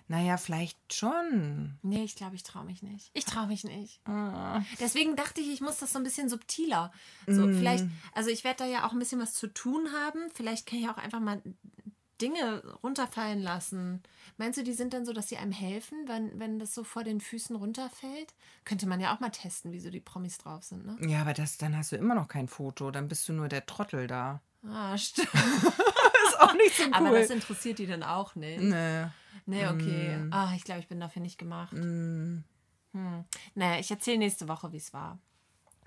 Naja, 0.10 0.36
vielleicht 0.36 0.94
schon. 0.94 1.80
Nee, 1.82 2.04
ich 2.04 2.16
glaube, 2.18 2.36
ich 2.36 2.44
traue 2.44 2.66
mich 2.66 2.84
nicht. 2.84 3.10
Ich 3.14 3.24
traue 3.24 3.48
mich 3.48 3.64
nicht. 3.64 4.02
Deswegen 4.80 5.16
dachte 5.16 5.40
ich, 5.40 5.50
ich 5.50 5.62
muss 5.62 5.78
das 5.78 5.94
so 5.94 5.98
ein 5.98 6.04
bisschen 6.04 6.28
subtiler. 6.28 6.92
So, 7.26 7.48
vielleicht, 7.48 7.86
also 8.14 8.30
ich 8.30 8.44
werde 8.44 8.58
da 8.58 8.66
ja 8.66 8.86
auch 8.86 8.92
ein 8.92 9.00
bisschen 9.00 9.22
was 9.22 9.34
zu 9.34 9.48
tun 9.48 9.88
haben. 9.94 10.20
Vielleicht 10.34 10.66
kann 10.68 10.80
ich 10.80 10.90
auch 10.90 10.98
einfach 10.98 11.22
mal 11.22 11.42
Dinge 12.22 12.64
runterfallen 12.84 13.42
lassen. 13.42 14.04
Meinst 14.38 14.60
du, 14.60 14.64
die 14.64 14.74
sind 14.74 14.94
dann 14.94 15.06
so, 15.06 15.14
dass 15.14 15.30
sie 15.30 15.38
einem 15.38 15.54
helfen, 15.54 16.08
wenn, 16.08 16.38
wenn 16.38 16.60
das 16.60 16.74
so 16.76 16.84
vor 16.84 17.04
den 17.06 17.22
Füßen 17.22 17.56
runterfällt? 17.56 18.34
Könnte 18.66 18.88
man 18.88 19.00
ja 19.00 19.16
auch 19.16 19.22
mal 19.22 19.30
testen, 19.30 19.72
wie 19.72 19.80
so 19.80 19.90
die 19.90 20.02
Promis 20.02 20.38
drauf 20.38 20.64
sind, 20.64 20.86
ne? 20.86 20.98
Ja, 21.10 21.22
aber 21.22 21.34
das, 21.34 21.58
dann 21.58 21.78
hast 21.78 21.94
du 21.94 21.96
immer 21.96 22.14
noch 22.14 22.28
kein 22.28 22.50
Foto. 22.50 22.92
Dann 22.92 23.08
bist 23.08 23.28
du 23.30 23.34
nur 23.34 23.48
der 23.48 23.66
Trottel 23.66 24.08
da. 24.08 24.42
Ah, 24.66 24.98
stimmt. 24.98 25.34
ist 25.34 26.40
auch 26.40 26.54
nicht 26.54 26.76
so 26.78 26.84
cool. 26.84 26.94
Aber 26.94 27.12
das 27.20 27.30
interessiert 27.30 27.80
die 27.80 27.88
dann 27.88 28.04
auch 28.04 28.36
nicht. 28.36 28.62
nee. 28.62 29.06
Nee, 29.46 29.68
okay. 29.68 30.26
Ah, 30.32 30.54
ich 30.56 30.64
glaube, 30.64 30.80
ich 30.80 30.88
bin 30.88 31.02
dafür 31.02 31.22
nicht 31.22 31.38
gemacht. 31.38 31.74
Hm. 31.74 32.44
Naja, 33.56 33.80
ich 33.80 33.90
erzähle 33.92 34.20
nächste 34.20 34.48
Woche, 34.48 34.72
wie 34.72 34.78
es 34.78 34.94
war. 34.94 35.20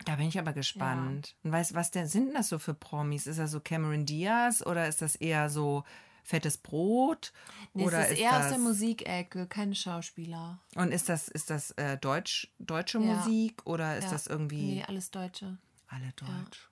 Da 0.05 0.17
bin 0.17 0.29
ich 0.29 0.39
aber 0.39 0.53
gespannt. 0.53 1.37
Und 1.43 1.53
weißt 1.53 1.75
was 1.75 1.91
denn, 1.91 2.07
sind 2.07 2.35
das 2.35 2.49
so 2.51 2.59
für 2.59 2.75
Promis? 2.75 3.27
Ist 3.27 3.39
das 3.39 3.51
so 3.53 3.61
Cameron 3.61 4.05
Diaz 4.05 4.61
oder 4.67 4.89
ist 4.89 5.01
das 5.01 5.17
eher 5.17 5.49
so 5.49 5.85
fettes 6.23 6.59
Brot? 6.59 7.33
Nee, 7.73 7.85
oder 7.87 8.01
es 8.05 8.11
ist 8.13 8.19
eher 8.19 8.37
aus 8.39 8.49
der 8.49 8.59
Musikecke, 8.59 9.47
keine 9.47 9.75
Schauspieler. 9.75 10.59
Und 10.75 10.93
ist 10.93 11.09
das, 11.09 11.29
ist 11.29 11.49
das 11.49 11.71
äh, 11.73 11.97
Deutsch, 11.97 12.53
deutsche 12.59 12.99
Ja. 12.99 13.05
Musik 13.15 13.63
oder 13.65 13.97
ist 13.97 14.05
Ja. 14.05 14.11
das 14.11 14.27
irgendwie 14.27 14.75
Nee, 14.75 14.85
alles 14.87 15.11
Deutsche. 15.11 15.57
alle 15.87 16.13
Deutsch? 16.17 16.69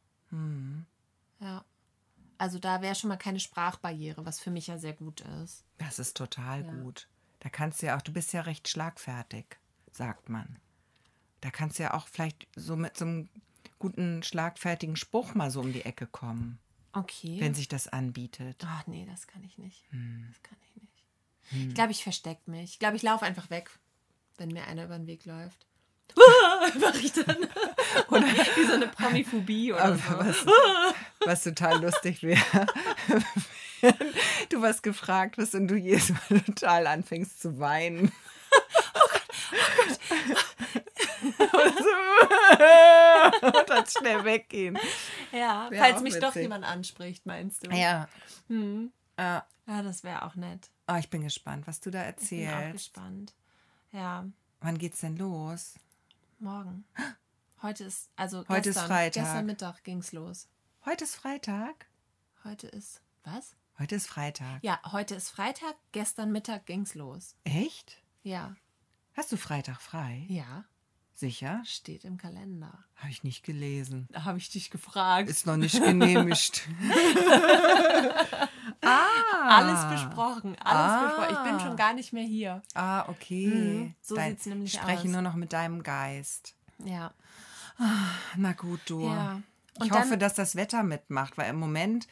Ja. 1.40 1.64
Also 2.38 2.58
da 2.58 2.82
wäre 2.82 2.94
schon 2.94 3.08
mal 3.08 3.16
keine 3.16 3.40
Sprachbarriere, 3.40 4.24
was 4.26 4.40
für 4.40 4.50
mich 4.50 4.66
ja 4.66 4.78
sehr 4.78 4.92
gut 4.92 5.20
ist. 5.42 5.64
Das 5.78 5.98
ist 5.98 6.16
total 6.16 6.64
gut. 6.64 7.08
Da 7.40 7.48
kannst 7.48 7.82
du 7.82 7.86
ja 7.86 7.96
auch, 7.96 8.02
du 8.02 8.12
bist 8.12 8.32
ja 8.32 8.40
recht 8.42 8.68
schlagfertig, 8.68 9.44
sagt 9.92 10.28
man. 10.28 10.58
Da 11.40 11.50
kannst 11.50 11.78
du 11.78 11.82
ja 11.84 11.94
auch 11.94 12.08
vielleicht 12.08 12.46
so 12.56 12.74
mit 12.76 12.96
so 12.96 13.04
einem 13.04 13.28
guten, 13.78 14.22
schlagfertigen 14.22 14.96
Spruch 14.96 15.34
mal 15.34 15.50
so 15.50 15.60
um 15.60 15.72
die 15.72 15.84
Ecke 15.84 16.06
kommen, 16.06 16.58
Okay. 16.92 17.38
wenn 17.40 17.54
sich 17.54 17.68
das 17.68 17.86
anbietet. 17.88 18.64
Ach 18.66 18.86
nee, 18.86 19.04
das 19.04 19.26
kann 19.26 19.44
ich 19.44 19.58
nicht. 19.58 19.84
Hm. 19.90 20.24
Das 20.28 20.42
kann 20.42 20.58
ich 20.62 20.82
nicht. 20.82 21.68
Ich 21.68 21.74
glaube, 21.74 21.90
ich 21.92 22.02
verstecke 22.02 22.50
mich. 22.50 22.72
Ich 22.72 22.78
glaube, 22.78 22.96
ich 22.96 23.02
laufe 23.02 23.26
einfach 23.26 23.50
weg, 23.50 23.70
wenn 24.38 24.48
mir 24.48 24.66
einer 24.66 24.84
über 24.84 24.96
den 24.96 25.06
Weg 25.06 25.26
läuft. 25.26 25.66
Mach 26.80 26.94
ich 26.94 27.12
dann. 27.12 27.36
Oder 28.08 28.22
wie 28.26 28.66
so 28.66 28.72
eine 28.74 28.86
Promiphobie 28.88 29.72
oder 29.72 29.96
so. 29.96 30.18
was, 30.18 30.46
was 31.26 31.42
total 31.44 31.82
lustig 31.82 32.22
wäre, 32.22 32.66
du 34.50 34.62
was 34.62 34.82
gefragt 34.82 35.38
wirst 35.38 35.54
und 35.54 35.68
du 35.68 35.74
jedes 35.76 36.10
Mal 36.10 36.40
total 36.46 36.86
anfängst 36.86 37.40
zu 37.40 37.58
weinen. 37.58 38.12
und 43.42 43.68
dann 43.70 43.86
schnell 43.86 44.24
weggehen. 44.24 44.78
Ja, 45.32 45.68
Wär 45.70 45.80
falls 45.80 46.00
mich 46.02 46.14
doch 46.18 46.28
witzig. 46.28 46.42
jemand 46.42 46.64
anspricht, 46.64 47.26
meinst 47.26 47.66
du? 47.66 47.70
Ja. 47.70 48.08
Ja, 49.18 49.44
das 49.82 50.04
wäre 50.04 50.22
auch 50.22 50.34
nett. 50.34 50.70
Oh, 50.88 50.96
ich 50.98 51.08
bin 51.08 51.22
gespannt, 51.22 51.66
was 51.66 51.80
du 51.80 51.90
da 51.90 51.98
Bin 52.00 52.04
auch 52.06 52.08
erzählst. 52.18 52.72
gespannt. 52.72 53.34
Ja, 53.92 54.24
Wann 54.60 54.78
geht's 54.78 55.00
denn 55.00 55.16
los? 55.16 55.74
Morgen. 56.44 56.84
Heute 57.62 57.84
ist, 57.84 58.10
also 58.16 58.40
Heute 58.48 58.68
ist 58.68 58.74
gestern, 58.74 58.86
Freitag. 58.86 59.22
Gestern 59.24 59.46
Mittag 59.46 59.82
ging's 59.84 60.12
los. 60.12 60.48
Heute 60.84 61.04
ist 61.04 61.16
Freitag. 61.16 61.86
Heute 62.44 62.66
ist, 62.68 63.00
was? 63.24 63.56
Heute 63.78 63.96
ist 63.96 64.06
Freitag. 64.06 64.62
Ja, 64.62 64.78
heute 64.92 65.14
ist 65.14 65.30
Freitag, 65.30 65.74
gestern 65.92 66.30
Mittag 66.30 66.66
ging's 66.66 66.94
los. 66.94 67.34
Echt? 67.44 67.96
Ja, 68.22 68.54
Hast 69.16 69.32
du 69.32 69.36
Freitag 69.36 69.80
frei? 69.80 70.26
ja, 70.28 70.64
Sicher? 71.16 71.62
steht 71.64 72.04
im 72.04 72.18
Kalender. 72.18 72.72
Habe 72.96 73.10
ich 73.10 73.22
nicht 73.22 73.44
gelesen. 73.44 74.08
Da 74.10 74.24
habe 74.24 74.38
ich 74.38 74.50
dich 74.50 74.70
gefragt. 74.70 75.28
Ist 75.30 75.46
noch 75.46 75.56
nicht 75.56 75.80
genehmigt. 75.82 76.68
alles 78.80 79.84
besprochen, 79.90 80.56
alles 80.58 80.92
Ah. 80.92 81.04
besprochen. 81.06 81.28
Ich 81.36 81.50
bin 81.50 81.60
schon 81.60 81.76
gar 81.76 81.94
nicht 81.94 82.12
mehr 82.12 82.24
hier. 82.24 82.62
Ah, 82.74 83.08
okay. 83.08 83.46
Mhm, 83.46 83.94
so 84.00 84.16
sieht's 84.16 84.46
nämlich 84.46 84.74
ich 84.74 84.80
spreche 84.80 85.02
aus. 85.04 85.12
nur 85.12 85.22
noch 85.22 85.34
mit 85.34 85.52
deinem 85.52 85.82
Geist. 85.82 86.54
Ja. 86.84 87.12
Na 88.36 88.52
gut, 88.52 88.80
du. 88.86 89.06
Ja. 89.08 89.40
Ich 89.82 89.90
hoffe, 89.90 90.16
dass 90.16 90.34
das 90.34 90.54
Wetter 90.56 90.82
mitmacht, 90.82 91.36
weil 91.36 91.50
im 91.50 91.56
Moment 91.58 92.06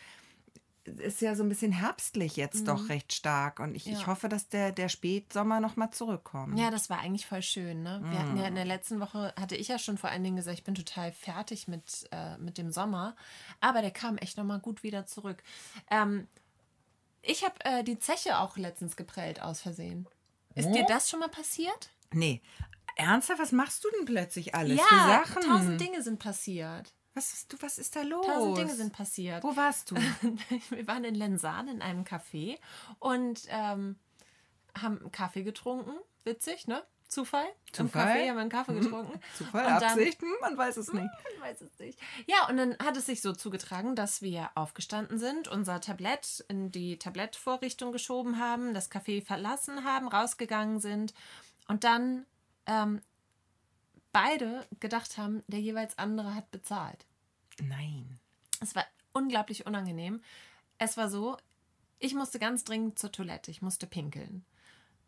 ist 0.85 1.21
ja 1.21 1.35
so 1.35 1.43
ein 1.43 1.49
bisschen 1.49 1.71
herbstlich 1.73 2.37
jetzt 2.37 2.67
doch 2.67 2.89
recht 2.89 3.13
stark. 3.13 3.61
Und 3.61 3.75
ich, 3.75 3.87
ich 3.87 3.93
Mhm. 3.95 4.01
Ja. 4.01 4.07
hoffe, 4.09 4.29
dass 4.29 4.49
der, 4.49 4.73
der 4.73 4.89
Spätsommer 4.89 5.61
noch 5.61 5.77
mal 5.77 5.91
zurückkommt. 5.91 6.59
Ja, 6.59 6.71
das 6.71 6.91
war 6.91 6.99
eigentlich 6.99 7.27
voll 7.27 7.43
schön. 7.43 7.83
Ne? 7.83 8.01
Wir 8.05 8.19
hatten 8.19 8.37
ja 8.37 8.47
in 8.49 8.55
der 8.57 8.65
letzten 8.65 8.99
Woche, 9.01 9.33
hatte 9.39 9.55
ich 9.57 9.69
ja 9.69 9.79
schon 9.79 9.97
vor 9.99 10.11
allen 10.11 10.25
Dingen 10.25 10.37
gesagt, 10.37 10.59
ich 10.59 10.65
bin 10.65 10.75
total 10.75 11.13
fertig 11.13 11.69
mit, 11.69 12.09
äh, 12.11 12.37
mit 12.39 12.59
dem 12.59 12.73
Sommer. 12.73 13.15
Aber 13.61 13.81
der 13.81 13.93
kam 13.93 14.19
echt 14.19 14.37
nochmal 14.37 14.59
gut 14.61 14.83
wieder 14.83 15.07
zurück. 15.07 15.43
Ähm, 15.91 16.27
ich 17.23 17.45
habe 17.45 17.55
äh, 17.65 17.85
die 17.85 17.99
Zeche 18.01 18.39
auch 18.39 18.57
letztens 18.57 18.97
geprellt 18.97 19.41
aus 19.41 19.61
Versehen. 19.61 20.09
Ist 20.55 20.71
dir 20.73 20.85
das 20.87 21.09
schon 21.09 21.21
mal 21.21 21.29
passiert? 21.29 21.91
Nee. 22.13 22.43
Ernsthaft, 22.97 23.41
was 23.41 23.53
machst 23.53 23.85
du 23.85 23.89
denn 23.97 24.05
plötzlich 24.05 24.55
alles 24.55 24.79
ja, 24.79 24.85
für 24.87 24.97
Sachen? 25.35 25.43
tausend 25.43 25.81
Dinge 25.81 26.03
sind 26.03 26.19
passiert. 26.19 26.93
Was, 27.15 27.47
du, 27.49 27.57
was 27.61 27.79
ist 27.79 27.95
da 27.95 28.03
los? 28.03 28.25
Tausend 28.27 28.59
Dinge 28.59 28.75
sind 28.75 28.93
passiert. 28.93 29.45
Wo 29.45 29.55
warst 29.57 29.91
du? 29.91 29.97
Wir 30.71 30.87
waren 30.87 31.05
in 31.05 31.15
Lensan 31.15 31.69
in 31.69 31.83
einem 31.83 32.05
Café 32.05 32.59
und 32.99 33.43
ähm, 33.49 33.97
haben 34.81 34.99
einen 35.01 35.13
Kaffee 35.13 35.43
getrunken. 35.43 35.93
Witzig, 36.25 36.67
ne? 36.69 36.83
Zufall? 37.09 37.45
Im 37.45 37.73
Zufall? 37.89 38.07
Café 38.07 38.29
haben 38.29 38.37
wir 38.37 38.41
einen 38.41 38.49
Kaffee 38.51 38.73
getrunken. 38.81 39.21
Zufall, 39.37 39.67
Und 39.67 39.83
dann- 39.83 39.91
Absicht? 39.91 40.23
Man 40.41 40.57
weiß 40.57 40.79
es 40.79 40.93
nicht. 40.95 41.11
Ich 41.35 41.41
weiß 41.43 41.61
es 41.61 41.79
nicht. 41.79 41.99
Ja, 42.27 42.49
und 42.49 42.57
dann 42.57 42.79
hat 42.79 42.97
es 42.97 43.05
sich 43.07 43.21
so 43.21 43.33
zugetragen, 43.35 43.95
dass 43.97 44.23
wir 44.23 44.49
aufgestanden 44.55 45.19
sind, 45.19 45.49
unser 45.49 45.81
Tablett 45.83 46.43
in 46.49 46.71
die 46.71 46.99
Tablettvorrichtung 46.99 47.93
geschoben 47.93 48.39
haben, 48.39 48.73
das 48.73 48.91
Café 48.91 49.23
verlassen 49.23 49.85
haben, 49.85 50.09
rausgegangen 50.09 50.81
sind 50.81 51.13
und 51.69 51.85
dann 51.85 52.25
ähm, 52.67 53.03
beide 54.13 54.67
gedacht 54.81 55.19
haben, 55.19 55.43
der 55.49 55.61
jeweils 55.61 55.99
andere 55.99 56.35
hat 56.35 56.51
bezahlt. 56.51 57.07
Nein. 57.61 58.19
Es 58.61 58.75
war 58.75 58.85
unglaublich 59.13 59.67
unangenehm. 59.67 60.21
Es 60.79 60.97
war 60.97 61.09
so, 61.09 61.37
ich 61.99 62.15
musste 62.15 62.39
ganz 62.39 62.65
dringend 62.65 62.99
zur 62.99 63.13
Toilette, 63.13 63.51
ich 63.51 63.63
musste 63.63 63.87
pinkeln. 63.87 64.45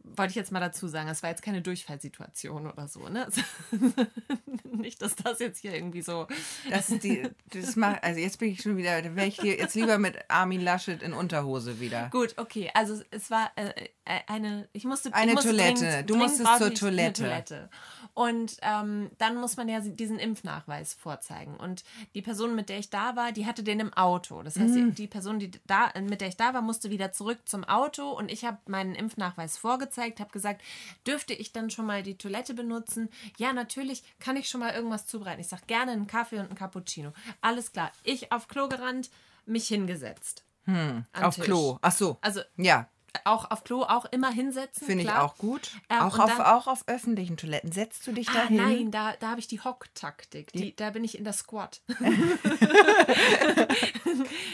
Wollte 0.04 0.30
ich 0.30 0.36
jetzt 0.36 0.52
mal 0.52 0.60
dazu 0.60 0.86
sagen, 0.86 1.08
es 1.08 1.22
war 1.22 1.30
jetzt 1.30 1.42
keine 1.42 1.62
Durchfallsituation 1.62 2.66
oder 2.70 2.88
so, 2.88 3.08
ne? 3.08 3.26
Nicht, 4.64 5.00
dass 5.02 5.16
das 5.16 5.38
jetzt 5.38 5.60
hier 5.60 5.74
irgendwie 5.74 6.02
so. 6.02 6.26
Das 6.70 6.88
die, 6.88 7.28
das 7.52 7.76
macht, 7.76 8.02
also 8.04 8.20
jetzt 8.20 8.38
bin 8.38 8.50
ich 8.50 8.60
schon 8.62 8.76
wieder, 8.76 9.00
da 9.00 9.14
wäre 9.16 9.26
ich 9.26 9.40
hier 9.40 9.56
jetzt 9.56 9.74
lieber 9.74 9.98
mit 9.98 10.18
Armin 10.28 10.60
Laschet 10.60 11.02
in 11.02 11.12
Unterhose 11.12 11.80
wieder. 11.80 12.08
Gut, 12.10 12.34
okay, 12.36 12.70
also 12.74 13.00
es 13.10 13.30
war 13.30 13.50
äh, 13.56 13.68
äh, 14.04 14.20
eine, 14.26 14.68
ich 14.72 14.84
musste 14.84 15.12
Eine 15.14 15.30
ich 15.30 15.34
musste 15.36 15.50
Toilette. 15.50 15.80
Dringend, 15.84 16.10
Du 16.10 16.16
musstest 16.16 16.58
zur 16.58 16.74
Toilette. 16.74 17.22
Toilette. 17.22 17.70
Und 18.12 18.58
ähm, 18.62 19.10
dann 19.18 19.36
muss 19.36 19.56
man 19.56 19.68
ja 19.68 19.80
diesen 19.80 20.18
Impfnachweis 20.18 20.94
vorzeigen. 20.94 21.56
Und 21.56 21.82
die 22.14 22.22
Person, 22.22 22.54
mit 22.54 22.68
der 22.68 22.78
ich 22.78 22.90
da 22.90 23.16
war, 23.16 23.32
die 23.32 23.46
hatte 23.46 23.62
den 23.64 23.80
im 23.80 23.92
Auto. 23.94 24.42
Das 24.42 24.58
heißt, 24.58 24.74
Mhm. 24.74 24.94
die, 24.94 25.06
Person, 25.06 25.38
die 25.38 25.50
da, 25.66 25.92
mit 26.00 26.20
der 26.20 26.28
ich 26.28 26.36
da 26.36 26.54
war, 26.54 26.62
musste 26.62 26.90
wieder 26.90 27.12
zurück 27.12 27.38
zum 27.44 27.64
Auto 27.64 28.10
und 28.10 28.30
ich 28.30 28.44
habe 28.44 28.58
meinen 28.66 28.94
Impfnachweis 28.94 29.56
vorgezeigt, 29.94 30.20
habe 30.20 30.30
gesagt, 30.30 30.62
dürfte 31.06 31.32
ich 31.32 31.52
dann 31.52 31.70
schon 31.70 31.86
mal 31.86 32.02
die 32.02 32.18
Toilette 32.18 32.54
benutzen? 32.54 33.08
Ja, 33.38 33.52
natürlich 33.52 34.02
kann 34.18 34.36
ich 34.36 34.48
schon 34.48 34.60
mal 34.60 34.74
irgendwas 34.74 35.06
zubereiten. 35.06 35.40
Ich 35.40 35.48
sage 35.48 35.62
gerne 35.66 35.92
einen 35.92 36.06
Kaffee 36.06 36.38
und 36.38 36.46
einen 36.46 36.54
Cappuccino. 36.56 37.12
Alles 37.40 37.72
klar. 37.72 37.92
Ich 38.02 38.32
auf 38.32 38.48
Klo 38.48 38.68
gerannt, 38.68 39.10
mich 39.46 39.68
hingesetzt. 39.68 40.44
Am 40.66 41.04
Auf 41.12 41.34
Tisch. 41.34 41.44
Klo. 41.44 41.78
Ach 41.82 41.92
so. 41.92 42.18
Also 42.22 42.40
Ja, 42.56 42.88
auch 43.24 43.50
auf 43.50 43.64
Klo 43.64 43.82
auch 43.82 44.04
immer 44.06 44.30
hinsetzen. 44.30 44.86
finde 44.86 45.04
ich 45.04 45.10
auch 45.12 45.36
gut. 45.38 45.70
Ähm, 45.88 46.00
auch, 46.00 46.18
auf, 46.18 46.30
dann- 46.36 46.46
auch 46.46 46.66
auf 46.66 46.84
öffentlichen 46.86 47.36
Toiletten. 47.36 47.70
Setzt 47.72 48.06
du 48.06 48.12
dich 48.12 48.26
da 48.26 48.40
Ah, 48.42 48.46
hin? 48.48 48.56
nein, 48.56 48.90
da, 48.90 49.14
da 49.20 49.30
habe 49.30 49.40
ich 49.40 49.46
die 49.46 49.60
Hock-Taktik. 49.60 50.52
Die, 50.52 50.74
da 50.76 50.90
bin 50.90 51.04
ich 51.04 51.16
in 51.18 51.24
der 51.24 51.32
Squat. 51.32 51.80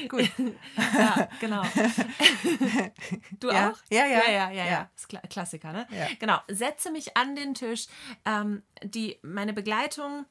Gut. 0.08 0.30
ja, 0.98 1.28
genau. 1.40 1.62
Du 3.38 3.48
Ja, 3.50 3.70
auch? 3.70 3.76
ja, 3.90 4.06
ja. 4.06 4.22
Ja, 4.26 4.30
ja, 4.30 4.50
ja, 4.50 4.64
Ja. 4.66 4.90
Kla 5.08 5.20
Klassiker, 5.28 5.72
ne? 5.72 5.86
Ja. 5.90 6.06
Genau. 6.18 6.38
Setze 6.48 6.90
mich 6.90 7.16
an 7.16 7.36
den 7.36 7.54
Tisch. 7.54 7.86
Ähm, 8.24 8.62
die, 8.82 9.18
meine 9.22 9.52
Begleitung 9.52 10.26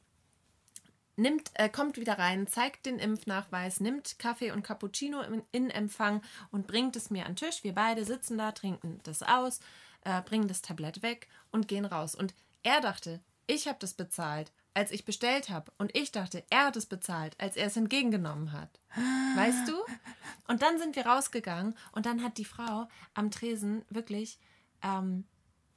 nimmt, 1.20 1.52
äh, 1.54 1.70
kommt 1.70 1.98
wieder 1.98 2.18
rein, 2.18 2.48
zeigt 2.48 2.86
den 2.86 3.00
Impfnachweis, 3.00 3.80
nimmt 3.80 4.18
Kaffee 4.20 4.52
und 4.52 4.64
Cappuccino 4.64 5.22
in, 5.22 5.44
in 5.52 5.70
Empfang 5.70 6.22
und 6.52 6.68
bringt 6.68 6.96
es 6.96 7.10
mir 7.10 7.26
an 7.26 7.36
den 7.36 7.48
Tisch. 7.48 7.64
Wir 7.64 7.74
beide 7.74 8.06
sitzen 8.06 8.38
da, 8.38 8.52
trinken 8.52 9.00
das 9.04 9.22
aus, 9.22 9.60
äh, 10.04 10.22
bringen 10.22 10.48
das 10.48 10.62
Tablett 10.62 11.04
weg 11.04 11.28
und 11.52 11.68
gehen 11.68 11.86
raus. 11.86 12.16
Und 12.16 12.34
er 12.64 12.82
dachte, 12.82 13.20
ich 13.48 13.68
habe 13.68 13.78
das 13.80 13.94
bezahlt, 13.94 14.52
als 14.74 14.92
ich 14.92 15.06
bestellt 15.06 15.50
habe. 15.50 15.72
Und 15.78 15.96
ich 15.96 16.12
dachte, 16.12 16.44
er 16.50 16.68
hat 16.68 16.76
es 16.76 16.86
bezahlt, 16.86 17.36
als 17.40 17.58
er 17.58 17.68
es 17.68 17.78
entgegengenommen 17.78 18.52
hat. 18.52 18.80
Weißt 19.36 19.68
du? 19.68 19.76
Und 20.48 20.62
dann 20.62 20.80
sind 20.80 20.96
wir 20.96 21.06
rausgegangen 21.06 21.76
und 21.92 22.06
dann 22.06 22.24
hat 22.24 22.38
die 22.38 22.46
Frau 22.46 22.88
am 23.14 23.32
Tresen 23.32 23.84
wirklich 23.90 24.40
Ähm, 24.82 25.26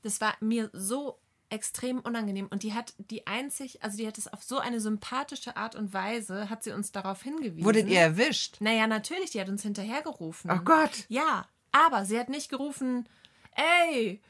das 0.02 0.20
war 0.20 0.36
mir 0.40 0.70
so 0.72 1.18
extrem 1.52 2.00
unangenehm 2.00 2.48
und 2.48 2.62
die 2.62 2.72
hat 2.72 2.94
die 2.98 3.26
einzig, 3.26 3.82
also 3.82 3.96
die 3.96 4.06
hat 4.06 4.18
es 4.18 4.32
auf 4.32 4.42
so 4.42 4.58
eine 4.58 4.80
sympathische 4.80 5.56
Art 5.56 5.74
und 5.76 5.92
Weise, 5.92 6.48
hat 6.48 6.62
sie 6.62 6.72
uns 6.72 6.92
darauf 6.92 7.22
hingewiesen. 7.22 7.64
Wurdet 7.64 7.88
ihr 7.88 8.00
erwischt? 8.00 8.56
Naja, 8.60 8.86
natürlich, 8.86 9.30
die 9.30 9.40
hat 9.40 9.48
uns 9.48 9.62
hinterhergerufen. 9.62 10.50
Oh 10.50 10.60
Gott. 10.64 11.04
Ja, 11.08 11.46
aber 11.70 12.04
sie 12.04 12.18
hat 12.18 12.28
nicht 12.28 12.48
gerufen, 12.48 13.08
ey, 13.54 14.20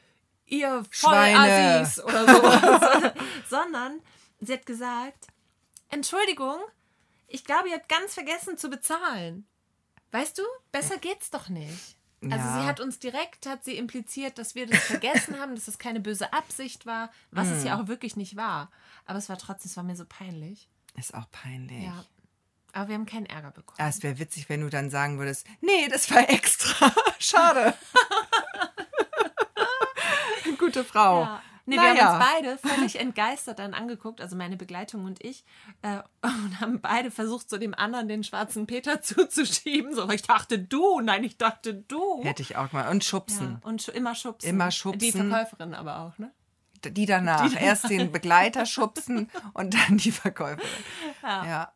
ihr. 0.45 0.83
Vollassis 0.91 2.03
oder 2.03 2.27
so, 2.27 3.11
sondern 3.49 4.01
sie 4.41 4.53
hat 4.53 4.65
gesagt, 4.65 5.27
Entschuldigung, 5.89 6.57
ich 7.27 7.45
glaube, 7.45 7.69
ihr 7.69 7.75
habt 7.75 7.89
ganz 7.89 8.13
vergessen 8.13 8.57
zu 8.57 8.69
bezahlen. 8.69 9.47
Weißt 10.11 10.37
du, 10.37 10.43
besser 10.71 10.97
geht's 10.97 11.29
doch 11.31 11.49
nicht. 11.49 11.97
Also 12.31 12.45
Ja. 12.45 12.61
sie 12.61 12.67
hat 12.67 12.79
uns 12.79 12.99
direkt, 12.99 13.45
hat 13.45 13.63
sie 13.63 13.77
impliziert, 13.77 14.37
dass 14.37 14.55
wir 14.55 14.67
das 14.67 14.79
vergessen 14.83 15.39
haben, 15.39 15.55
dass 15.55 15.65
das 15.65 15.77
keine 15.77 15.99
böse 15.99 16.31
Absicht 16.33 16.85
war, 16.85 17.09
was 17.31 17.49
es 17.49 17.61
Hm. 17.61 17.67
ja 17.67 17.81
auch 17.81 17.87
wirklich 17.87 18.15
nicht 18.15 18.35
war. 18.35 18.71
Aber 19.05 19.19
es 19.19 19.29
war 19.29 19.37
trotzdem, 19.37 19.69
es 19.69 19.77
war 19.77 19.83
mir 19.83 19.95
so 19.95 20.05
peinlich. 20.07 20.69
Ist 20.95 21.13
auch 21.13 21.29
peinlich. 21.31 21.83
Ja. 21.83 22.05
Aber 22.71 22.87
wir 22.87 22.95
haben 22.95 23.05
keinen 23.05 23.25
Ärger 23.27 23.51
bekommen. 23.51 23.77
Ah, 23.79 23.89
es 23.89 24.01
wäre 24.03 24.17
witzig, 24.19 24.49
wenn 24.49 24.61
du 24.61 24.69
dann 24.69 24.89
sagen 24.89 25.19
würdest, 25.19 25.45
nee, 25.61 25.87
das 25.89 26.09
war 26.11 26.27
extra. 26.29 26.91
Schade. 27.19 27.73
Gute 30.57 30.83
Frau. 30.83 31.21
Ja. 31.23 31.41
Nee, 31.65 31.77
Naja. 31.77 31.93
wir 31.93 32.05
haben 32.05 32.17
uns 32.19 32.25
beide 32.33 32.57
völlig 32.57 32.99
entgeistert 32.99 33.59
dann 33.59 33.73
angeguckt, 33.73 34.19
also 34.19 34.35
meine 34.35 34.57
Begleitung 34.57 35.05
und 35.05 35.23
ich, 35.23 35.45
äh, 35.81 35.99
und 36.21 36.59
haben 36.59 36.81
beide 36.81 37.09
versucht, 37.09 37.49
so 37.49 37.57
dem 37.57 37.73
anderen 37.73 38.07
den 38.09 38.23
schwarzen 38.23 38.67
Peter 38.67 39.01
zuzuschieben. 39.01 39.95
So, 39.95 40.09
ich 40.09 40.23
dachte 40.23 40.59
du, 40.59 40.99
nein, 40.99 41.23
ich 41.23 41.37
dachte 41.37 41.73
du. 41.73 42.21
Hätte 42.23 42.41
ich 42.41 42.57
auch 42.57 42.71
mal. 42.73 42.89
Und 42.89 43.03
ja, 43.03 43.09
schubsen. 43.09 43.59
und 43.63 43.81
sch 43.81 43.89
immer 43.89 44.13
schubsen. 44.15 44.49
Immer 44.49 44.71
schubsen. 44.71 44.99
Die 44.99 45.11
Verkäuferin 45.11 45.73
aber 45.73 45.99
auch, 45.99 46.17
ne? 46.17 46.31
Die 46.85 47.05
danach. 47.05 47.55
Erst 47.61 47.89
den 47.89 48.11
Begleiter 48.11 48.65
schubsen 48.65 49.29
und 49.53 49.73
dann 49.73 49.97
die 49.97 50.11
Verkäuferin. 50.11 50.67
Ja. 51.21 51.45
Ja. 51.45 51.73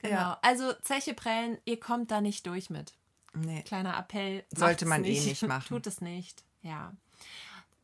Genau. 0.00 0.14
Ja. 0.14 0.38
Also 0.42 0.72
Zeche 0.82 1.14
prellen, 1.14 1.58
ihr 1.64 1.78
kommt 1.78 2.10
da 2.10 2.20
nicht 2.20 2.44
durch 2.46 2.70
mit. 2.70 2.94
Nee. 3.34 3.62
Kleiner 3.62 3.96
Appell. 3.96 4.44
Sollte 4.50 4.84
man 4.84 5.04
eh 5.04 5.20
nicht 5.20 5.42
machen. 5.46 5.68
Tut 5.68 5.86
es 5.86 6.00
nicht. 6.00 6.44
Ja. 6.62 6.92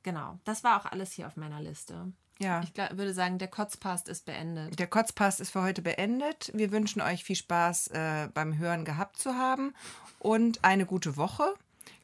Genau. 0.04 0.38
Das 0.44 0.62
war 0.62 0.80
auch 0.80 0.86
alles 0.86 1.12
hier 1.12 1.26
auf 1.26 1.36
meiner 1.36 1.60
Liste. 1.60 2.12
Ja. 2.38 2.62
Ich 2.62 2.74
glaub, 2.74 2.96
würde 2.96 3.14
sagen, 3.14 3.38
der 3.38 3.48
Kotzpast 3.48 4.08
ist 4.08 4.26
beendet. 4.26 4.78
Der 4.78 4.86
Kotzpass 4.86 5.40
ist 5.40 5.50
für 5.50 5.62
heute 5.62 5.82
beendet. 5.82 6.50
Wir 6.54 6.70
wünschen 6.70 7.00
euch 7.00 7.24
viel 7.24 7.36
Spaß 7.36 7.88
äh, 7.88 8.28
beim 8.32 8.58
Hören 8.58 8.84
gehabt 8.84 9.18
zu 9.18 9.34
haben 9.34 9.74
und 10.18 10.62
eine 10.62 10.86
gute 10.86 11.16
Woche. 11.16 11.54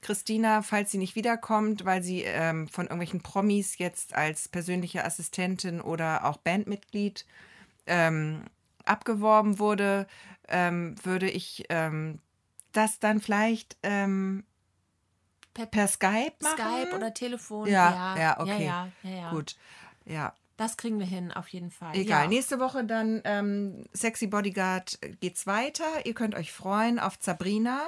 Christina, 0.03 0.62
falls 0.62 0.90
sie 0.90 0.98
nicht 0.98 1.14
wiederkommt, 1.14 1.84
weil 1.84 2.03
sie 2.03 2.22
ähm, 2.22 2.68
von 2.68 2.86
irgendwelchen 2.86 3.22
Promis 3.22 3.78
jetzt 3.78 4.14
als 4.14 4.48
persönliche 4.48 5.05
Assistentin 5.05 5.80
oder 5.80 6.24
auch 6.24 6.38
Bandmitglied 6.38 7.26
ähm, 7.86 8.44
abgeworben 8.84 9.59
wurde, 9.59 10.07
ähm, 10.48 10.94
würde 11.03 11.28
ich 11.28 11.64
ähm, 11.68 12.20
das 12.72 12.98
dann 12.98 13.20
vielleicht 13.20 13.76
ähm, 13.82 14.44
Per, 15.55 15.66
per 15.66 15.88
Skype 15.88 16.34
machen. 16.42 16.59
Skype 16.59 16.96
oder 16.96 17.12
Telefon. 17.12 17.68
Ja, 17.68 18.16
ja, 18.16 18.40
okay. 18.40 18.66
Ja, 18.66 18.88
ja, 19.03 19.11
ja, 19.11 19.16
ja. 19.16 19.30
Gut, 19.30 19.57
ja. 20.05 20.34
Das 20.57 20.76
kriegen 20.76 20.98
wir 20.98 21.07
hin, 21.07 21.32
auf 21.32 21.48
jeden 21.48 21.70
Fall. 21.70 21.96
Egal. 21.96 22.28
Nächste 22.28 22.61
Woche 22.61 22.84
dann 22.84 23.22
ähm, 23.24 23.84
Sexy 23.94 24.26
Bodyguard 24.26 24.98
geht's 25.20 25.46
weiter. 25.46 26.05
Ihr 26.05 26.12
könnt 26.12 26.34
euch 26.34 26.53
freuen 26.53 26.98
auf 26.98 27.16
Sabrina 27.18 27.80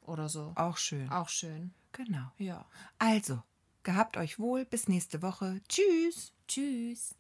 oder 0.02 0.30
so. 0.30 0.54
Auch 0.56 0.78
schön. 0.78 1.10
Auch 1.10 1.30
schön. 1.30 1.74
Genau. 1.92 2.32
Ja. 2.38 2.66
Also, 3.00 3.42
gehabt 3.84 4.16
euch 4.18 4.40
wohl. 4.40 4.66
Bis 4.66 4.88
nächste 4.88 5.22
Woche. 5.22 5.62
Tschüss. 5.68 6.32
Tschüss. 6.48 7.16